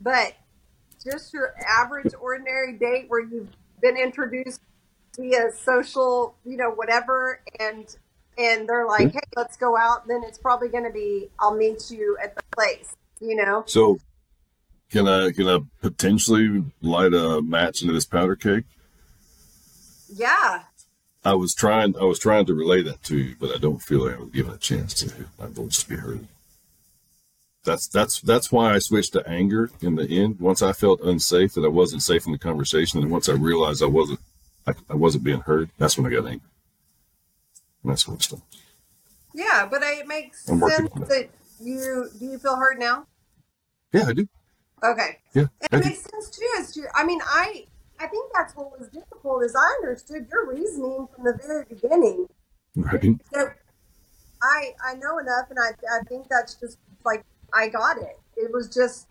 [0.00, 0.34] but
[1.02, 3.48] just your average, ordinary date where you've
[3.80, 4.60] been introduced
[5.16, 7.96] via social, you know, whatever, and
[8.38, 9.18] and they're like, hmm.
[9.18, 12.42] "Hey, let's go out," then it's probably going to be, "I'll meet you at the
[12.56, 13.62] place," you know.
[13.66, 13.98] So
[14.92, 18.64] can I can I potentially light a match into this powder cake?
[20.14, 20.64] Yeah,
[21.24, 24.04] I was trying I was trying to relay that to you, but I don't feel
[24.06, 26.28] like I was given a chance to my voice to be heard.
[27.64, 30.40] That's that's that's why I switched to anger in the end.
[30.40, 33.82] Once I felt unsafe that I wasn't safe in the conversation, and once I realized
[33.82, 34.20] I wasn't
[34.66, 36.48] I, I wasn't being heard, that's when I got angry.
[37.82, 38.56] And that's when it stopped.
[39.34, 41.08] yeah, but it makes sense it.
[41.08, 43.06] that you do you feel heard now?
[43.92, 44.28] Yeah, I do.
[44.84, 45.18] Okay.
[45.34, 46.48] Yeah, it makes sense too.
[46.58, 47.66] As to, I mean, I
[48.00, 52.26] I think that's what was difficult is I understood your reasoning from the very beginning.
[52.74, 53.02] Right.
[53.32, 53.50] So
[54.42, 58.18] I I know enough, and I I think that's just like I got it.
[58.36, 59.06] It was just.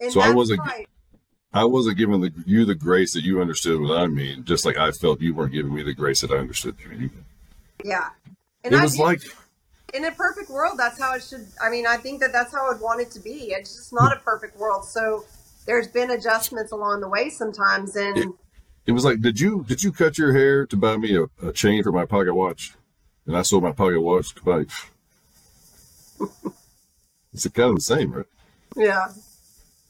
[0.00, 0.86] And So I wasn't- why-
[1.52, 4.78] I wasn't giving the, you the grace that you understood what I mean, just like
[4.78, 7.10] I felt you weren't giving me the grace that I understood you.
[7.84, 8.10] Yeah.
[8.62, 9.20] And It I was do- like
[9.94, 11.46] in a perfect world, that's how it should.
[11.62, 13.52] I mean, I think that that's how I'd want it to be.
[13.52, 14.84] It's just not a perfect world.
[14.84, 15.24] So
[15.66, 18.28] there's been adjustments along the way sometimes, and It-
[18.86, 21.52] it was like, did you did you cut your hair to buy me a, a
[21.52, 22.74] chain for my pocket watch?
[23.26, 24.64] And I sold my pocket watch to buy.
[27.32, 28.26] it's kind of the same, right?
[28.76, 29.08] yeah,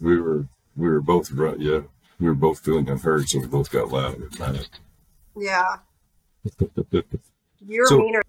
[0.01, 0.47] We were
[0.77, 1.81] we were both right, yeah.
[2.19, 4.21] We were both feeling unheard, so we both got loud.
[4.23, 4.69] It mattered.
[5.37, 5.77] yeah.
[7.67, 8.23] You're So- meaner.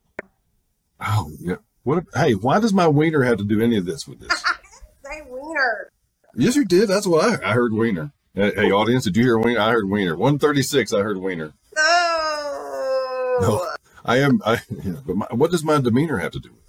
[1.01, 1.55] Oh yeah.
[1.83, 2.05] What?
[2.13, 4.31] hey, why does my wiener have to do any of this with this?
[5.05, 5.91] Say wiener.
[6.35, 6.89] yes, you did.
[6.89, 7.73] That's what I, I heard.
[7.73, 8.11] Wiener.
[8.33, 9.59] Hey, hey, audience, did you hear wiener?
[9.59, 10.15] I heard wiener.
[10.15, 10.93] One thirty six.
[10.93, 11.53] I heard wiener.
[11.77, 13.37] Oh.
[13.41, 13.67] No.
[14.05, 14.41] I am.
[14.45, 14.59] I.
[14.83, 16.65] Yeah, but my, what does my demeanor have to do with it?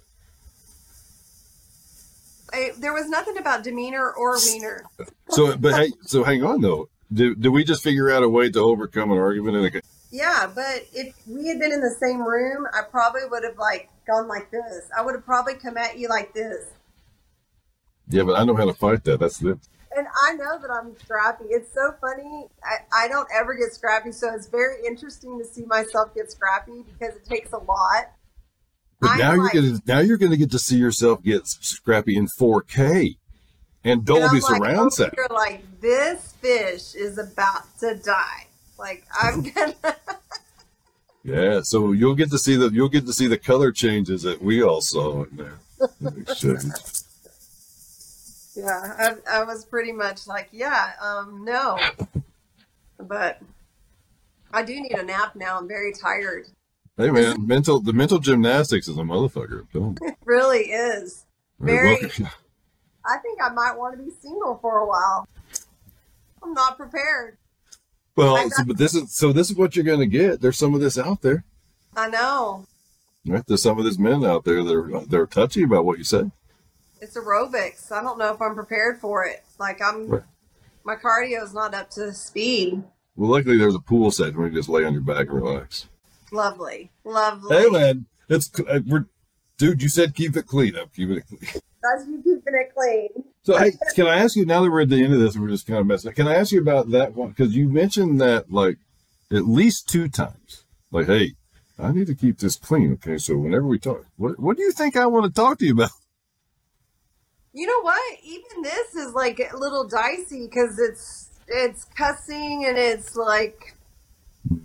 [2.53, 4.83] I, there was nothing about demeanor or wiener.
[5.29, 6.89] So, but hey, so hang on though.
[7.11, 9.57] Do, do we just figure out a way to overcome an argument?
[9.57, 9.81] And
[10.13, 13.89] Yeah, but if we had been in the same room, I probably would have like
[14.05, 14.83] gone like this.
[14.95, 16.67] I would have probably come at you like this.
[18.09, 19.19] yeah, but I know how to fight that.
[19.19, 19.57] That's it.
[19.97, 21.45] And I know that I'm scrappy.
[21.49, 22.47] It's so funny.
[22.63, 26.83] I, I don't ever get scrappy, so it's very interesting to see myself get scrappy
[26.83, 28.11] because it takes a lot.
[28.99, 32.15] But I'm now like- you're gonna now you're gonna get to see yourself get scrappy
[32.17, 33.17] in 4K
[33.83, 35.11] and And Dolby I'm like, surround over sound.
[35.15, 38.47] here like this fish is about to die.
[38.83, 39.73] Like I'm gonna
[41.23, 44.41] Yeah, so you'll get to see the you'll get to see the color changes that
[44.41, 45.59] we all saw in there.
[48.55, 51.75] Yeah, I, I was pretty much like, yeah, um, no.
[52.99, 53.41] But
[54.51, 55.57] I do need a nap now.
[55.57, 56.45] I'm very tired.
[56.95, 59.61] hey man, mental the mental gymnastics is a motherfucker.
[59.61, 60.07] I'm telling you.
[60.07, 61.25] It really is.
[61.59, 61.95] Very.
[63.05, 65.27] I think I might want to be single for a while.
[66.43, 67.37] I'm not prepared.
[68.15, 70.41] Well, so, but this is so this is what you're gonna get.
[70.41, 71.43] There's some of this out there.
[71.95, 72.65] I know.
[73.25, 73.43] Right?
[73.47, 76.29] There's some of these men out there that are they're touchy about what you say.
[77.01, 77.91] It's aerobics.
[77.91, 79.43] I don't know if I'm prepared for it.
[79.59, 80.23] Like I'm Right.
[80.83, 82.83] my cardio is not up to speed.
[83.15, 85.87] Well, luckily there's a pool set where you just lay on your back and relax.
[86.31, 87.55] Lovely, lovely.
[87.55, 89.05] Hey, man, it's uh, we're,
[89.57, 89.81] dude.
[89.83, 90.75] You said keep it clean.
[90.75, 91.61] I'm keeping it clean.
[91.81, 93.09] That's you keeping it clean.
[93.43, 95.43] So, hey, can I ask you now that we're at the end of this and
[95.43, 96.13] we're just kind of messing?
[96.13, 97.29] Can I ask you about that one?
[97.29, 98.77] Because you mentioned that like
[99.31, 100.63] at least two times.
[100.91, 101.33] Like, hey,
[101.77, 102.93] I need to keep this clean.
[102.93, 105.65] Okay, so whenever we talk, what what do you think I want to talk to
[105.65, 105.89] you about?
[107.51, 108.19] You know what?
[108.23, 113.75] Even this is like a little dicey because it's it's cussing and it's like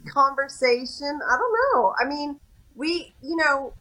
[0.07, 1.21] conversation.
[1.29, 1.95] I don't know.
[2.01, 2.39] I mean,
[2.77, 3.73] we, you know,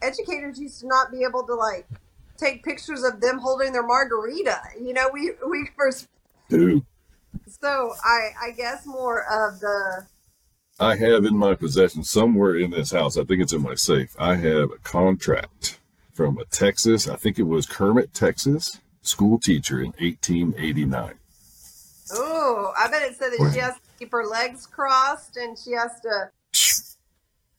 [0.00, 1.86] educators used to not be able to like
[2.38, 4.60] take pictures of them holding their margarita.
[4.80, 6.08] You know, we we first.
[6.48, 6.84] Dude,
[7.46, 10.06] So I I guess more of the
[10.80, 13.18] I have in my possession somewhere in this house.
[13.18, 14.14] I think it's in my safe.
[14.18, 15.80] I have a contract
[16.14, 17.08] from a Texas.
[17.08, 21.14] I think it was Kermit, Texas, school teacher in 1889.
[22.14, 25.72] oh, I bet it said that she has to keep her legs crossed and she
[25.72, 26.30] has to.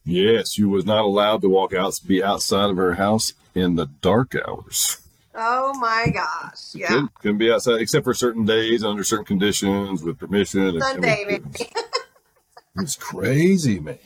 [0.06, 3.88] Yes, she was not allowed to walk out, be outside of her house in the
[4.02, 5.02] dark hours.
[5.36, 6.74] Oh my gosh!
[6.76, 10.62] Yeah, Couldn't, couldn't be outside except for certain days under certain conditions with permission.
[10.68, 11.58] and- Sunday and-.
[12.82, 13.98] It's crazy, man.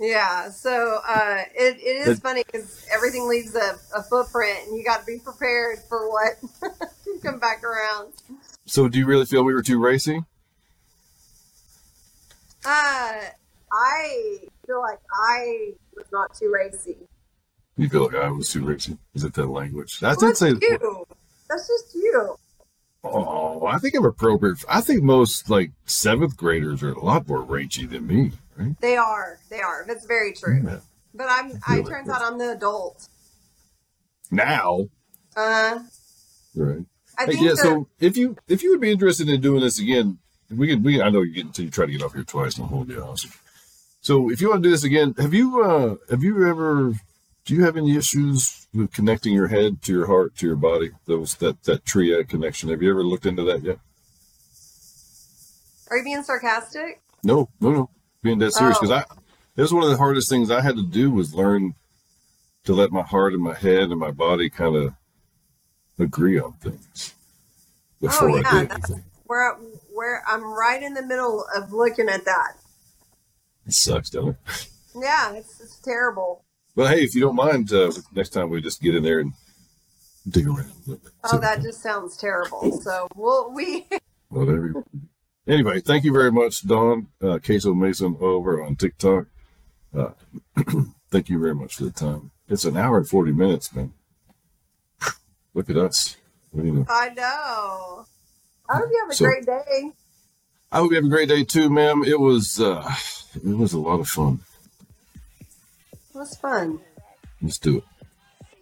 [0.00, 4.76] Yeah, so uh, it, it is It- funny because everything leaves a, a footprint, and
[4.76, 6.32] you got to be prepared for what
[7.04, 8.12] can come back around.
[8.66, 10.24] So, do you really feel we were too racy?
[12.64, 13.20] Uh,
[13.72, 16.96] I feel like I was not too racy.
[17.76, 18.98] You feel like I was too racy?
[19.14, 20.02] Is it that language?
[20.02, 20.48] I Well, did that's say.
[20.50, 21.06] you.
[21.48, 22.36] That's just you.
[23.02, 24.64] Oh, I think I'm appropriate.
[24.68, 28.78] I think most like seventh graders are a lot more ranchy than me, right?
[28.80, 29.38] They are.
[29.50, 29.84] They are.
[29.86, 30.62] That's very true.
[30.64, 30.78] Yeah.
[31.14, 31.60] But I'm.
[31.66, 31.90] I Really?
[31.90, 33.08] turns out I'm the adult.
[34.30, 34.88] Now,
[35.36, 35.80] Uh,
[36.54, 36.84] right?
[37.18, 37.50] I Hey, think yeah.
[37.50, 40.18] that, So, if you if you would be interested in doing this again,
[40.50, 40.82] we can.
[40.82, 43.02] We I know you get you try to get off here twice and hold you
[43.02, 43.32] awesome.
[44.00, 46.94] So, if you want to do this again, have you uh have you ever
[47.44, 50.90] do you have any issues with connecting your head to your heart to your body?
[51.06, 52.70] Those that that triad connection.
[52.70, 53.78] Have you ever looked into that yet?
[55.90, 57.02] are you being sarcastic?
[57.22, 57.90] No, no, no.
[58.22, 58.80] Being dead serious Oh.
[58.80, 59.00] because I
[59.56, 61.74] it was one of the hardest things I had to do was learn
[62.64, 64.94] to let my heart and my head and my body kind of
[65.98, 67.14] agree on things
[68.00, 69.04] before Oh, yeah, I did.
[69.24, 69.54] Where
[69.92, 72.54] where I'm right in the middle of looking at that.
[73.66, 74.68] It sucks, doesn't it?
[74.96, 76.43] Yeah, it's, it's terrible.
[76.76, 79.32] But hey, if you don't mind, uh, next time we just get in there and
[80.28, 81.12] dig around a little bit.
[81.24, 82.80] Oh, that just sounds terrible.
[82.80, 83.86] So we'll we
[84.28, 84.84] whatever.
[85.46, 89.26] Anyway, thank you very much, Dawn uh, QuesoMason over on TikTok.
[89.96, 90.10] Uh,
[91.10, 92.30] thank you very much for the time.
[92.48, 93.92] It's an hour and forty minutes, man.
[95.52, 96.16] Look at us.
[96.50, 96.86] What do you know?
[96.88, 98.06] I know.
[98.68, 99.92] I hope you have a So- great day.
[100.72, 102.02] I hope you have a great day too, ma'am.
[102.04, 102.92] It was uh,
[103.36, 104.40] it was a lot of fun.
[106.14, 106.78] It was fun.
[107.42, 107.84] Let's do it.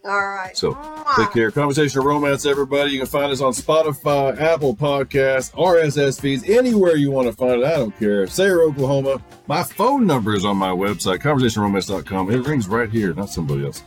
[0.05, 0.57] All right.
[0.57, 0.73] So
[1.15, 1.49] take care.
[1.51, 2.91] Conversational romance, everybody.
[2.91, 7.61] You can find us on Spotify, Apple Podcasts, RSS feeds, anywhere you want to find
[7.61, 7.65] it.
[7.65, 8.27] I don't care.
[8.27, 9.21] Sayre, Oklahoma.
[9.47, 12.31] My phone number is on my website, conversationromance.com.
[12.31, 13.83] It rings right here, not somebody else.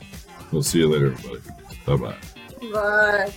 [0.52, 1.42] We'll see you later, everybody.
[1.84, 2.16] Bye bye.
[2.72, 3.32] Bye.